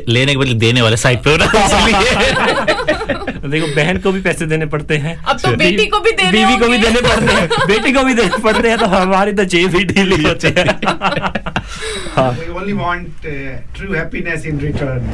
लेने 0.08 0.32
के 0.32 0.38
बदले 0.38 0.54
देने 0.66 0.82
वाले 0.82 0.96
साइड 0.96 1.18
पे 1.22 1.30
हो 1.30 1.36
ना। 1.36 1.46
इसलिए 1.80 3.19
देखो 3.48 3.66
बहन 3.76 3.96
को 4.04 4.10
भी 4.12 4.20
पैसे 4.20 4.46
देने 4.46 4.66
पड़ते 4.72 4.96
हैं। 5.04 5.16
अब 5.24 5.38
तो 5.38 5.50
बेटी 5.56 5.86
को 5.86 6.00
भी 6.00 6.10
देने 6.12 6.30
बीवी 6.32 6.56
को 6.58 6.68
भी 6.68 6.78
देने 6.78 7.00
पड़ते 7.00 7.32
हैं। 7.32 7.48
बेटी 7.68 7.92
को 7.92 8.02
भी 8.04 8.14
देने 8.14 8.38
पड़ते 8.42 8.68
हैं 8.68 8.78
तो 8.78 8.86
हमारी 8.94 9.32
तो 9.32 9.44
जेब 9.54 9.76
ही 9.76 9.84
ढीली 9.84 10.22
होती 10.24 10.48
है। 10.58 10.64
हाँ। 12.16 12.34
Only 12.60 12.74
want 12.78 13.24
uh, 13.24 13.30
true 13.76 13.92
happiness 13.96 14.44
in 14.44 14.58
return. 14.62 15.00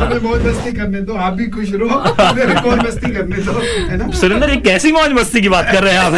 हमें 0.00 0.20
बहुत 0.22 0.42
मस्ती 0.46 0.72
करने 0.72 1.00
दो 1.08 1.14
आप 1.26 1.32
भी 1.32 1.46
खुश 1.56 1.68
रहो। 1.72 1.98
मेरे 2.36 2.54
को 2.60 2.70
मस्ती 2.76 3.10
करने 3.14 3.36
दो 3.46 3.52
है 3.90 3.96
ना? 3.96 4.10
सुरेंद्र 4.20 4.50
ये 4.50 4.56
कैसी 4.66 4.92
मौज 4.92 5.10
मस्ती 5.20 5.40
की 5.40 5.48
बात 5.48 5.66
कर 5.72 5.82
रहे 5.84 5.92
हैं 5.94 6.00
आप 6.00 6.12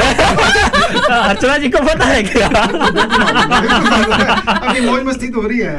अर्चना 1.28 1.56
जी 1.58 1.68
को 1.70 1.78
पता 1.86 2.04
है 2.04 2.22
क्या? 2.22 2.48
अभी 4.68 4.80
मौज 4.80 5.02
मस्ती 5.04 5.28
तो 5.28 5.40
हो 5.40 5.48
रही 5.48 5.58
है। 5.58 5.78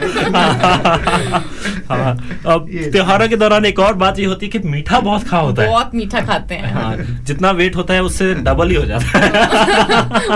हाँ, 1.90 2.18
अब 2.48 2.68
त्योहारों 2.92 3.28
के 3.30 3.36
दौरान 3.36 3.66
एक 3.66 3.80
और 3.80 3.94
बात 4.06 4.20
ये 4.20 4.26
होती 4.30 4.46
है 4.46 4.52
कि 4.52 4.60
मीठा 4.70 5.00
बहुत 5.00 5.28
खा 5.28 5.38
होता 5.38 5.62
है। 5.64 5.70
बहुत 5.70 5.92
मीठा 5.96 6.22
खाते 6.26 6.56
हैं। 6.56 6.72
हाँ, 6.74 6.96
जितना 7.28 7.52
वेट 7.60 7.76
होता 7.76 7.94
है 7.94 8.04
उससे 8.04 8.34
डबल 8.48 8.70
ही 8.70 8.76
हो 8.76 8.86
जाता 8.86 9.20
है। 9.20 9.30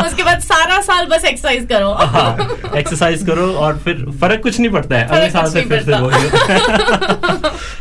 उसके 0.05 0.23
बाद 0.23 0.39
सारा 0.41 0.79
साल 0.81 1.05
बस 1.05 1.25
एक्सरसाइज 1.25 1.65
करो। 1.71 1.91
हाँ 1.93 2.37
एक्सरसाइज 2.77 3.23
करो 3.27 3.47
और 3.65 3.77
फिर 3.85 4.05
फ़र्क 4.21 4.41
कुछ 4.43 4.59
नहीं 4.59 4.69
पड़ता 4.71 4.97
है। 4.97 5.07
अगले 5.07 5.29
साल 5.29 5.49
से 5.51 5.61
फिर 5.61 5.81
से। 5.83 5.91
वही 5.91 6.23
होता 6.23 6.53
है। 6.53 6.59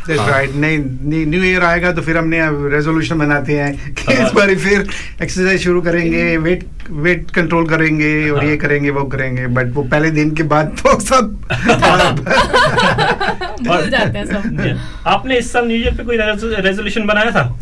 That's 0.03 0.29
right. 0.29 0.55
नहीं 0.57 0.79
न्यू 1.27 1.43
ईयर 1.45 1.65
आएगा 1.65 1.93
तो 1.93 2.03
फिर 2.03 2.17
हमने 2.17 2.39
रेजोल्यूशन 2.77 3.19
बनाते 3.19 3.53
हैं 3.59 3.95
कि 3.95 4.13
इस 4.13 4.33
बार 4.35 4.55
फिर 4.65 4.87
एक्सरसाइज 5.23 5.61
शुरू 5.65 5.81
करेंगे 5.83 6.37
वेट 6.37 6.65
वेट 6.91 7.31
कंट्रोल 7.31 7.67
करेंगे 7.69 8.31
और 8.31 8.45
ये 8.45 8.57
करेंगे 8.57 8.91
वो 8.91 9.05
करेंगे। 9.13 9.47
बट 9.59 9.73
वो 9.75 9.83
पहले 9.83 10.11
दिन 10.11 10.31
के 10.37 10.43
बाद 10.53 10.67
तो 10.79 10.99
सब 11.01 11.39
जाते 13.63 14.19
हैं 14.19 14.25
सब। 14.27 14.79
आपने 15.07 15.37
इस 15.39 15.53
साल 15.53 15.67
न्यू 15.67 15.77
ईयर 15.77 15.95
पे 16.03 16.17
कोई 16.17 16.17
रेजोल्यूशन 16.61 17.07
बनाया 17.07 17.31
था? 17.31 17.59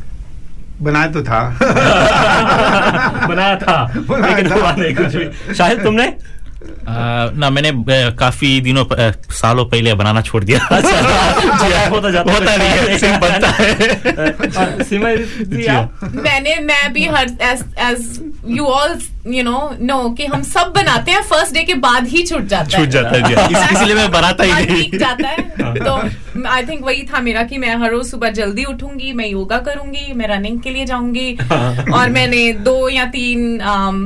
बनाया 0.82 1.06
तो 1.06 1.22
था। 1.22 1.58
बनाया 3.26 3.56
था। 3.56 3.92
बनाया 4.08 4.36
लेकिन 4.36 4.62
था। 4.62 4.76
नहीं 4.76 4.94
कुछ 4.94 5.16
भी। 5.16 5.54
शायद 5.54 5.82
तुमने 5.82 6.16
ना 6.88 7.50
मैंने 7.50 7.70
काफ़ी 8.18 8.60
दिनों 8.60 8.84
प- 8.84 8.92
आ, 8.92 9.10
सालों 9.34 9.64
पहले 9.64 9.94
बनाना 9.94 10.20
छोड़ 10.20 10.42
दिया। 10.44 10.58
होता 11.90 12.10
जाता 12.10 12.32
होता 12.32 12.56
नहीं 12.56 12.68
है 12.68 12.98
सिर्फ़ 12.98 13.20
बनता 13.20 13.48
है। 13.48 14.82
सीमा 14.84 15.14
जी 15.14 16.16
मैंने 16.20 16.56
मैं 16.60 16.92
भी 16.92 17.04
हर 17.04 17.30
as 17.42 17.64
as 17.78 18.20
you 18.48 18.64
all 18.64 18.98
you 19.34 19.42
know 19.42 19.70
know 19.82 19.98
कि 20.10 20.26
हम 20.26 20.42
सब 20.42 20.72
बनाते 20.76 21.10
हैं 21.10 21.22
फ़र्स्ट 21.22 21.54
डे 21.54 21.62
के 21.62 21.74
बाद 21.86 22.06
ही 22.08 22.22
छूट 22.22 22.46
जाता 22.46 22.76
है। 22.78 22.84
छूट 22.84 22.92
जाता 22.92 23.26
है 23.26 23.44
इस- 23.52 23.72
इसलिए 23.72 23.94
मैं 23.94 24.10
बनाता 24.10 24.44
ही 24.44 24.52
नहीं। 24.52 24.98
जाता 24.98 25.28
है। 25.28 25.42
तो 25.84 26.46
आई 26.48 26.62
थिंक 26.62 26.84
वही 26.84 27.02
था 27.02 27.20
मेरा 27.20 27.42
कि 27.42 27.58
मैं 27.58 27.76
हर 27.76 27.90
रोज 27.90 28.06
सुबह 28.10 28.30
जल्दी 28.30 28.64
उठूँगी 28.64 29.12
मैं 29.12 29.26
योगा 29.28 29.58
करूँगी 29.58 30.12
मैं 30.16 30.28
रनिंग 30.28 30.60
के 30.60 30.70
लिए 30.70 30.84
जाऊँगी। 30.86 31.32
और 31.92 32.08
मैंने 32.08 32.52
दो 32.52 32.88
या 32.88 33.04
तीन 33.04 33.58
um, 33.74 34.02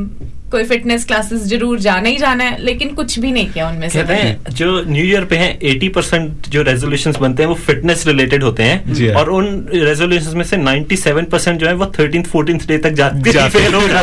कोई 0.54 0.64
फिटनेस 0.64 1.04
क्लासेस 1.04 1.40
ज़रूर 1.48 1.78
जाना 1.80 2.08
ही 2.08 2.16
जाना 2.16 2.44
है 2.44 2.62
लेकिन 2.64 2.94
कुछ 2.94 3.18
भी 3.18 3.30
नहीं 3.32 3.48
किया 3.52 3.68
उनमें 3.68 3.88
से 3.88 3.98
कहते 3.98 4.14
हैं 4.14 4.54
जो 4.54 4.68
न्यू 4.88 5.04
ईयर 5.04 5.24
पे 5.24 5.36
हैं 5.36 5.50
80 5.70 5.88
परसेंट 5.94 6.48
जो 6.48 6.62
रेजोल्यूशन 6.62 7.12
बनते 7.20 7.42
हैं 7.42 7.48
वो 7.48 7.56
फिटनेस 7.66 8.06
रिलेटेड 8.06 8.42
होते 8.42 8.62
हैं 8.62 8.76
हाँ। 8.88 9.20
और 9.20 9.30
उन 9.30 9.46
रेजोल्यूशन 9.74 10.36
में 10.36 10.44
से 10.44 10.56
97 10.58 11.30
परसेंट 11.32 11.60
जो 11.60 11.66
है 11.66 11.74
वो 11.74 11.86
13th 11.98 12.28
14th 12.34 12.66
डे 12.68 12.78
तक 12.78 12.92
जाते 13.00 13.30
हैं 13.30 13.48
फेल 13.56 13.74
हो 13.74 13.80
हाँ। 13.88 14.02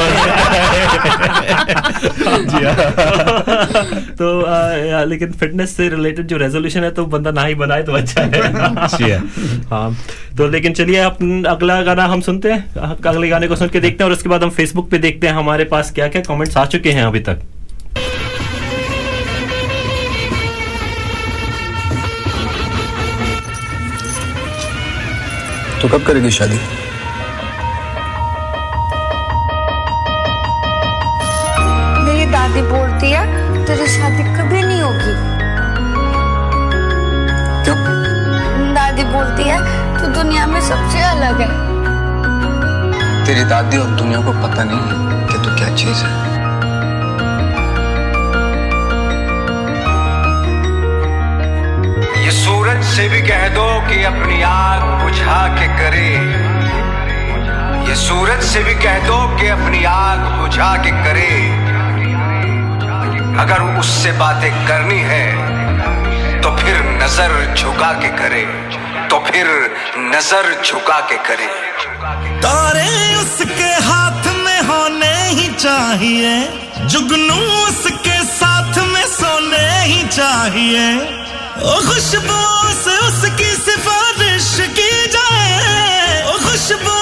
तो 4.22 4.42
आ, 4.42 5.04
लेकिन 5.04 5.32
फिटनेस 5.32 5.78
से 5.78 5.90
रिलेटेड 5.90 6.28
जो 6.28 6.38
रेजोल्यूशन 6.38 6.84
है 6.84 6.92
तो 6.92 7.06
बंदा 7.06 7.32
ना 7.32 7.44
ही 7.44 7.56
बनाए 7.56 7.84
तो 7.84 7.92
अच्छा 7.92 8.22
है। 8.22 8.54
हाँ। 8.54 8.88
हाँ। 9.70 9.98
तो 10.38 10.48
लेकिन 10.48 10.74
चलिए 10.74 11.00
आप 11.00 11.18
अगला 11.48 11.82
गाना 11.82 12.06
हम 12.06 12.22
सुनते 12.22 12.52
हैं 12.52 12.74
अगले 13.08 13.30
गाने 13.30 13.48
को 13.48 13.56
सुन 13.56 13.68
के 13.68 13.80
देखते 13.80 14.04
हैं 14.04 14.12
और 14.12 14.18
उसके 14.18 14.30
बाद 14.30 14.44
हम 14.44 14.50
फेसबुक 14.50 14.90
पे 14.90 14.98
देखते 14.98 15.28
हैं 15.28 15.34
हमारे 15.34 15.66
पास 15.66 15.92
क्या 15.92 16.08
क्या 16.08 16.22
कमेंट्स 16.22 16.58
आ 16.58 16.66
चुके 16.66 16.92
हैं 16.92 17.04
अभी 17.04 17.20
तक। 17.20 17.40
तो 25.82 25.88
कब 25.88 26.04
करेगी 26.04 26.32
शादी? 26.32 26.81
दादी 32.42 32.62
बोलती 32.62 33.10
है 33.12 33.66
तेरी 33.66 33.86
शादी 33.88 34.24
कभी 34.36 34.62
नहीं 34.62 34.82
होगी। 34.82 35.12
क्यों 37.66 37.76
दादी 38.74 39.04
बोलती 39.04 39.44
है 39.44 39.58
तू 39.98 40.08
दुनिया 40.14 40.46
में 40.48 40.60
सबसे 40.62 41.02
अलग 41.02 41.42
है। 41.42 41.50
तेरी 43.26 43.44
दादी 43.44 43.78
और 43.78 43.92
दुनिया 44.00 44.22
को 44.22 44.32
पता 44.42 44.64
नहीं 44.64 44.80
है 44.80 45.28
कि 45.28 45.38
तू 45.44 45.56
क्या 45.56 45.70
चीज़ 45.76 46.04
है। 46.06 46.12
ये 52.26 52.32
सूरज 52.32 52.84
से 52.96 53.10
भी 53.10 53.22
कह 53.22 53.48
दो 53.50 53.70
कि 53.88 54.04
अपनी 54.04 54.42
आग 54.42 54.90
बुझा 55.04 55.42
के 55.60 55.68
करे। 55.78 56.10
ये 57.90 57.96
सूरज 58.10 58.44
से 58.44 58.64
भी 58.64 58.74
कह 58.84 59.08
दो 59.08 59.26
कि 59.38 59.48
अपनी 59.48 59.84
आग 59.96 60.32
बुझा 60.42 60.76
के 60.78 60.92
करे। 61.04 61.61
अगर 63.40 63.62
उससे 63.80 64.12
बातें 64.20 64.52
करनी 64.68 65.00
है 65.04 65.26
तो 66.42 66.50
फिर 66.58 66.76
नज़र 66.94 67.32
झुका 67.56 67.92
के 68.02 68.10
करे। 68.18 68.44
तो 69.10 69.20
फिर 69.26 69.48
नज़र 70.06 70.46
झुका 70.64 71.00
के 71.10 71.18
करे। 71.28 71.48
तारे 72.42 72.90
उसके 73.16 73.72
हाथ 73.86 74.28
में 74.38 74.62
होने 74.70 75.14
ही 75.30 75.48
चाहिए, 75.56 76.34
जुगनू 76.88 77.40
उसके 77.64 78.18
साथ 78.28 78.78
में 78.88 79.06
सोने 79.10 79.68
ही 79.84 80.04
चाहिए। 80.10 80.86
खुशबू 81.88 82.42
से 82.76 82.98
उसकी 83.08 83.52
सिफारिश 83.58 84.50
की 84.78 84.92
जाए 85.08 86.24
खुशबू 86.44 87.01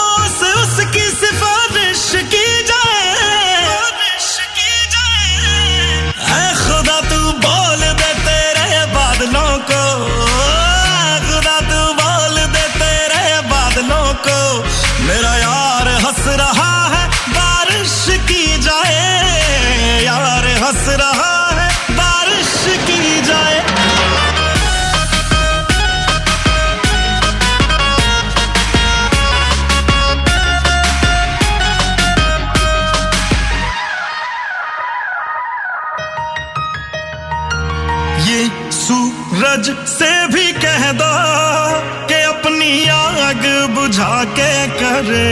बुझा 44.00 44.24
के 44.32 44.68
करे। 44.80 45.28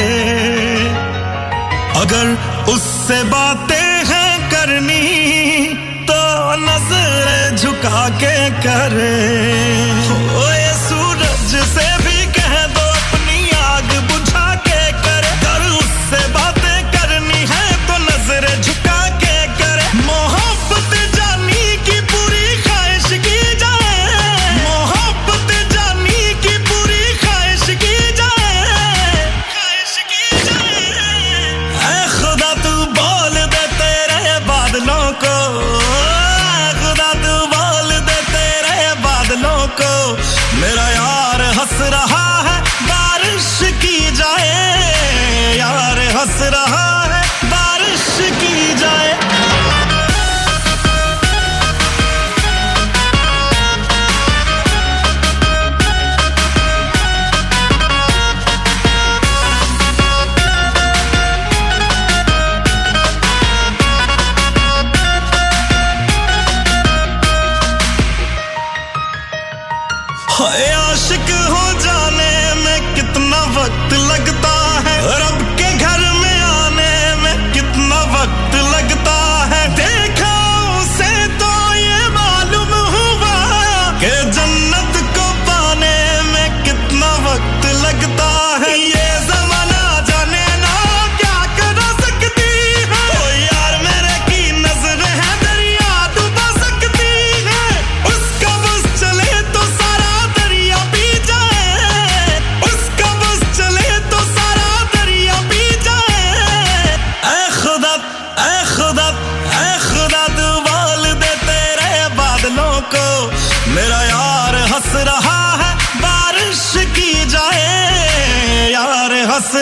अगर 1.96 2.26
उससे 2.72 3.24
बातें 3.24 4.04
हैं 4.10 4.50
करनी 4.52 5.68
तो 6.04 6.20
नज़र 6.60 7.56
झुका 7.56 8.08
के 8.20 8.36
करे। 8.60 9.16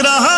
रहा 0.02 0.35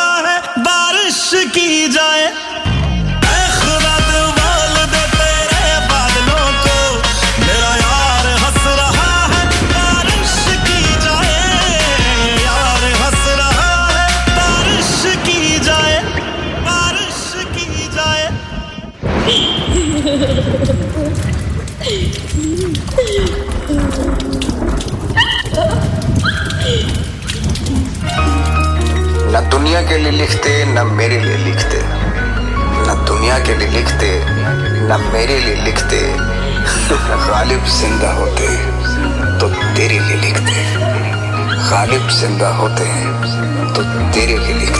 दुनिया 29.77 29.89
के 29.89 29.97
लिए 30.03 30.11
लिखते, 30.11 30.51
न 30.65 30.83
मेरे 30.97 31.17
लिए 31.21 31.37
लिखते। 31.37 31.79
न 32.87 32.93
दुनिया 33.07 33.37
के 33.39 33.53
लिए 33.57 33.67
लिखते, 33.69 34.09
न 34.89 34.97
मेरे 35.13 35.37
लिए 35.39 35.55
लिखते। 35.65 35.99
गालिब 37.27 37.65
ज़िंदा 37.77 38.11
होते 38.13 38.47
तो 39.39 39.45
तेरे 39.75 39.99
लिए 39.99 40.17
लिखते। 40.21 40.55
गालिब 41.69 42.09
ज़िंदा 42.09 42.49
होते 42.57 42.83
हैं 42.87 43.73
तो 43.73 43.83
तेरे 44.13 44.37
लिए 44.37 44.55
लिखते। 44.55 44.76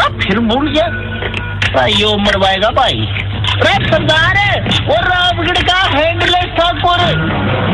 अब 0.00 0.18
फिर 0.22 0.38
भूल 0.48 0.66
गया 0.72 0.86
भाई 1.74 1.92
यो 1.92 2.16
मरवाएगा 2.16 2.70
भाई। 2.76 2.98
अरे 3.52 3.74
सरदार 3.86 4.36
वो 4.88 4.96
रामगढ़ 5.06 5.60
का 5.68 5.78
हैंडलेस 5.94 6.50
ठाकुर। 6.58 7.00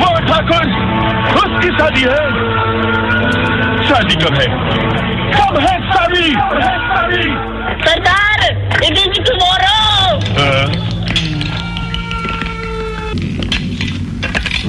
वो 0.03 0.11
ठाकुर 0.27 0.65
उसकी 1.41 1.71
शादी 1.79 2.03
है। 2.03 2.25
शादी 3.89 4.15
कब 4.25 4.35
है? 4.41 4.47
कब 5.35 5.59
है 5.61 5.75
शादी? 5.91 6.29
सरदार 7.87 8.39
इट 8.85 8.99
इज़ 8.99 9.21
टुमारो 9.23 9.79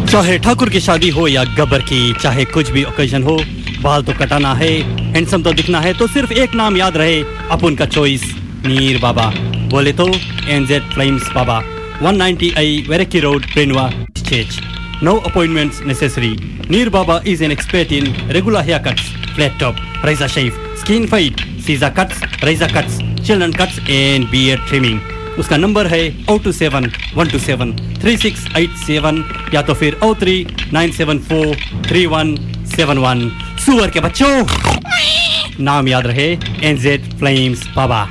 चाहे 0.05 0.37
ठाकुर 0.39 0.69
की 0.69 0.79
शादी 0.79 1.09
हो 1.09 1.27
या 1.27 1.43
गबर 1.57 1.81
की 1.89 2.01
चाहे 2.21 2.43
कुछ 2.45 2.69
भी 2.71 2.83
ओकेजन 2.83 3.23
हो 3.23 3.37
बाल 3.81 4.03
तो 4.03 4.13
कटाना 4.19 4.53
है 4.55 4.71
हैंडसम 5.13 5.43
तो 5.43 5.53
दिखना 5.53 5.79
है 5.81 5.93
तो 5.97 6.07
सिर्फ़ 6.07 6.31
एक 6.33 6.53
नाम 6.55 6.77
याद 6.77 6.97
रहे, 6.97 7.21
अपुन 7.51 7.75
का 7.75 7.85
चॉइस 7.85 8.23
नीर 8.65 8.99
बाबा। 9.01 9.31
बोले 9.71 9.93
तो 9.93 10.07
NZ 10.49 10.83
flames 10.93 11.31
Baba. 11.35 11.61
190 12.03 12.55
I 12.57 12.83
वेरेकी 12.89 13.19
road 13.19 13.45
प्रिनवा 13.53 13.89
no 15.03 15.13
appointments 15.27 15.81
necessary 15.87 16.29
Neer 16.71 16.89
Baba 16.89 17.19
is 17.27 17.43
an 17.43 17.51
expert 17.51 17.91
in 17.93 18.13
regular 18.31 18.63
hair 18.65 18.79
cuts 18.87 19.09
flat 19.35 19.59
top 19.59 19.75
razor 20.05 20.27
shave 20.27 20.51
skin 20.81 21.05
fade 21.07 21.41
scissor 21.65 21.89
cuts 21.99 22.43
razor 22.43 22.67
cuts 22.67 22.97
children 23.27 23.53
cuts 23.53 23.79
and 23.89 24.29
beard 24.31 24.67
trimming 24.67 24.99
उसका 25.39 25.57
number 25.57 25.87
है 25.87 26.01
o 26.29 26.37
two 26.43 26.51
seven 26.51 26.91
one 27.15 27.29
two 27.29 27.39
seven 27.39 27.75
three 28.01 28.17
six 28.17 28.45
eight 28.57 28.77
seven 28.85 29.23
या 29.53 29.61
तो 29.61 29.73
फिर 29.73 29.99
o 30.03 30.13
three 30.21 30.35
nine 30.73 30.91
seven 30.91 31.19
four 31.29 31.55
three 31.87 32.05
one 32.13 32.35
seven 32.75 32.97
one 32.97 33.29
सुअर 33.59 33.89
के 33.89 33.99
बच्चों। 33.99 34.45
नाम 35.59 35.87
याद 35.87 36.07
रहे 36.07 36.29
एनजेड 36.63 37.09
फ्लेम्स 37.19 37.67
बाबा। 37.75 38.07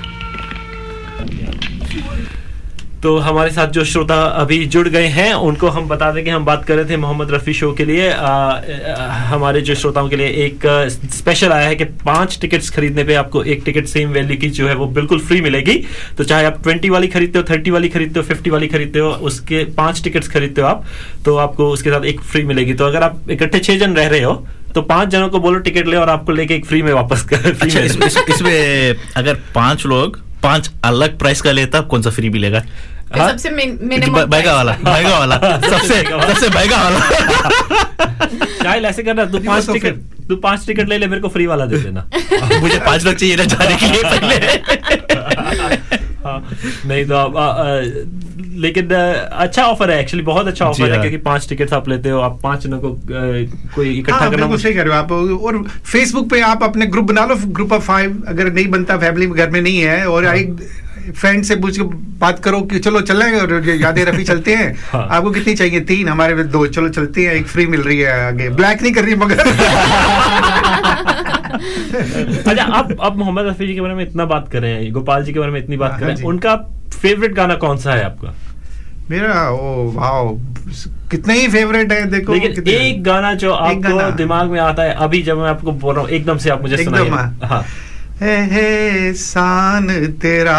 तो 3.02 3.16
हमारे 3.18 3.50
साथ 3.50 3.68
जो 3.68 3.84
श्रोता 3.84 4.14
अभी 4.40 4.64
जुड़ 4.66 4.88
गए 4.88 5.06
हैं 5.06 5.32
उनको 5.34 5.68
हम 5.68 5.86
बता 5.88 6.10
दें 6.12 6.22
कि 6.24 6.30
हम 6.30 6.44
बात 6.44 6.64
कर 6.64 6.76
रहे 6.76 6.84
थे 6.84 6.96
मोहम्मद 6.96 7.30
रफ़ी 7.30 7.52
शो 7.54 7.72
के 7.72 7.84
लिए। 7.84 8.08
आ, 8.10 8.28
आ, 8.28 9.06
हमारे 9.24 9.60
जो 9.60 9.74
श्रोताओं 9.74 10.08
के 10.08 10.16
लिए 10.16 10.26
एक 10.46 10.66
स्पेशल 11.12 11.52
आया 11.52 11.68
है 11.68 11.76
कि 11.76 11.84
पाँच 11.84 12.38
टिकट्स 12.40 12.70
खरीदने 12.70 13.04
पे 13.04 13.14
आपको 13.14 13.42
एक 13.44 13.62
टिकट 13.64 13.86
सेम 13.86 14.10
वैल्यू 14.10 14.36
की 14.36 14.50
जो 14.50 14.68
है 14.68 14.74
वो 14.74 14.86
बिल्कुल 14.98 15.20
फ्री 15.20 15.40
मिलेगी। 15.40 15.74
तो 16.18 16.24
चाहे 16.24 16.44
आप 16.44 16.62
ट्वेंटी 16.62 16.90
वाली 16.90 17.08
खरीदते 17.08 17.38
हो 17.38 17.44
थर्टी 17.50 17.70
वाली 17.70 17.88
खरीदते 17.88 18.20
हो 18.20 18.26
फिफ्टी 18.26 18.50
वाली 18.50 18.66
खरीदते 18.66 18.98
हो 18.98 19.10
उसके 19.30 19.64
पाँच 19.76 20.02
टिकट्स 20.04 20.28
खरीदते 20.28 20.60
हो 20.60 20.66
आप 20.66 20.84
तो 21.24 21.36
आपको 21.36 21.70
उसके 21.70 21.90
साथ 21.90 22.04
एक 22.04 22.20
फ्री 22.22 22.42
मिलेगी। 22.44 22.74
तो 22.74 22.86
अगर 22.86 23.02
आप 23.02 23.30
इकट्ठे 23.30 23.58
छह 23.58 23.78
जन 23.78 23.96
रह 23.96 24.08
रहे 24.08 24.22
हो 24.22 24.46
तो 24.76 24.82
पाँच 24.82 25.08
जनों 25.08 25.28
को 25.28 25.38
बोलो 25.40 25.58
टिकट 25.58 25.86
ले 25.86 25.96
और 25.96 26.10
आपको 26.10 26.32
लेके 26.32 26.54
एक 26.54 26.66
फ्री 26.66 26.82
में 26.82 26.92
वापस 26.92 27.22
कर 27.22 27.58
अच्छा 27.62 27.78
में 27.78 27.86
इस, 27.86 27.96
इस, 27.96 28.16
इसमें 28.28 28.96
अगर 29.16 29.34
पाँच 29.54 29.86
लोग 29.86 30.18
पाँच 30.42 30.70
अलग 30.84 31.18
प्राइस 31.18 31.40
का 31.42 31.52
लेता 31.52 31.80
कौन 31.80 32.02
सा 32.02 32.10
फ्री 32.10 32.30
मिलेगा? 32.30 32.60
फिर 32.60 33.28
सबसे 33.28 33.50
महँगा 33.50 34.54
वाला 34.54 34.76
महँगा 34.84 35.18
वाला 35.18 35.36
सबसे 35.60 36.02
सबसे 36.32 36.48
महँगा 36.48 36.82
वाला। 36.82 37.00
शायद 38.62 38.84
ऐसे 38.84 39.02
करना 39.02 39.24
तू 39.24 39.38
पाँच 39.38 39.70
टिकट 39.70 39.94
तू 40.28 40.36
पाँच 40.36 40.66
टिकट 40.66 40.88
ले 40.88 40.98
ले 40.98 41.06
मेरे 41.06 41.22
को 41.22 41.28
फ्री 41.28 41.46
वाला 41.46 41.66
दे 41.66 41.76
देना। 41.76 42.10
मुझे 42.60 42.78
पाँच 42.78 43.04
लोग 43.04 43.14
चाहिए 43.14 43.36
ना 43.36 43.44
जाने 43.44 43.76
के 43.76 43.86
लिए 43.86 44.02
पहले। 44.04 44.36
हाँ, 46.26 46.48
नहीं 46.86 47.06
तो 47.06 47.14
आप 47.14 47.36
आ, 47.36 47.46
आ, 47.46 47.80
लेकिन 48.60 48.94
आ, 48.94 49.12
अच्छा 49.12 49.62
ऑफ़र 49.62 49.90
है 49.90 50.00
एक्चुअली 50.00 50.24
बहुत 50.24 50.46
अच्छा 50.46 50.64
ऑफ़र 50.64 50.84
है 50.84 50.90
हाँ। 50.90 51.00
क्योंकि 51.00 51.16
पाँच 51.16 51.48
टिकट्स 51.48 51.72
आप 51.72 51.88
लेते 51.88 52.08
हो 52.08 52.20
आप 52.20 52.40
पाँच 52.42 52.66
जनों 52.66 52.78
को 52.78 53.00
कोई 53.74 53.98
इकट्ठा 53.98 54.16
हाँ 54.16 54.30
करना 54.30 54.56
सही 54.56 54.74
कर 54.74 54.86
रहे 54.86 54.98
हो 54.98 55.02
आप। 55.02 55.12
और 55.42 55.64
फेसबुक 55.92 56.30
पे 56.30 56.40
आप 56.40 56.62
अपने 56.62 56.86
ग्रुप 56.86 57.04
बना 57.04 57.26
लो 57.26 57.36
ग्रुप 57.46 57.72
ऑफ़ 57.72 57.82
फाइव 57.82 58.24
अगर 58.28 58.52
नहीं 58.52 58.68
बनता 58.68 58.96
फैमिली 58.96 59.26
घर 59.26 59.50
में 59.50 59.60
नहीं 59.60 59.78
है 59.78 60.08
और 60.08 60.36
एक 60.36 60.56
फ्रेंड 61.16 61.44
से 61.44 61.56
पूछ 61.56 61.76
के 61.76 61.82
बात 62.18 62.38
करो 62.38 62.60
कि 62.60 62.78
चलो 62.78 63.00
चल 63.00 63.22
रहे 63.22 63.76
यादें 63.76 64.04
रफी 64.04 64.24
चलते 64.24 64.54
हैं। 64.54 64.76
हाँ। 64.92 65.08
आपको 65.10 65.30
कितनी 65.30 65.54
चाहिए? 65.54 65.80
तीन 65.80 66.08
हमारे 66.08 66.44
दो 66.44 66.66
चलो 66.66 66.88
चलते 66.88 67.26
हैं 67.26 67.34
एक 67.34 67.46
फ्री 67.46 67.66
मिल 67.66 67.80
रही 67.80 67.98
है 67.98 68.26
आगे। 68.26 68.48
ब्लैक 68.48 68.82
नहीं 68.82 68.92
कर 68.92 69.04
रही 69.04 69.14
मगर। 69.14 69.36
अच्छा 71.94 72.64
अब 72.64 72.96
अब 73.00 73.16
मोहम्मद 73.16 73.46
रफी 73.46 73.66
जी 73.66 73.74
के 73.74 73.80
बारे 73.80 73.94
में 73.94 74.04
इतना 74.04 74.24
बात 74.24 74.48
कर 74.52 74.62
रहे 74.62 74.72
हैं 74.72 74.92
गोपाल 74.92 75.24
जी 75.24 75.32
के 75.32 75.38
बारे 75.38 75.52
में 75.52 75.60
इतनी 75.60 75.76
बात 75.76 75.90
हाँ, 75.90 75.98
कर 76.00 76.04
रहे 76.06 76.14
हाँ 76.14 76.20
हैं 76.20 76.28
उनका 76.28 76.56
फेवरेट 77.02 77.34
गाना 77.34 77.54
कौन 77.54 77.76
सा 77.76 77.92
है 77.92 78.04
आपका? 78.04 78.34
मेरा 79.10 79.50
ओ 79.50 79.90
वाओ 79.94 80.36
कितने 81.10 81.34
ही 81.34 81.48
फेवरेट 81.48 81.92
है 81.92 82.06
देखो 82.10 82.32
लेकिन 82.34 82.68
एक 82.68 83.02
गाना 83.04 83.34
जो 83.34 83.52
आपको 83.52 83.96
गाना। 83.96 84.10
दिमाग 84.10 84.50
में 84.50 84.60
आता 84.60 84.82
है 84.82 84.94
अभी 84.94 85.22
जब 85.22 85.38
मैं 85.38 85.48
आपको 85.48 85.72
बोल 85.72 85.94
रहा 85.94 86.02
हूँ 86.04 86.10
एकदम 86.10 86.38
से 86.38 86.50
आप 86.50 86.62
मुझे 86.62 86.76
सुनाइए। 86.84 87.08
हाँ। 87.08 87.38
हाँ। 87.44 87.64
है 88.20 89.12
सान 89.12 89.88
तेरा 90.22 90.58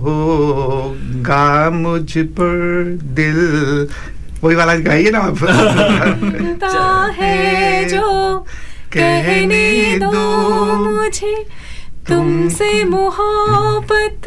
होगा 0.00 1.70
मुझ 1.70 2.18
पर 2.18 2.98
दिल। 3.02 3.88
वही 4.44 4.56
वाला 4.56 4.74
गाइए 4.74 5.10
ना 5.10 5.18
आप। 5.18 5.38
है 7.20 7.84
जो 7.88 8.04
कहने 8.92 9.98
दो 9.98 10.22
मुझे 10.76 11.34
तुमसे 12.08 12.84
मोहब्बत 12.84 14.26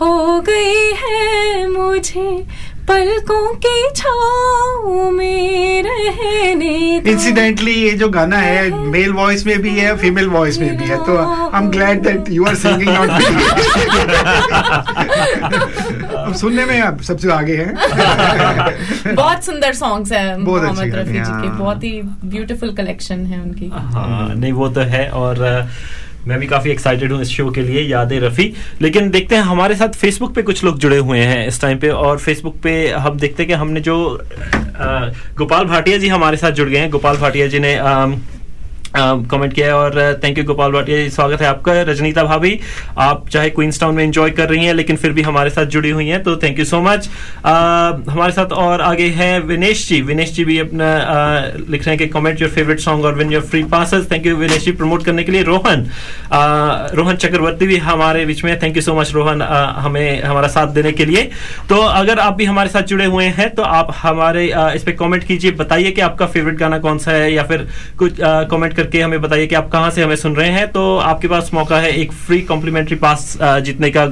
हो 0.00 0.40
गई 0.40 0.92
है 1.02 1.66
मुझे। 1.68 2.46
पलकों 2.88 3.46
की 3.64 3.76
छाँव 3.96 5.10
में 5.10 5.82
रहने 5.82 6.74
इंसिडेंटली 7.10 7.72
ये 7.72 7.90
जो 7.98 8.08
गाना 8.10 8.36
है 8.38 8.68
मेल 8.90 9.12
वॉइस 9.12 9.44
में 9.46 9.58
भी 9.62 9.78
है 9.78 9.96
फीमेल 9.96 10.28
वॉइस 10.28 10.58
में 10.60 10.76
भी 10.78 10.84
है 10.88 10.96
तो 11.06 11.16
I 11.18 11.60
am 11.62 11.68
glad 11.70 12.02
that 12.02 12.30
you 12.30 12.44
are 12.46 12.54
singing 12.64 12.90
not 12.90 13.10
me 13.10 13.26
सुनने 16.38 16.64
में 16.66 16.80
आप 16.80 17.00
सबसे 17.02 17.30
आगे 17.32 17.56
हैं। 17.56 19.14
बहुत 19.14 19.44
सुंदर 19.44 19.72
सॉन्ग्स 19.74 20.12
है 20.12 20.38
बहुत 20.38 20.62
अच्छे 20.62 20.74
मोहम्मद 20.74 20.94
रफी 20.98 21.12
जी 21.12 21.18
के। 21.18 21.22
हाँ। 21.48 21.58
बहुत 21.58 21.84
ही 21.84 22.00
ब्यूटीफुल 22.24 22.72
कलेक्शन 22.74 23.24
है 23.26 23.40
उनकी। 23.42 23.68
हाँ 23.74 24.34
नहीं 24.34 24.52
वो 24.52 24.68
तो 24.68 24.80
है 24.94 25.08
और 25.20 25.42
अ, 25.42 25.66
मैं 26.26 26.38
भी 26.38 26.46
काफ़ी 26.46 26.70
एक्साइटेड 26.70 27.12
हूँ 27.12 27.20
इस 27.22 27.28
शो 27.28 27.50
के 27.50 27.62
लिए 27.62 27.82
याद 27.82 28.12
रफी। 28.12 28.52
लेकिन 28.82 29.10
देखते 29.10 29.36
हैं 29.36 29.42
हमारे 29.42 29.74
साथ 29.76 29.88
फेसबुक 29.88 30.34
पे 30.34 30.42
कुछ 30.42 30.64
लोग 30.64 30.78
जुड़े 30.78 30.96
हुए 30.98 31.18
हैं 31.18 31.46
इस 31.48 31.60
टाइम 31.60 31.78
पे 31.78 31.88
और 31.88 32.18
फेसबुक 32.18 32.56
पे 32.62 32.72
हम 32.90 33.18
देखते 33.18 33.42
हैं 33.42 33.48
कि 33.48 33.54
हमने 33.54 33.80
जो 33.80 33.96
गोपाल 35.38 35.64
भाटिया 35.64 35.98
जी 35.98 36.08
हमारे 36.08 36.36
साथ 36.36 36.50
जुड़ 36.52 36.68
गए 36.68 36.78
हैं। 36.78 36.90
गोपाल 36.90 37.16
भाटिया 37.16 37.46
जी 37.46 37.58
ने 37.58 37.74
अम, 37.74 38.20
कमेंट 38.96 39.52
किया 39.52 39.66
है 39.66 39.74
और 39.74 40.20
थैंक 40.22 40.38
यू 40.38 40.44
गोपाल 40.44 40.72
भाटिया 40.72 41.08
स्वागत 41.08 41.40
है 41.42 41.46
आपका 41.46 41.72
रजनीता 41.82 42.22
भाभी। 42.24 42.58
आप 42.98 43.28
चाहे 43.28 43.50
क्वींस 43.50 43.80
टाउन 43.80 43.94
में 43.94 44.02
एंजॉय 44.04 44.30
कर 44.30 44.48
रही 44.48 44.64
हैं 44.64 44.74
लेकिन 44.74 44.96
फिर 44.96 45.12
भी 45.12 45.22
हमारे 45.22 45.50
साथ 45.50 45.66
जुड़ी 45.74 45.90
हुई 45.90 46.06
हैं 46.08 46.22
तो 46.22 46.36
थैंक 46.36 46.58
यू 46.58 46.64
सो 46.64 46.80
मच 46.82 47.08
हमारे 47.44 48.32
साथ 48.32 48.52
और 48.54 48.80
आगे 48.82 49.08
है 49.16 49.38
विनेश 49.40 49.86
जी। 49.88 50.00
विनेश 50.02 50.32
जी 50.34 50.44
भी 50.44 50.58
अपना 50.58 50.92
अ, 50.94 51.56
लिख 51.70 51.86
रहे 51.86 51.90
हैं 51.90 51.98
कि 51.98 52.06
कमेंट 52.08 52.40
योर 52.40 52.50
फेवरेट 52.50 52.80
सॉन्ग 52.80 53.04
और 53.04 53.14
win 53.14 53.32
your 53.32 53.42
free 53.42 53.62
passes 53.74 54.10
thank 54.10 54.26
you 54.26 54.36
Vinesh 54.36 54.64
ji 54.64 54.72
promote 54.72 55.04
करने 55.04 55.24
के 55.24 55.32
लिए। 55.32 55.42
रोहन 55.42 55.84
अ, 56.32 56.90
रोहन 56.94 57.16
चक्रवर्ती 57.16 57.66
भी 57.66 57.76
हमारे 57.88 58.24
बीच 58.26 58.42
में 58.44 58.58
thank 58.62 58.76
you 58.76 58.82
so 58.82 58.94
much 58.94 59.12
Rohan 59.14 59.40
अ, 59.40 59.62
हमें 59.80 60.22
हमारा 60.22 60.48
साथ 60.48 60.72
देने 60.74 60.92
के 60.92 61.04
लिए। 61.04 61.28
तो 61.68 61.80
अगर 61.82 62.18
आप 62.18 62.36
भी 62.36 62.44
हमारे 62.44 62.68
साथ 62.68 62.82
जुड़े 62.84 63.04
हुए 63.06 63.24
हैं 63.38 63.54
तो 63.54 63.62
आप 63.62 63.94
हमारे 63.98 64.46
इस 64.74 64.82
पर 64.82 64.92
कॉमेंट 64.94 65.24
कीजिए। 65.24 65.50
बताइए 65.60 65.90
कि 65.90 66.00
आपका 66.00 66.26
फेवरेट 66.28 66.58
गाना 66.58 66.78
कौन 66.78 66.98
सा 66.98 67.10
है 67.10 67.32
या 67.32 67.42
फिर 67.44 67.68
कुछ 67.98 68.16
कॉमेंट 68.20 68.66
कमेंट 68.68 68.76
करके 68.88 69.00
हमें 69.02 69.20
बताइए 69.20 69.46
कि 69.46 69.54
आप 69.54 69.68
कहाँ 69.70 69.90
से 69.90 70.02
हमें 70.02 70.16
सुन 70.16 70.34
रहे 70.36 70.50
हैं। 70.50 70.66
तो 70.72 70.82
आपके 70.98 71.28
पास 71.28 71.50
मौका 71.54 71.78
है 71.80 71.92
एक 71.92 72.12
फ्री 72.14 72.40
कॉम्प्लीमेंट्री 72.42 72.96
पास 72.96 73.36
जीतने 73.42 73.90
का 73.90 74.04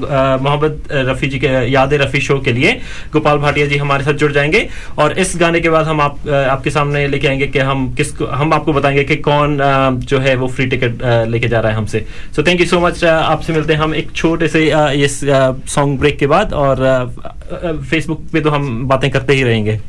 मोहम्मद 0.42 0.82
रफी 1.08 1.26
जी 1.26 1.38
के, 1.38 1.48
याद 1.72 1.94
रफी 1.94 2.20
शो 2.20 2.38
के 2.40 2.52
लिए। 2.52 2.72
गोपाल 3.12 3.38
भाटिया 3.38 3.66
जी 3.66 3.76
हमारे 3.76 4.04
साथ 4.04 4.14
जुड़ 4.14 4.32
जाएँगे। 4.32 4.68
और 4.98 5.18
इस 5.18 5.32
गाने 5.36 5.60
के 5.60 5.70
बाद 5.70 5.86
हम 5.86 6.00
आप 6.00 6.28
आपके 6.28 6.70
सामने 6.70 7.06
लेके 7.08 7.28
आएँगे 7.28 7.46
कि 7.46 7.58
हम 7.60 7.88
किसको 7.96 8.26
हम 8.26 8.52
आपको 8.52 8.72
बताएँगे 8.72 9.04
कि 9.04 9.16
कौन 9.28 9.58
जो 10.04 10.18
है 10.20 10.36
वो 10.36 10.48
फ्री 10.48 10.66
टिकट 10.66 11.02
लेके 11.30 11.48
जा 11.48 11.60
रहा 11.60 11.72
है 11.72 11.76
हमसे। 11.76 12.04
So 12.36 12.42
thank 12.42 12.60
you 12.60 12.66
so 12.66 12.80
much 12.80 13.04
आपसे 13.04 13.52
मिलते 13.52 13.72
हैं 13.72 13.80
हम 13.80 13.94
एक 13.94 14.12
छोटे 14.12 14.48
से 14.48 14.64
इस 15.04 15.20
सॉन्ग 15.74 15.98
ब्रेक 16.00 16.18
के 16.18 16.26
बाद। 16.26 16.52
और 16.54 16.86
फेसबुक 17.90 18.24
पे 18.32 18.40
तो 18.40 18.50
हम 18.50 18.86
बातें 18.88 19.10
करते 19.10 19.34
ही 19.34 19.42
रहेंगे। 19.42 19.80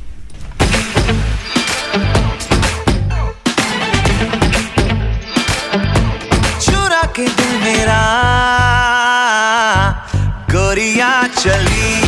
चली। 11.27 12.01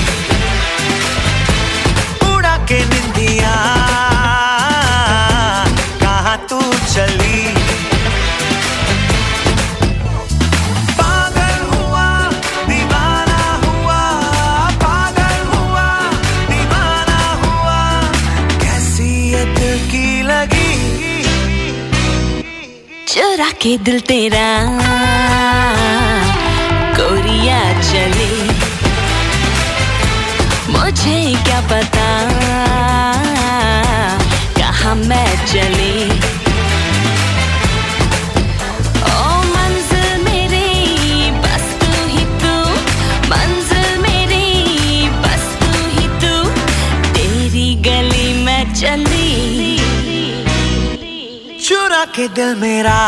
उड़ा 2.34 2.58
के 2.58 2.80
निंदिया। 2.86 3.54
कहाँ 6.02 6.38
तू 6.50 6.62
चली? 6.94 7.40
पागल 10.98 11.56
हुआ, 11.72 12.08
दीवाना 12.70 13.42
हुआ, 13.66 14.02
पागल 14.84 15.40
हुआ, 15.54 15.88
दीवाना 16.50 17.22
हुआ। 17.44 18.02
कैसी 18.64 19.12
दिल 19.56 19.80
की 19.92 20.22
लगी? 20.22 20.74
चुरा 23.08 23.52
के 23.52 23.78
दिल 23.78 24.00
तेरा। 24.00 24.50
कोरिया 27.00 27.82
चले। 27.82 28.29
मुझे 30.90 31.36
क्या 31.44 31.62
पता? 31.62 32.08
कहा 34.58 34.94
मैं 34.94 35.46
चली? 35.46 36.12
ओ, 39.02 39.44
मंजिल 39.44 40.24
मेरी 40.24 41.32
मेरी 43.98 44.56
ही 45.90 46.08
तू। 46.08 46.50
तेरी 47.14 47.76
गली 47.76 48.44
में 48.44 48.74
चली। 48.74 49.78
चुरा 51.66 52.06
के 52.06 52.28
दिल 52.28 52.56
मेरा। 52.56 53.00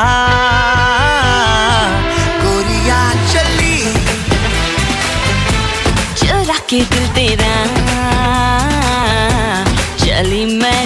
के 6.72 6.80
दिल 6.82 7.08
तेरा। 7.08 7.54
चली 9.98 10.46
मैं 10.60 10.81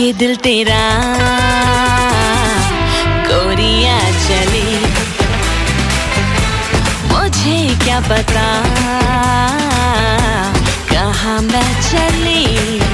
के 0.00 0.12
दिल 0.12 0.36
तेरा। 0.36 0.82
कोरिया 3.28 3.98
चले। 4.00 4.80
मुझे 7.08 7.84
क्या 7.84 8.00
पता? 8.00 8.46
कहाँ 10.92 11.40
मैं 11.42 11.70
चली? 11.82 12.89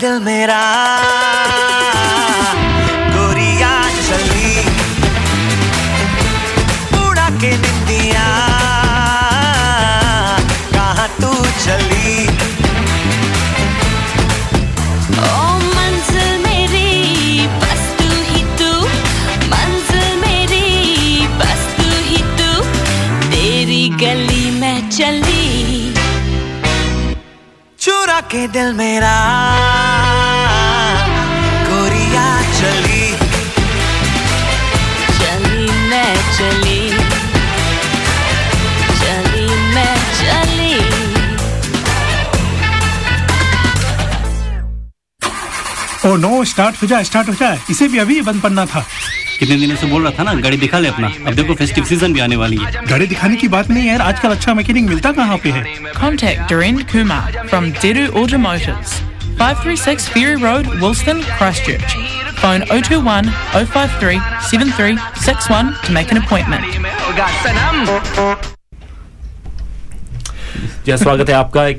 दिल 0.00 0.18
मेरा 0.24 0.65
स्टार्ट 46.76 46.82
हो 46.82 46.86
जाए 46.86 47.04
स्टार्ट 47.04 47.28
हो 47.28 47.34
जाए 47.34 47.58
इसे 47.70 47.88
भी 47.88 47.98
अभी 47.98 48.20
बंद 48.22 48.40
पड़ना 48.42 48.64
था। 48.66 48.84
कितने 49.38 49.56
दिनों 49.56 49.76
से 49.76 49.86
बोल 49.86 50.02
रहा 50.02 50.12
था 50.18 50.22
ना 50.22 50.32
गाड़ी 50.40 50.56
दिखा 50.56 50.78
ले 50.78 50.88
अपना। 50.88 51.08
अब 51.26 51.34
देखो 51.34 51.54
फेस्टिव 51.54 51.84
सीज़न 51.84 52.12
भी 52.12 52.20
आने 52.20 52.36
वाली 52.36 52.56
है। 52.56 52.84
गाड़ी 52.86 53.06
दिखाने 53.06 53.36
की 53.36 53.48
बात 53.48 53.70
नहीं 53.70 53.82
है 53.82 53.88
यार 53.88 54.00
आजकल 54.02 54.30
अच्छा 54.30 54.54
मैकेनिक 54.54 54.84
मिलता 54.88 55.12
कहाँ 55.12 55.36
पे 55.44 55.50
है? 55.50 55.64
Contact 55.96 56.40
Doreen 56.52 56.78
Kumar 56.92 57.22
from 57.52 57.72
Deru 57.84 58.06
Automotives, 58.22 58.90
536 59.40 60.08
Ferry 60.08 60.36
Road, 60.44 60.64
Wilston, 60.82 61.22
Christchurch. 61.38 61.96
Phone 62.42 62.62
021 62.70 63.30
053 63.54 64.20
7361 64.50 65.72
to 65.86 65.90
make 65.92 66.12
an 66.12 66.22
appointment. 66.24 66.64
जी 70.86 70.96
स्वागत 70.96 71.28
है 71.28 71.34
आपका 71.34 71.66
एक 71.68 71.76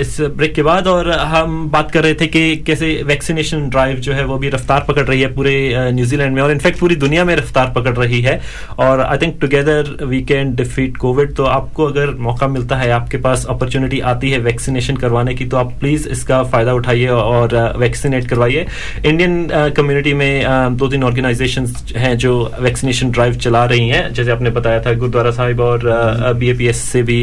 इस 0.00 0.16
ब्रेक 0.36 0.52
के 0.54 0.62
बाद 0.62 0.86
और 0.86 1.10
हम 1.10 1.68
बात 1.70 1.90
कर 1.90 2.02
रहे 2.02 2.14
थे 2.14 2.26
कि 2.26 2.56
कैसे 2.66 2.90
वैक्सीनेशन 3.06 3.68
ड्राइव 3.70 3.96
जो 4.00 4.12
है 4.12 4.24
वो 4.24 4.36
भी 4.38 4.48
रफ्तार 4.48 4.84
पकड़ 4.88 5.04
रही 5.06 5.20
है 5.20 5.32
पूरे 5.34 5.54
न्यूजीलैंड 5.92 6.34
में 6.34 6.42
और 6.42 6.50
इनफैक्ट 6.52 6.78
पूरी 6.80 6.96
दुनिया 6.96 7.24
में 7.24 7.34
रफ्तार 7.36 7.72
पकड़ 7.76 7.94
रही 7.96 8.20
है। 8.22 8.40
और 8.78 9.00
I 9.00 9.18
think 9.18 9.40
together 9.40 10.04
we 10.04 10.20
can 10.24 10.54
defeat 10.54 10.96
covid 10.96 11.34
तो 11.36 11.44
आपको 11.44 11.86
अगर 11.86 12.10
मौका 12.18 12.48
मिलता 12.48 12.76
है, 12.76 12.90
आपके 12.90 13.16
पास 13.16 13.46
अपॉर्चुनिटी 13.50 14.00
आती 14.12 14.30
है 14.30 14.38
वैक्सीनेशन 14.40 14.96
करवाने 14.96 15.34
की 15.34 15.46
तो 15.46 15.56
आप 15.56 15.72
प्लीज़ 15.80 16.08
इसका 16.08 16.42
फ़ायदा 16.44 16.72
उठाइए 16.74 17.08
और 17.08 17.56
वैक्सीनेट 17.78 18.28
करवाइए। 18.28 18.66
इंडियन 19.04 19.72
कम्युनिटी 19.76 20.14
में 20.14 20.76
दो 20.76 20.88
तीन 20.88 21.04
ऑर्गेनाइजेशन 21.04 21.66
हैं 21.96 22.16
जो 22.18 22.38
वैक्सीनेशन 22.60 23.10
ड्राइव 23.10 23.34
चला 23.38 23.64
रही 23.64 23.88
हैं। 23.88 24.12
जैसे 24.12 24.30
आपने 24.30 24.50
बताया 24.52 24.82
था, 24.82 24.92
गुरुद्वारा 24.94 25.30
साहिब 25.32 25.60
और 25.60 26.32
बीएपीएस 26.38 26.84
से 26.84 27.02
भी 27.02 27.22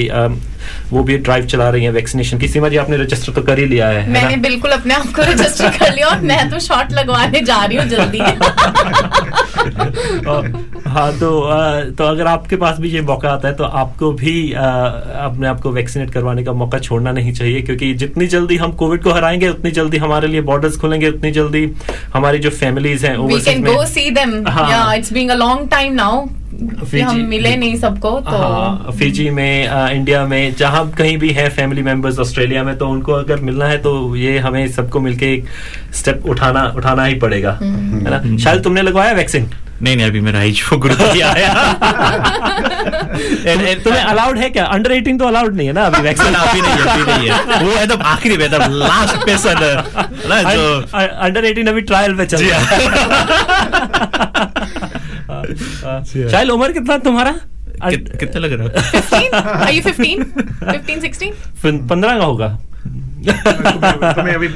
वो 0.92 1.02
भी 1.04 1.18
ड्राइव 1.24 1.46
चला 1.54 1.70
रही 1.70 1.84
है 1.84 1.92
वैक्सीनेशन 1.92 2.38
की 2.40 2.48
सीमा 2.48 2.70
जी 2.70 2.78
आपने 2.78 2.98
रजिस्टर 2.98 3.34
तो 3.34 3.42
कर 3.42 3.60
ही 3.60 3.66
लिया 3.66 3.88
है 3.88 4.08
मैंने? 4.10 4.36
बिल्कुल 4.48 4.72
अपने 4.72 4.94
आप 4.94 5.08
को 5.16 5.22
रजिस्टर 5.32 5.70
कर 5.78 5.94
लिया 5.94 6.08
और 6.08 6.20
मैं 6.32 6.50
तो 6.50 6.60
शॉट 6.68 6.92
लगवाने 6.92 7.42
जा 7.52 7.64
रही 7.66 7.78
हूँ 7.78 7.86
जल्दी 7.88 8.20
हाँ 10.92 11.12
तो 11.20 11.40
अ, 11.42 11.84
तो 11.98 12.04
अगर 12.04 12.28
आपके 12.28 12.56
पास 12.56 12.80
भी 12.80 12.90
ये 12.90 13.02
मौका 13.02 13.30
आता 13.30 13.48
है 13.48 13.54
तो 13.56 13.64
आपको 13.64 14.12
भी 14.12 14.52
अ, 14.52 14.60
अपने 15.26 15.48
आप 15.48 15.62
को 15.62 15.72
वैक्सीनेट 15.72 16.10
करवाने 16.10 16.44
का 16.44 16.54
मौका 16.54 16.80
छोड़ना 16.80 17.12
नहीं 17.12 17.34
चाहिए 17.34 17.62
क्योंकि 17.62 17.94
जितनी 17.94 18.28
जल्दी 18.28 18.58
हम 18.58 18.72
कोविड 18.72 19.04
को 19.04 19.12
हराएँगे 19.12 19.50
उतनी 19.50 19.72
जल्दी 19.72 19.98
हमारे 19.98 20.28
लिए 20.28 20.42
बॉर्डर्स 20.42 20.78
खुलेंगे 20.78 21.10
उतनी 21.10 21.32
जल्दी 21.32 21.72
हमारी 22.14 22.40
जो 22.40 22.50
फैमिलीज़ 22.50 23.06
हैं 23.06 23.18
में- 23.18 23.86
सी 23.88 24.10
देम। 24.12 24.36
या 24.48 24.94
it's 24.94 25.14
being 25.14 25.30
a 25.30 25.36
long 25.36 25.70
time 25.70 25.94
now 25.94 26.26
हम 27.02 27.20
मिले 27.30 27.56
नहीं 27.56 27.76
सबको 27.76 28.10
तो 28.20 28.38
हाँ, 28.38 28.92
फिजी 29.00 29.30
में 29.30 29.68
अ, 29.68 29.88
इंडिया 29.90 30.26
में 30.26 30.56
जहाँ 30.56 30.90
कहीं 30.98 31.18
भी 31.18 31.30
है 31.30 31.50
फैमिली 31.50 31.82
मेंबर्स 31.82 32.20
ऑस्ट्रेलिया 32.20 32.64
में 32.64 32.78
तो 32.78 32.90
उनको 32.90 33.12
अगर 33.14 33.40
मिलना 33.40 33.66
है 33.66 33.78
तो 33.78 34.16
ये 34.16 34.38
हमें 34.40 34.68
सबको 34.68 35.00
मिलके 35.00 35.34
एक 35.34 35.46
स्टेप 35.94 36.24
उठाना 36.26 36.74
उठाना 36.76 37.06
ही 37.06 37.16
पड़ेगा। 37.16 37.58
हम्म। 37.62 38.08
है 38.08 38.10
ना? 38.10 38.38
शायद 38.38 38.64
तुमने 38.64 38.82
लगवाया 38.82 39.14
वैक्सीन 39.14 39.50
नहीं 39.84 39.96
नहीं 39.98 40.06
अभी 40.08 40.20
मेरा 40.22 40.40
ही 40.40 40.52
जो 40.52 40.78
गुरु 40.78 40.96
जी 41.14 41.20
आया। 41.28 41.52
ए- 43.46 43.56
ए- 43.72 43.76
तुम्हें 43.84 44.02
अलाउड 44.02 44.38
है 44.38 44.50
क्या? 44.50 44.66
अंडर 44.76 44.92
18 44.96 45.20
तो 45.20 45.26
अलाउड 45.28 45.56
नहीं 45.56 45.68
है 45.68 45.74
ना 45.74 45.86
अभी 45.86 46.02
वैक्सीन 46.08 46.34
अभी 46.34 46.62
नहीं 46.62 46.72
है 46.72 46.78
अभी 46.94 47.04
नहीं 47.12 47.30
है। 47.30 47.64
वो 47.64 47.72
एकदम 47.82 48.02
आखिरी 48.14 48.38
में 48.38 48.48
लास्ट 48.52 49.16
पेशन 49.26 49.58
ना 50.30 50.42
जो 50.54 50.64
अंडर 50.96 51.42
18 51.54 51.68
अभी 51.70 51.82
ट्रायल 51.92 52.16
पे 52.18 52.26
चल 52.26 52.44
रहा 52.44 52.60
है। 52.60 52.70
शायद 56.32 56.50
उम्र 56.50 56.72
कितना 56.72 56.98
तुम्हारा? 57.08 57.34
कितना 57.84 58.40
लग 58.40 58.52
रहा 58.54 58.68
are 59.66 59.74
you 59.74 59.84
15 59.86 60.18
15 60.66 61.32
16 61.64 61.88
पंद्रह 61.90 62.18
का 62.20 62.26
होगा। 62.26 62.48
तुम्हें 64.14 64.34
अभी 64.36 64.48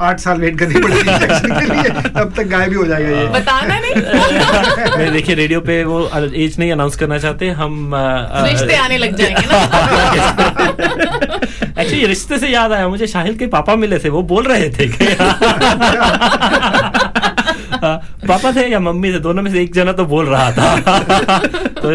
आठ 0.00 0.20
साल 0.20 0.38
वेट 0.40 0.58
करनी 0.58 0.80
पड़ेगी 0.80 1.02
के 1.50 1.66
लिए 1.74 1.90
तब 2.10 2.32
तक 2.36 2.46
गायब 2.50 2.70
ही 2.70 2.76
हो 2.76 2.84
जाएगा 2.86 3.20
ये। 3.20 3.26
बताना 3.34 3.78
नहीं। 3.80 3.94
नहीं 4.98 5.10
देखिए 5.12 5.34
रेडियो 5.34 5.60
पे 5.60 5.82
वो 5.84 6.00
एज 6.24 6.58
नहीं 6.58 6.72
अनाउंस 6.72 6.96
करना 6.96 7.18
चाहते 7.18 7.48
हम 7.62 7.90
रिश्ते 7.94 8.76
आने 8.76 8.98
लग 8.98 9.16
जाएँगे 9.16 9.46
ना। 9.52 9.58
एक्चुअली 11.80 12.06
रिश्ते 12.06 12.38
से 12.38 12.48
याद 12.48 12.72
आया 12.72 12.88
मुझे 12.88 13.06
शाहिल 13.06 13.36
के 13.38 13.46
पापा 13.54 13.74
मिले 13.76 13.98
थे 13.98 14.08
वो 14.08 14.22
बोल 14.32 14.44
रहे 14.44 14.68
थे 14.70 14.86
कि 14.88 15.06
पापा 18.28 18.52
थे 18.56 18.66
या 18.70 18.78
मम्मी 18.80 19.12
थे 19.12 19.18
दोनों 19.20 19.42
में 19.42 19.50
से 19.52 19.62
एक 19.62 19.74
जना 19.74 19.92
तो 19.92 20.04
बोल 20.06 20.26
रहा 20.26 20.50
था। 20.52 21.38
तो 21.78 21.90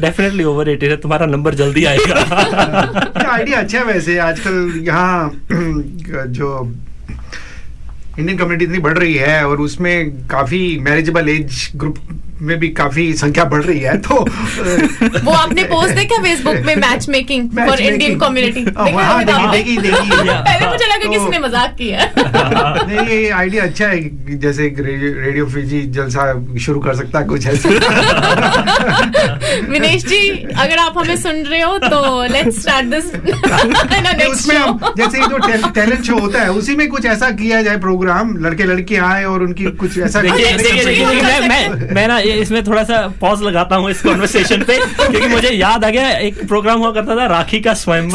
डेफिनेटली 0.00 0.44
ओवर 0.44 0.68
एटेड 0.68 0.90
है 0.90 0.96
तुम्हारा 1.00 1.26
नंबर 1.26 1.54
जल्दी 1.54 1.84
आएगा। 1.84 2.14
आइडिया 3.30 3.58
अच्छा 3.58 3.78
है 3.78 3.84
वैसे 3.84 4.18
आजकल 4.18 4.72
यहाँ 4.86 5.30
जो 6.38 6.48
इंडियन 8.20 8.38
कम्युनिटी 8.38 8.64
इतनी 8.64 8.78
बढ़ 8.78 8.98
रही 8.98 9.14
है 9.16 9.44
और 9.46 9.60
उसमें 9.60 10.26
काफ़ी 10.28 10.62
मैरिजेबल 10.80 11.28
एज 11.28 11.70
ग्रुप 11.76 11.98
में 12.42 12.58
भी 12.58 12.68
काफ़ी 12.80 13.12
संख्या 13.14 13.44
बढ़ 13.44 13.62
रही 13.62 13.80
है 13.80 13.96
तो 13.98 14.14
वो 15.24 15.32
आपने 15.32 15.64
पोस्ट 15.64 15.94
देखा 15.94 16.22
फेसबुक 16.22 16.56
में 16.66 16.74
match 16.76 17.08
making 17.08 17.50
for 17.58 17.80
Indian 17.80 18.18
community 18.18 18.64
हाँ 18.76 19.24
देखी 19.24 19.76
देखी 19.76 19.76
देखी 19.76 20.10
पहले 20.10 20.66
मुझे 20.66 20.86
लगा 20.86 21.10
किसी 21.10 21.28
ने 21.28 21.38
मज़ाक 21.38 21.74
किया? 21.78 22.10
नहीं 22.86 23.08
ये 23.08 23.28
आइडिया 23.30 23.64
अच्छा 23.64 23.86
है 23.86 24.38
जैसे 24.38 24.74
रेडियो, 24.78 25.12
रेडियो 25.20 25.46
फिजी 25.46 25.80
जलसा 25.90 26.32
शुरू 26.58 26.80
कर 26.80 26.94
सकता 26.94 27.18
है 27.18 27.24
कुछ 27.26 27.46
ऐसे। 27.46 27.68
विनेश 29.70 30.04
जी 30.04 30.28
अगर 30.56 30.78
आप 30.78 30.98
हमें 30.98 31.16
सुन 31.16 31.42
रहे 31.44 31.60
हो 31.60 31.78
तो 31.78 32.22
लेट्स 32.32 32.60
स्टार्ट 32.60 32.86
दिस 32.86 33.04
उसमें 34.30 34.56
हम 34.56 34.80
जैसे 34.96 35.18
जो 35.18 35.38
टैलेंट 35.70 36.04
शो 36.04 36.18
होता 36.18 36.42
है 36.42 36.50
उसी 36.52 36.76
में 36.76 36.88
कुछ 36.88 37.04
ऐसा 37.06 37.30
किया 37.40 37.62
जाए 37.62 37.76
प्रोग्राम 37.80 38.36
लड़के 38.46 38.64
लड़की 38.64 38.96
आए 39.08 39.24
और 39.24 39.42
उनकी 39.42 39.64
कुछ 39.80 39.98
ऐसा 39.98 40.22
मैं 40.22 41.94
मैं 41.94 42.06
ना 42.08 42.18
ये 42.30 42.40
इसमें 42.40 42.62
थोड़ा 42.66 42.82
सा 42.84 43.06
पॉज 43.20 43.42
लगाता 43.42 43.76
हूँ 43.76 43.90
इस 43.90 44.02
कॉन्वर्सेशन 44.02 44.62
पे 44.62 44.78
क्योंकि 44.96 45.26
मुझे 45.28 45.50
याद 45.50 45.84
आ 45.84 45.90
गया 45.90 46.10
एक 46.28 46.46
प्रोग्राम 46.48 46.80
हुआ 46.80 46.92
करता 46.92 47.16
था 47.16 47.26
राखी 47.26 47.60
का 47.60 47.74
स्वयं 47.76 48.10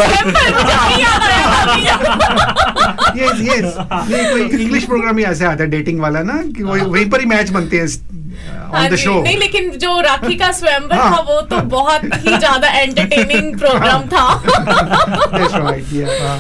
ये 3.16 3.28
ये 3.44 3.56
ये 3.56 4.24
कोई 4.32 4.42
इंग्लिश 4.62 4.86
प्रोग्राम 4.86 5.18
ही 5.18 5.24
ऐसे 5.26 5.46
आता 5.46 5.64
है 5.64 5.70
डेटिंग 5.70 6.00
वाला 6.00 6.22
ना 6.24 6.42
कि 6.58 6.64
वही 6.64 6.82
वहीं 6.84 7.10
पर 7.10 7.20
ही 7.20 7.26
मैच 7.26 7.50
बनते 7.50 7.78
हैं 7.78 7.86
हाँ 7.86 8.25
ऑन 8.76 8.88
द 8.88 8.90
जी, 8.92 8.98
शो 8.98 9.22
नहीं 9.24 9.38
लेकिन 9.38 9.70
जो 9.80 10.00
राखी 10.02 10.36
का 10.36 10.52
स्वयंवर 10.52 10.96
हाँ। 10.96 11.12
था 11.12 11.22
वो 11.24 11.42
तो 11.42 11.58
बहुत 11.70 12.02
ही 12.04 12.38
ज़्यादा 12.38 12.68
एंटरटेनिंग 12.70 13.58
प्रोग्राम 13.60 14.02
था। 14.14 14.26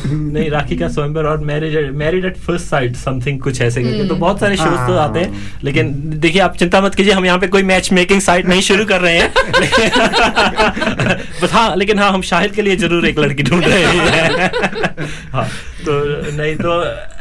नहीं 0.05 0.49
राखी 0.51 0.77
का 0.77 0.87
स्वयंवर 0.87 1.25
और 1.25 1.37
marriage 1.45 1.75
married 1.95 2.25
at 2.25 2.37
first 2.37 2.65
sight 2.65 2.95
something 2.95 3.39
कुछ 3.41 3.61
ऐसे 3.61 3.83
करके। 3.83 4.07
तो 4.07 4.15
बहुत 4.15 4.39
सारे 4.39 4.55
शोज़ 4.57 4.67
तो 4.67 4.93
हाँ। 4.93 5.03
आते 5.03 5.19
हैं 5.19 5.29
लेकिन 5.63 5.93
देखिए 6.19 6.41
आप 6.41 6.55
चिंता 6.57 6.81
मत 6.81 6.95
कीजिए 6.95 7.13
हम 7.13 7.25
यहाँ 7.25 7.39
पे 7.39 7.47
कोई 7.47 7.63
मैच 7.63 7.91
मेकिंग 7.91 8.21
साइट 8.21 8.45
नहीं 8.47 8.61
शुरू 8.61 8.85
कर 8.85 9.01
रहे 9.01 9.17
हैं। 9.17 9.31
बस 11.41 11.51
हाँ 11.53 11.75
लेकिन 11.75 11.99
हाँ 11.99 12.11
हम 12.11 12.21
शाहिद 12.23 12.51
के 12.55 12.61
लिए 12.61 12.75
ज़रूर 12.77 13.07
एक 13.07 13.19
लड़की 13.19 13.43
ढूंढ 13.43 13.65
रहे 13.65 13.83
हैं। 13.83 14.51
हाँ। 15.33 15.47
तो 15.85 15.93
नहीं 16.31 16.55
तो 16.55 16.73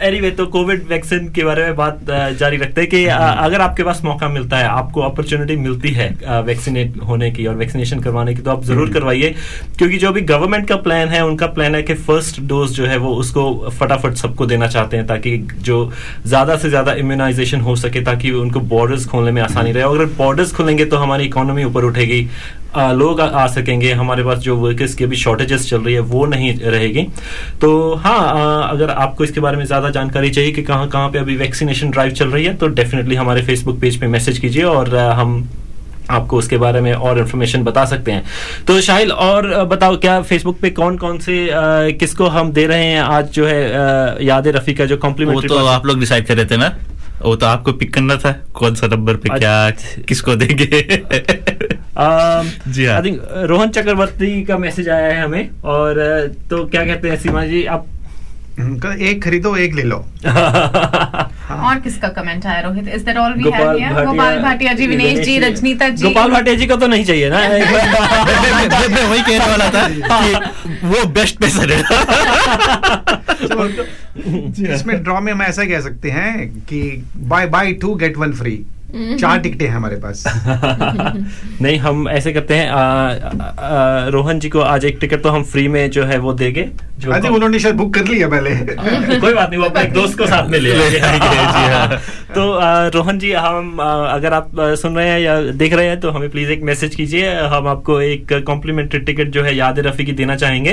एनीवे 0.07 0.31
तो 0.33 0.47
कोविड 0.49 0.87
वैक्सीन 0.89 1.29
के 1.31 1.45
बारे 1.45 1.62
में 1.65 1.77
बात 1.77 1.99
जारी 2.39 2.57
रखते 2.57 2.81
हैं 2.81 2.91
कि 2.91 3.05
अगर 3.07 3.61
आपके 3.61 3.83
पास 3.83 4.01
मौका 4.05 4.29
मिलता 4.29 4.59
है 4.59 4.69
आपको 4.69 5.01
अपॉर्चुनिटी 5.03 5.57
मिलती 5.59 5.91
है 5.93 6.09
वैक्सीनेट 6.45 6.97
होने 7.09 7.31
की 7.31 7.47
और 7.47 7.55
वैक्सीनेशन 7.57 8.01
करवाने 8.01 8.35
की 8.35 8.43
तो 8.43 8.51
आप 8.51 8.65
ज़रूर 8.65 8.93
करवाइए। 8.93 9.35
क्योंकि 9.79 9.99
जो 9.99 10.12
भी 10.12 10.21
गवर्नमेंट 10.25 10.69
का 10.69 10.77
प्लान 10.79 11.09
है 11.09 11.25
उनका 11.27 11.47
प्लान 11.49 11.75
है 11.75 11.83
कि 11.83 11.95
फ़र्स्ट 11.95 12.41
डोज 12.45 12.73
जो 12.73 12.87
है 12.87 12.97
वो 12.97 13.15
उसको 13.17 13.45
फटाफट 13.79 14.15
सबको 14.17 14.47
देना 14.47 14.67
चाहते 14.69 14.97
हैं 14.97 15.07
ताकि 15.07 15.37
जो 15.61 15.79
ज़्यादा 16.27 16.57
से 16.57 16.69
ज़्यादा 16.69 16.93
इम्यूनाइजेशन 17.05 17.61
हो 17.61 17.77
सके 17.77 18.01
ताकि 18.05 18.31
उनको 18.43 18.61
बॉर्डर्स 18.75 19.07
खोलने 19.07 19.31
में 19.31 19.43
आसानी 19.43 19.73
रहे। 19.73 19.83
अगर 19.85 20.05
बॉर्डर्स 20.19 20.53
खुलेंगे 20.55 20.85
तो 20.85 20.97
हमारी 20.97 21.25
इकोनॉमी 21.25 21.65
ऊपर 21.65 21.85
उठेगी। 21.85 22.27
आ, 22.77 22.93
लोग 22.93 23.20
आ, 23.20 23.27
आ 23.27 23.47
सकेंगे 23.47 23.93
हमारे 23.93 24.25
पास 24.25 24.39
जो 24.39 24.57
वर्कर्स 24.57 24.95
की 24.95 25.05
अभी 25.05 25.16
शॉर्टेजेस 25.16 25.68
चल 25.70 25.81
रही 25.81 25.95
है 25.95 26.01
वो 26.12 26.25
नहीं 26.27 26.55
रहेगी। 26.61 27.07
तो 27.61 27.95
हाँ 27.95 28.18
आ, 28.18 28.68
अगर 28.68 28.91
आपको 28.91 29.25
इसके 29.25 29.41
बारे 29.41 29.57
में 29.57 29.64
ज़्यादा 29.64 29.91
जानकारी 29.91 30.31
चाहिए 30.31 30.53
कि 30.53 30.62
कहाँ 30.62 30.89
कहाँ 30.89 31.09
पे 31.11 31.18
अभी 31.18 31.37
वैक्सीनेशन 31.37 31.91
ड्राइव 31.91 32.12
चल 32.12 32.29
रही 32.29 32.45
है 32.45 32.55
तो 32.57 32.68
डेफिनेटली 32.81 33.14
हमारे 33.14 33.43
फेसबुक 33.43 33.81
पेज 33.81 34.01
पे 34.01 34.07
मैसेज 34.07 34.39
कीजिए 34.39 34.62
और 34.62 34.97
आ, 34.97 35.12
हम 35.12 35.49
आपको 36.11 36.39
उसके 36.39 36.57
बारे 36.59 36.81
में 36.81 36.93
और 36.93 37.18
इन्फॉर्मेशन 37.18 37.62
बता 37.64 37.85
सकते 37.85 38.12
हैं। 38.12 38.25
तो 38.66 38.81
शाहिल 38.81 39.12
और 39.12 39.47
बताओ 39.64 39.97
क्या 39.97 40.20
फेसबुक 40.22 40.59
पे 40.62 40.70
कौन 40.70 40.97
कौन 40.99 41.18
से 41.18 41.49
आ, 41.49 41.61
किसको 42.01 42.27
हम 42.29 42.51
दे 42.53 42.66
रहे 42.66 42.85
हैं? 42.85 43.01
आज 43.01 43.31
जो 43.33 43.47
है 43.47 44.25
याद 44.25 44.49
रफी 44.49 44.75
का 44.75 44.85
जो 44.85 44.95
वो 44.95 45.01
कॉम्प्लीमेंट्री 45.03 45.49
तो 45.49 45.64
आप 45.66 45.87
लोग 45.87 46.01
डिसाइड 46.01 46.27
कर 46.27 46.37
रहे 46.37 46.47
थे 46.47 46.57
ना? 46.57 46.68
वो 47.23 47.35
तो 47.37 47.47
आपको 47.47 47.73
पिक 47.73 47.95
करना 47.95 48.17
था। 48.17 48.33
कौन 48.55 48.75
सा 48.75 48.87
नंबर 48.87 49.17
पे 49.17 49.29
क्या 49.39 49.71
किसको 50.09 50.35
देंगे? 50.37 50.67
जी 52.69 52.85
हाँ। 52.85 53.03
थिंक 53.05 53.21
रोहन 53.51 53.69
चक्रवर्ती 53.71 54.43
का 54.45 54.59
मैसेज 54.59 54.89
आया 54.89 55.07
है 55.07 55.23
हमें 55.23 55.51
और 55.65 56.01
तो 56.51 56.65
क्या 56.65 56.85
कहते 56.85 57.11
हैं 57.11 57.17
सीमा 57.17 57.45
जी 57.45 57.65
आप 57.65 57.87
एक 58.59 59.23
खरीदो 59.25 59.55
एक 59.57 59.75
ले 59.75 59.83
लो। 59.83 59.97
और 60.27 61.79
किसका 61.85 62.09
कमेंट 62.09 62.47
आया 62.47 62.61
Rohit? 62.61 62.89
Is 62.95 63.05
that 63.05 63.17
all 63.17 63.33
we 63.33 63.43
have 63.45 63.51
Gopal 63.53 63.79
here 63.79 64.05
Gopal 64.07 64.39
Bhatia 64.43 64.73
ji 64.73 64.87
Vinesh 64.87 65.19
ji 65.27 65.39
Rajneeta 65.39 65.89
ji. 65.89 66.05
Gopal 66.05 66.31
Bhatia 66.31 66.55
ji 66.55 66.67
का 66.67 66.77
तो 66.77 66.87
नहीं 66.87 67.05
चाहिए 67.05 67.31
ना? 67.31 67.39
मैं 68.89 69.05
वही 69.07 69.23
कहने 69.23 69.39
वाला 69.39 69.69
था 69.71 69.89
कि 69.93 70.87
वो 70.87 71.05
बेस्ट 71.19 71.39
पेशर 71.39 71.73
है। 71.73 71.81
इसमें 74.75 75.03
ड्रॉ 75.03 75.21
में 75.21 75.33
हम 75.33 75.43
ऐसा 75.43 75.65
कह 75.65 75.81
सकते 75.81 76.11
हैं 76.11 76.49
कि 76.71 76.81
buy 77.17 77.47
buy 77.47 77.73
two 77.83 77.95
get 77.95 78.17
one 78.19 78.33
free 78.33 78.55
चार 78.95 79.39
टिकटें 79.39 79.67
हैं 79.67 79.75
हमारे 79.75 79.97
पास। 79.97 80.25
नहीं 81.63 81.79
हम 81.79 82.09
ऐसे 82.09 82.33
करते 82.33 82.55
हैं 82.55 82.69
आ, 82.71 82.81
आ, 82.81 83.47
आ, 83.49 84.09
रोहन 84.09 84.39
जी 84.41 84.49
को 84.49 84.61
आज 84.61 84.85
एक 84.85 84.99
टिकट 85.01 85.23
तो 85.23 85.29
हम 85.29 85.43
फ्री 85.45 85.67
में 85.69 85.91
जो 85.91 86.05
है 86.05 86.19
वो 86.19 86.33
देंगे 86.33 86.69
जो 86.99 87.13
अरे 87.13 87.29
उन्होंने 87.29 87.59
शायद 87.59 87.75
बुक 87.75 87.93
कर 87.95 88.05
लिया 88.05 88.29
पहले। 88.29 88.51
कोई 89.21 89.35
बात 89.35 89.51
नहीं 89.51 89.61
वो 89.61 89.67
अपने 89.67 89.83
एक 89.83 89.93
दोस्त 89.93 90.19
को 90.19 90.27
साथ 90.27 90.49
में 90.49 90.59
ले। 90.59 90.75
जी 90.91 90.99
हाँ। 90.99 91.89
तो 92.35 92.53
आ, 92.53 92.87
रोहन 92.89 93.19
जी 93.19 93.33
हम 93.33 93.81
आ, 93.81 93.91
अगर 94.07 94.33
आप 94.33 94.51
सुन 94.83 94.97
रहे 94.97 95.09
हैं 95.09 95.21
या 95.21 95.41
देख 95.63 95.73
रहे 95.73 95.87
हैं 95.87 96.01
तो 96.01 96.11
हमें 96.11 96.29
प्लीज़ 96.31 96.51
एक 96.51 96.63
मैसेज 96.63 96.95
कीजिए। 96.95 97.35
हम 97.55 97.69
आपको 97.69 98.01
एक 98.01 98.33
कॉम्प्लीमेंट्री 98.47 99.01
टिकट 99.01 99.31
जो 99.31 99.43
है 99.43 99.57
याद 99.57 99.79
रफी 99.79 100.05
की 100.05 100.13
देना 100.13 100.37
चाहेंगे। 100.37 100.71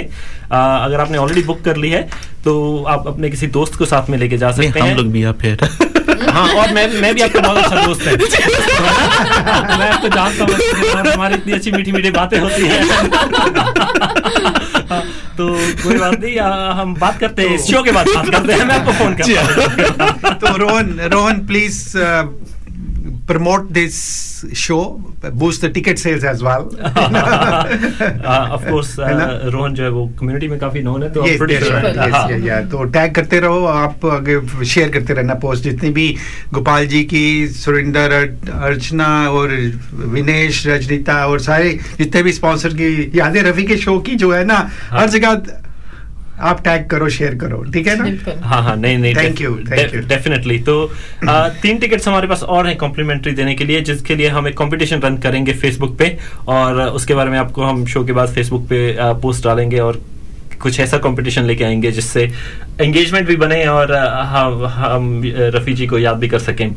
अगर 0.52 1.00
आपने 1.00 1.18
ऑलरेडी 1.18 1.44
बुक 1.44 1.62
कर 1.62 1.78
ली 1.78 1.90
है 1.90 2.02
तो 2.44 2.84
आप 2.88 3.08
अपने 3.08 3.30
किसी 3.30 3.48
दोस्त 3.48 3.76
को 3.76 3.86
साथ 3.86 4.10
में 4.10 4.18
लेके 4.18 4.38
जा 4.38 4.52
सकते 4.52 4.80
हम 4.80 4.88
हैं। 4.88 4.96
लोग 4.98 5.08
भी 5.12 5.22
हैं 5.22 5.32
फिर। 5.42 5.68
हाँ 6.30 6.48
और 6.54 6.74
मैं 6.74 6.88
मैं 7.02 7.14
भी 7.16 7.22
आपका 7.22 7.40
बहुत 7.40 7.58
अच्छा 7.58 7.86
दोस्त 7.86 8.02
है 8.08 8.11
मैं 8.12 9.90
आपको 9.90 10.10
जानता 10.10 10.44
हूँ 10.44 10.54
हमारी 11.14 11.36
इतनी 11.36 11.54
अच्छी 11.54 11.72
मीठी 11.72 11.92
मीठी 11.92 12.12
बातें 12.12 12.40
होती 12.40 12.68
है। 12.68 12.80
तो 15.38 15.48
कोई 15.84 15.98
बात 15.98 16.20
नहीं 16.20 16.38
हम 16.80 16.94
बात 16.96 17.20
करते 17.20 17.42
हैं, 17.42 17.56
इस 17.56 17.66
शो 17.72 17.84
के 17.84 17.92
बाद 17.92 18.08
बात 18.16 18.30
करते 18.30 18.54
हैं, 18.54 18.66
मैं 18.66 18.76
आपको 18.80 18.92
फ़ोन 18.94 19.14
करता 19.22 19.42
हूँ। 19.42 20.34
तो 20.42 20.56
Rohan 20.58 21.00
Rohan 21.14 21.46
please 21.48 21.78
promote 23.28 23.68
this 23.74 23.98
show 24.54 24.78
boost 25.42 25.62
the 25.62 25.70
ticket 25.70 26.00
sales 26.00 26.24
as 26.24 26.42
well 26.48 26.64
of 28.56 28.64
course 28.70 28.90
है 29.00 29.50
रोहन 29.52 29.74
जो 29.76 29.84
है 29.84 29.90
वो 29.98 30.06
कम्युनिटी 30.20 30.48
में 30.48 30.58
काफ़ी 30.60 30.82
नोन 30.84 31.04
है 31.04 31.10
तो 31.14 31.24
Yes, 31.28 31.38
pretty 31.42 31.58
sure- 31.64 31.74
right. 31.76 31.96
Yes, 31.96 32.16
yeah, 32.32 32.44
yeah. 32.48 32.70
तो 32.72 32.84
टैग 32.98 33.14
करते 33.16 33.40
रहो 33.46 33.64
आप 33.74 34.06
आगे 34.16 34.40
शेयर 34.74 34.90
करते 34.98 35.14
रहना 35.14 35.34
पोस्ट 35.46 35.64
जितनी 35.64 35.90
भी 36.00 36.08
गोपाल 36.54 36.88
जी 36.94 37.04
की 37.14 37.24
सुरेंदर 37.62 38.12
अर्चना 38.52 39.10
और 39.40 39.56
विनेश 40.18 40.66
रजनीता 40.68 41.26
और 41.28 41.40
सारे 41.50 41.74
जितने 41.98 42.24
भी 42.24 42.32
स्पॉन्सर 42.42 42.74
की 42.82 42.94
यादें 43.20 43.42
रफी 43.52 43.64
के 43.72 43.78
शो 43.86 43.98
की 44.10 44.16
जो 44.26 44.32
है 44.34 44.44
ना 44.46 44.60
हर 44.92 45.10
जगह 45.18 45.42
आप 46.50 46.64
टैग 46.64 46.86
करो 46.90 47.10
शेयर 47.10 47.36
करो 47.36 47.62
ठीक 47.74 47.88
है 47.88 47.96
ना? 47.98 48.32
हाँ 48.48 48.62
हाँ 48.64 48.76
नहीं 48.76 48.98
नहीं 48.98 49.16
thank 49.16 49.42
you 49.42 49.56
thank 49.70 49.94
you. 49.96 50.08
Definitely 50.10 50.60
तो 50.60 50.76
आ, 51.30 51.48
तीन 51.50 51.78
टिकट्स 51.78 52.08
हमारे 52.08 52.28
पास 52.28 52.44
और 52.44 52.68
हैं 52.68 52.78
कॉम्प्लीमेंट्री 52.78 53.32
देने 53.32 53.56
के 53.56 53.64
लिए 53.64 53.82
जिसके 53.82 54.16
लिए 54.16 54.28
हम 54.28 54.48
एक 54.48 54.58
कॉम्पिटिशन 54.58 55.00
रन 55.00 55.18
करेंगे 55.18 55.54
फेसबुक 55.54 55.98
पे 55.98 56.18
और 56.48 56.82
उसके 56.82 57.14
बारे 57.14 57.30
में 57.30 57.38
आपको 57.40 57.64
हम 57.64 57.86
शो 57.86 58.04
के 58.06 58.14
बाद 58.14 58.30
फेसबुक 58.30 58.68
पे 58.70 58.98
आ, 58.98 59.12
पोस्ट 59.14 59.44
डालेंगे 59.44 59.80
और 59.80 60.02
कुछ 60.62 60.80
ऐसा 60.80 60.98
कंपटीशन 60.98 61.44
लेके 61.44 61.64
आएँगे 61.64 61.92
जिससे 61.92 62.24
एंगेजमेंट 62.82 63.28
भी 63.28 63.36
बने 63.36 63.66
और 63.66 63.96
हम 64.32 64.66
हम 64.66 65.22
रफी 65.56 65.74
जी 65.74 65.88
को 65.88 66.00
याद 66.00 66.18
भी 66.18 66.28
कर 66.28 66.40
सकें। 66.40 66.70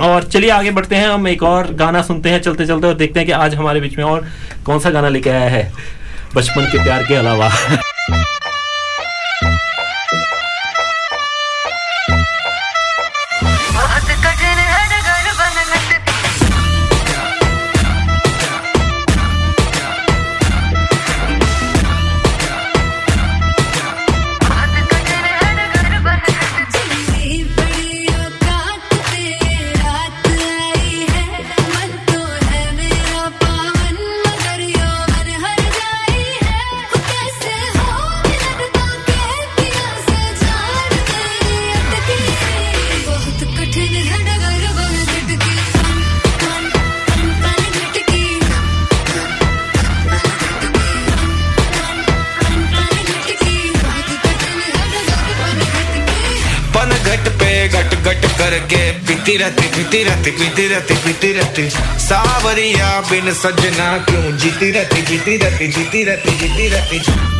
और 0.00 0.22
चलिए 0.24 0.50
आगे 0.50 0.70
बढ़ते 0.70 0.96
हैं 0.96 1.08
हम 1.08 1.28
एक 1.28 1.42
और 1.42 1.72
गाना 1.74 2.02
सुनते 2.02 2.28
हैं 2.28 2.40
चलते 2.40 2.66
चलते 2.66 2.86
और 2.86 2.94
देखते 2.94 3.20
हैं 3.20 3.26
कि 3.26 3.32
आज 3.32 3.54
हमारे 3.54 3.80
बीच 3.80 3.98
में 3.98 4.04
और 4.04 4.26
कौन 4.66 4.78
सा 4.78 4.90
गाना 4.90 5.08
लेके 5.08 5.30
आया 5.30 5.48
है 5.50 5.72
बचपन 6.34 6.64
के 6.72 6.82
प्यार 6.84 7.02
के 7.02 7.14
अलावा। 7.14 7.50
पन 56.82 56.90
घट 56.90 57.28
पे 57.28 57.68
घट 57.68 57.94
घट 57.94 58.26
करके? 58.38 58.90
पीती 58.92 59.36
रहती 59.36 59.62
पीती 59.62 60.02
रहती 60.04 60.30
पीती 60.30 60.68
रहती 60.68 60.94
पीती 60.94 61.32
रहती। 61.32 61.70
सावरिया 61.98 63.00
बिन 63.00 63.32
सजना 63.34 63.98
क्यों? 63.98 64.36
जीती 64.36 64.70
रहती 64.70 65.02
जीती 65.02 65.36
रहती 65.36 65.68
जीती 65.68 66.04
रहती 66.04 66.30
जीती 66.30 66.68
रहती। 66.68 67.31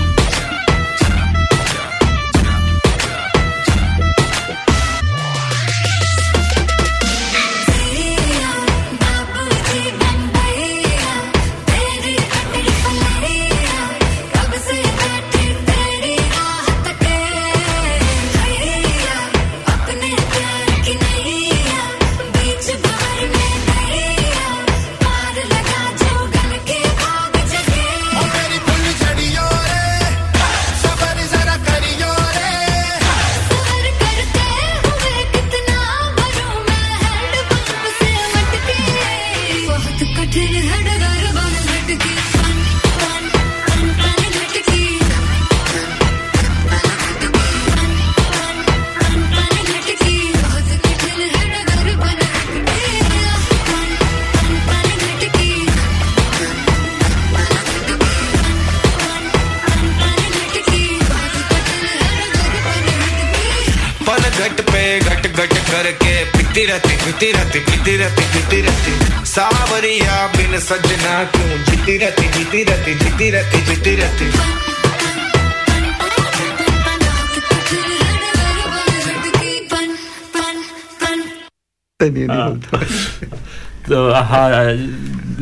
तो 83.88 84.12
हाँ 84.12 84.48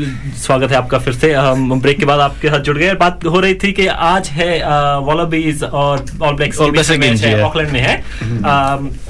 स्वागत 0.00 0.70
है 0.70 0.76
आपका 0.76 0.98
फिर 0.98 1.14
से। 1.14 1.32
हम 1.32 1.80
ब्रेक 1.80 1.98
के 1.98 2.04
बाद 2.04 2.20
आपके 2.20 2.48
साथ 2.48 2.60
जुड़ 2.60 2.76
गए। 2.78 2.92
बात 2.96 3.24
हो 3.26 3.40
रही 3.40 3.54
थी 3.54 3.72
कि 3.72 3.86
आज 3.86 4.28
है 4.30 4.50
वॉलोबीज 5.00 5.62
और 5.64 6.04
ऑल 6.22 6.34
ब्लैक्स 6.34 6.60
है। 7.22 7.42
ऑकलैंड 7.42 7.70
में 7.70 7.80
है। 7.80 7.96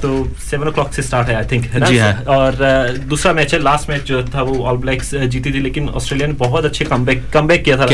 तो 0.01 0.09
सेवन 0.41 0.67
ओ 0.67 0.71
क्लॉक 0.71 0.93
से 0.93 1.01
स्टार्ट 1.01 1.27
है 1.27 1.35
आई 1.35 1.45
थिंक 1.51 1.65
है 1.65 1.79
ना? 1.79 1.87
हाँ। 2.03 2.35
और 2.35 2.97
दूसरा 3.09 3.33
मैच 3.33 3.53
है 3.53 3.61
लास्ट 3.63 3.89
मैच 3.89 4.03
जो 4.03 4.23
था 4.35 4.41
वो 4.41 4.63
ऑल 4.63 4.77
ब्लैक्स 4.77 5.13
जीती 5.15 5.53
थी 5.53 5.59
लेकिन 5.59 5.89
ऑस्ट्रेलिया 5.91 6.27
ने 6.27 6.33
बहुत 6.35 6.65
अच्छे 6.65 6.85
कमबैक 6.85 7.23
कमबैक 7.33 7.63
किया 7.63 7.77
था। 7.77 7.85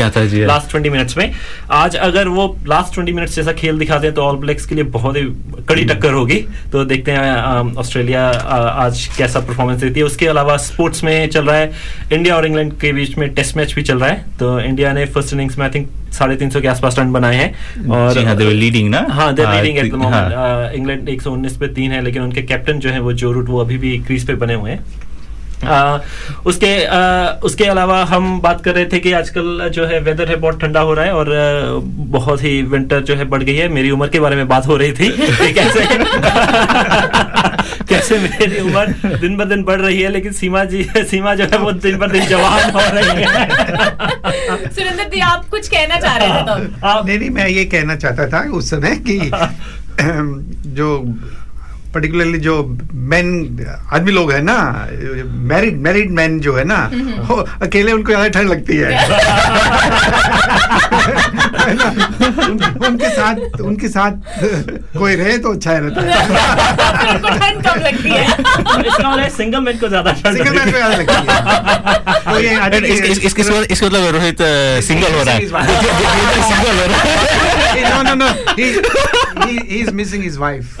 लास्ट 0.46 0.70
ट्वेंटी 0.70 0.90
मिनट्स 0.90 1.16
में। 1.16 1.32
आज 1.72 1.96
अगर 1.98 2.28
वो 2.28 2.46
लास्ट 2.68 2.94
ट्वेंटी 2.94 3.12
मिनट्स 3.12 3.36
जैसा 3.36 3.52
खेल 3.52 3.78
दिखाते 3.78 4.06
हैं 4.06 4.14
तो 4.14 4.22
ऑल 4.22 4.36
ब्लैक्स 4.36 4.66
के 4.66 4.74
लिए 4.74 4.84
बहुत 4.96 5.16
ही 5.16 5.22
कड़ी 5.68 5.84
टक्कर 5.84 6.12
होगी। 6.12 6.44
तो 6.72 6.84
देखते 6.84 7.12
हैं 7.12 7.76
ऑस्ट्रेलिया 7.76 8.26
आज 8.26 9.06
कैसा 9.18 9.40
परफॉर्मेंस 9.40 9.80
देती 9.80 10.00
है। 10.00 10.06
उसके 10.06 10.26
अलावा 10.26 10.56
स्पोर्ट्स 10.58 11.04
में 11.04 11.28
चल 11.28 11.46
रहा 11.46 11.56
है 11.56 11.72
इंडिया 12.12 12.36
और 12.36 12.46
इंग्लैंड 12.46 12.72
के 12.80 12.87
बीच 12.92 13.18
में 13.18 13.34
टेस्ट 13.34 13.56
मैच 13.56 13.74
भी 13.74 13.82
चल 13.82 13.98
रहा 13.98 14.08
है। 14.08 14.24
तो 14.38 14.60
इंडिया 14.60 14.92
ने 14.92 15.06
फ़र्स्ट 15.06 15.32
इनिंग्स 15.32 15.58
में 15.58 15.66
आई 15.66 15.72
थिंक 15.74 15.88
साढ़े 16.12 16.36
तीन 16.36 16.50
सौ 16.50 16.60
के 16.60 16.68
आसपास 16.68 16.98
रन 16.98 17.12
बनाए 17.12 17.36
हैं। 17.36 17.54
और 17.88 18.18
हाँ 18.18 18.36
leading 18.36 18.88
ना? 18.90 19.06
हाँ 19.10 19.34
दे 19.34 19.42
हाँ, 19.42 19.62
leading 19.62 19.78
at 19.78 19.92
the. 19.92 19.94
Moment 19.94 20.74
England 20.74 21.08
एक 21.08 21.22
सौ 21.22 21.30
उन्नीस 21.30 21.56
पे 21.56 21.68
तीन 21.68 21.90
है 21.92 22.04
लेकिन 22.04 22.22
उनके 22.22 22.42
कैप्टन 22.42 22.78
जो 22.78 22.90
है 22.90 23.00
वो 23.00 23.12
जो 23.12 23.32
रूट 23.32 23.48
वो 23.48 23.60
अभी 23.60 23.78
भी 23.78 23.98
क्रीज 23.98 24.26
पे 24.26 24.34
बने 24.34 24.54
हुए 24.54 24.70
हैं। 24.70 24.84
आ, 25.64 25.98
उसके 26.46 26.84
आ, 26.84 27.26
उसके 27.42 27.64
अलावा 27.64 28.04
हम 28.04 28.40
बात 28.40 28.60
कर 28.64 28.74
रहे 28.74 28.84
थे 28.84 28.98
कि 28.98 29.12
आजकल 29.12 29.70
जो 29.74 29.86
है 29.86 30.00
वेदर 30.00 30.28
है 30.28 30.36
बहुत 30.36 30.60
ठंडा 30.60 30.80
हो 30.80 30.94
रहा 30.94 31.04
है 31.04 31.12
और 31.12 31.28
आ, 31.28 31.80
बहुत 32.12 32.44
ही 32.44 32.62
विंटर 32.62 33.00
जो 33.00 33.14
है 33.14 33.24
बढ़ 33.24 33.42
गई 33.42 33.54
है। 33.54 33.68
मेरी 33.68 33.90
उम्र 33.90 34.08
के 34.08 34.20
बारे 34.20 34.36
में 34.36 34.48
बात 34.48 34.66
हो 34.66 34.76
रही 34.76 34.92
थी 34.92 35.08
कि 35.16 35.52
कैसे 35.52 35.80
कैसे 37.88 38.18
मेरी 38.18 38.60
उम्र 38.60 39.16
दिन 39.20 39.36
ब 39.36 39.44
दिन 39.48 39.62
बढ़ 39.64 39.80
रही 39.80 40.00
है 40.00 40.08
लेकिन 40.12 40.32
सीमा 40.32 40.64
जी 40.72 40.82
सीमा 41.10 41.34
जो 41.34 41.44
है 41.52 41.58
वो 41.58 41.72
दिन 41.84 41.96
ब 41.98 42.10
दिन 42.12 42.26
जवान 42.26 42.70
हो 42.70 42.80
रही 42.96 43.22
है। 43.22 44.70
सुरेंद्र 44.74 45.04
जी 45.14 45.20
आप 45.30 45.48
कुछ 45.50 45.68
कहना 45.68 46.00
चाह 46.00 46.16
रहे 46.16 46.28
थे 46.28 46.42
तो? 46.46 47.04
नहीं 47.06 47.18
नहीं 47.18 47.30
मैं 47.38 47.48
ये 47.48 47.64
कहना 47.74 47.96
चाहता 47.96 48.26
था 48.32 48.40
उस 48.58 48.70
समय 48.70 48.96
कि 49.08 49.18
जो 50.78 50.88
पर्टिकुलरली 51.94 52.38
जो 52.46 52.54
मेन 53.12 53.28
आदमी 53.92 54.12
लोग 54.12 54.32
है 54.32 54.40
ना 54.42 54.56
मैरिड 55.52 55.76
मैरिड 55.82 56.10
मैन 56.18 56.38
जो 56.46 56.54
है 56.56 56.64
ना 56.72 56.78
वो 57.28 57.36
अकेले 57.62 57.92
उनको 57.92 58.12
ज़्यादा 58.12 58.28
ठंड 58.38 58.50
लगती 58.50 58.76
है। 58.76 58.88
उन- 62.48 62.84
उनके 62.88 63.08
साथ 63.16 63.60
उनके 63.60 63.88
साथ 63.88 64.12
कोई 64.98 65.14
रहे 65.16 65.36
तो 65.46 65.52
अच्छा 65.52 65.72
रहता 65.78 66.00
है। 66.00 67.14
उनको 67.14 67.28
ठंड 67.38 67.62
कम 67.66 67.80
लगती 67.80 68.10
है। 68.10 68.24
इसका 68.24 69.10
मतलब 69.10 69.28
सिंगल 69.36 69.60
मैन 69.60 69.78
को 69.78 69.88
ज़्यादा 69.88 70.12
सिंगल 70.14 70.50
मैन 70.50 70.70
को 70.70 70.76
ज़्यादा 70.78 70.96
लगती 70.96 71.14
है। 71.14 72.70
तो 72.70 72.86
इसके 72.86 73.26
इसके 73.26 73.42
मतलब 73.42 73.84
मतलब 73.84 74.06
रोहित 74.16 74.42
सिंगल 74.88 75.12
हो 75.12 75.22
रहा 75.22 75.34
है। 75.34 75.40
सिंगल 76.48 76.74
हो 76.80 76.86
रहा 76.86 77.02
है। 77.02 77.37
No 77.74 78.02
no 78.02 78.14
no. 78.14 78.28
He, 78.56 78.66
he, 79.46 79.58
he 79.70 79.80
is 79.80 79.92
missing 79.92 80.22
his 80.22 80.38
wife. 80.38 80.68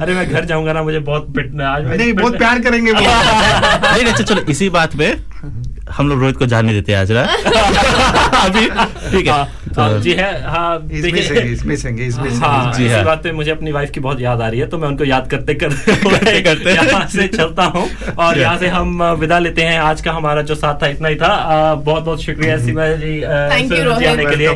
अरे 0.00 0.14
मैं 0.14 0.28
घर 0.30 0.44
जाऊँगा 0.44 0.72
ना 0.72 0.82
मुझे 0.82 0.98
बहुत 0.98 1.32
पिटना 1.34 1.70
आज 1.70 1.86
नहीं 1.86 2.12
बहुत 2.12 2.38
प्यार 2.38 2.60
करेंगे 2.60 2.92
वो। 2.92 3.00
नहीं 3.00 4.04
अच्छा 4.04 4.24
चलो 4.24 4.40
इसी 4.40 4.68
बात 4.70 4.96
पे। 4.96 5.12
हम 5.90 6.08
लोग 6.08 6.20
रोहित 6.20 6.36
को 6.36 6.46
जाने 6.46 6.72
देते 6.72 6.92
हैं 6.92 6.98
आज 6.98 7.10
ना 7.12 7.22
अभी 8.42 8.66
ठीक 9.10 9.26
है। 9.26 9.32
हाँ, 9.78 9.98
जी 10.00 10.12
है 10.12 10.42
हाँ 10.50 10.78
He's 10.80 11.02
देखिए- 11.02 11.30
missing, 11.30 11.46
he's 11.48 11.62
missing, 11.70 11.96
he's 12.00 12.16
missing. 12.22 12.42
हाँ, 12.44 12.72
जी 12.72 12.84
इसी 12.84 12.94
हाँ। 12.94 13.04
बात 13.04 13.22
पे 13.22 13.32
मुझे 13.32 13.50
अपनी 13.50 13.72
वाइफ 13.72 13.90
की 13.90 14.00
बहुत 14.00 14.20
याद 14.20 14.40
आ 14.40 14.48
रही 14.48 14.60
है 14.60 14.66
तो 14.68 14.78
मैं 14.78 14.88
उनको 14.88 15.04
याद 15.04 15.28
करते 15.30 15.54
करते 15.62 16.40
करते 16.42 16.72
यहाँ 16.74 17.06
से 17.08 17.26
चलता 17.28 17.64
हूँ। 17.74 17.86
और 18.18 18.38
यहाँ 18.38 18.58
से 18.58 18.68
हम 18.68 19.02
विदा 19.20 19.38
लेते 19.38 19.62
हैं। 19.62 19.78
आज 19.80 20.00
का 20.00 20.12
हमारा 20.12 20.42
जो 20.42 20.54
साथ 20.54 20.82
था 20.82 20.86
इतना 20.86 21.08
ही 21.08 21.14
था। 21.16 21.74
बहुत 21.74 22.02
बहुत 22.04 22.22
शुक्रिया 22.22 22.56
सीमा 22.64 22.86
जी 23.02 23.20
Thank 23.22 23.70
you, 23.72 23.78
सुरेंद्र 23.78 23.98
जी 23.98 24.04
आने 24.04 24.24
के 24.24 24.36
लिए। 24.36 24.48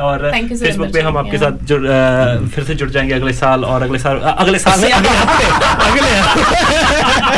और 0.00 0.30
फेसबुक 0.58 0.92
पे 0.92 1.00
हम 1.00 1.16
आपके 1.18 1.38
साथ 1.38 1.50
फिर 2.54 2.64
से 2.64 2.74
जुड़ 2.74 2.90
जाएँगे 2.90 3.14
अगले 3.14 3.32
साल 3.32 3.64
और 3.64 3.82
अगले 3.82 3.98
साल 3.98 4.18
अगले 4.18 4.58
साल 4.58 4.82
अगले 4.82 5.08
हफ़्ते। 5.08 7.36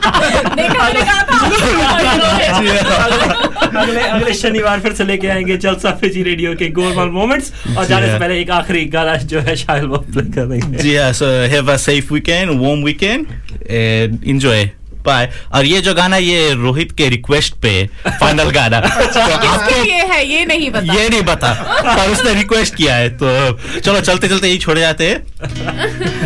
देखा 0.00 0.84
मैंने 0.84 1.02
कहा 1.02 1.22
था 1.22 1.36
अगले 3.80 4.00
अगले 4.00 4.32
शनिवार 4.34 4.80
फिर 4.80 4.92
से 4.92 5.04
लेके 5.04 5.28
आएँगे 5.28 5.56
जलसा 5.56 5.90
फिजी 6.00 6.22
रेडियो 6.22 6.54
के 6.54 6.68
गोलमाल 6.78 7.08
मोमेंट्स 7.18 7.52
और 7.76 7.84
जाने 7.86 8.06
से। 8.06 8.18
पहले 8.18 8.40
एक 8.40 8.50
आखिरी 8.50 8.84
गाना 8.96 9.14
जो 9.32 9.40
है 9.40 9.56
शाहिल 9.56 9.86
वो 9.86 9.98
प्ले 10.10 10.22
कर 10.32 10.46
देंगे 10.46 10.78
जी 10.82 10.96
हाँ 10.96 11.12
so 11.20 11.26
have 11.54 11.72
a 11.72 11.76
safe 11.86 12.12
weekend 12.14 12.50
warm 12.60 12.84
weekend 12.84 13.26
and 13.70 14.18
enjoy 14.26 14.70
bye 15.06 15.28
और 15.54 15.64
ये 15.64 15.80
जो 15.80 15.92
गाना 15.94 16.16
ये 16.16 16.52
रोहित 16.54 16.90
के 16.96 17.08
रिक्वेस्ट 17.08 17.54
पे 17.62 17.70
फाइनल 18.06 18.50
गाना। 18.50 18.80
तो 18.80 18.86
किसके 18.86 19.20
आपको 19.20 19.82
लिए 19.84 20.02
है 20.10 20.24
ये 20.30 20.44
नहीं 20.46 20.70
बता। 20.70 20.94
ये 20.94 21.08
नहीं 21.08 21.22
पता 21.28 21.52
पर 21.86 22.10
उसने 22.12 22.34
रिक्वेस्ट 22.34 22.74
किया 22.74 22.94
है 22.94 23.08
तो 23.22 23.80
चलो 23.80 24.00
चलते 24.00 24.28
चलते 24.28 24.48
यही 24.48 24.58
छोड़े 24.58 24.80
जाते 24.80 25.08
हैं। 25.08 25.16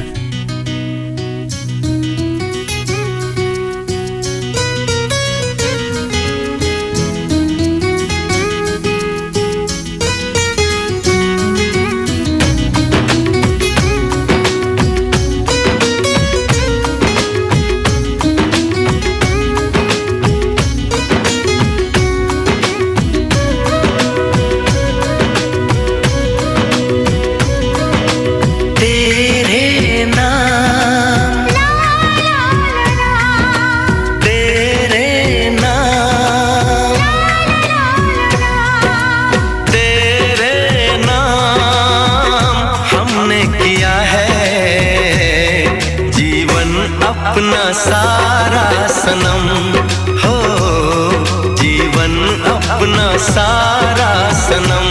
सारा 53.18 54.32
सनम। 54.32 54.88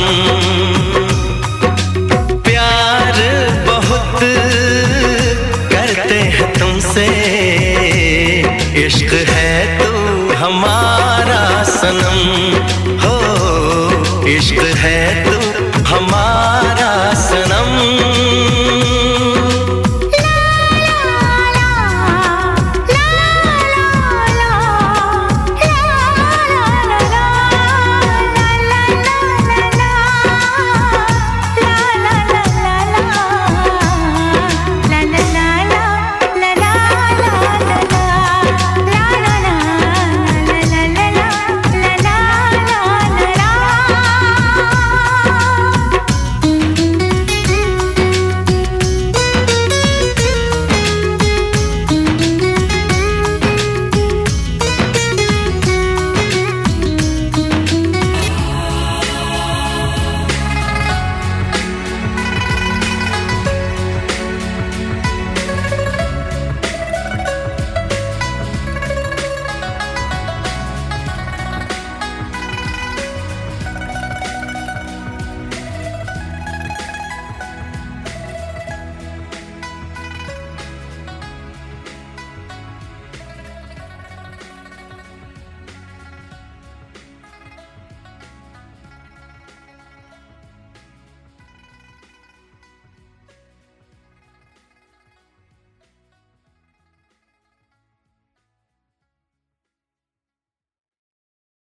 प्यार 2.42 3.14
बहुत 3.68 4.20
करते 5.72 6.16
हैं 6.16 6.54
तुमसे। 6.54 7.08
इश्क 8.86 9.14
है 9.14 9.80
तू 9.80 9.92
हमारा 10.34 11.64
सनम। 11.64 12.20
हो, 13.02 13.18
इश्क 14.28 14.58
है 14.58 15.24
तू 15.24 15.30
हमारा 15.30 15.33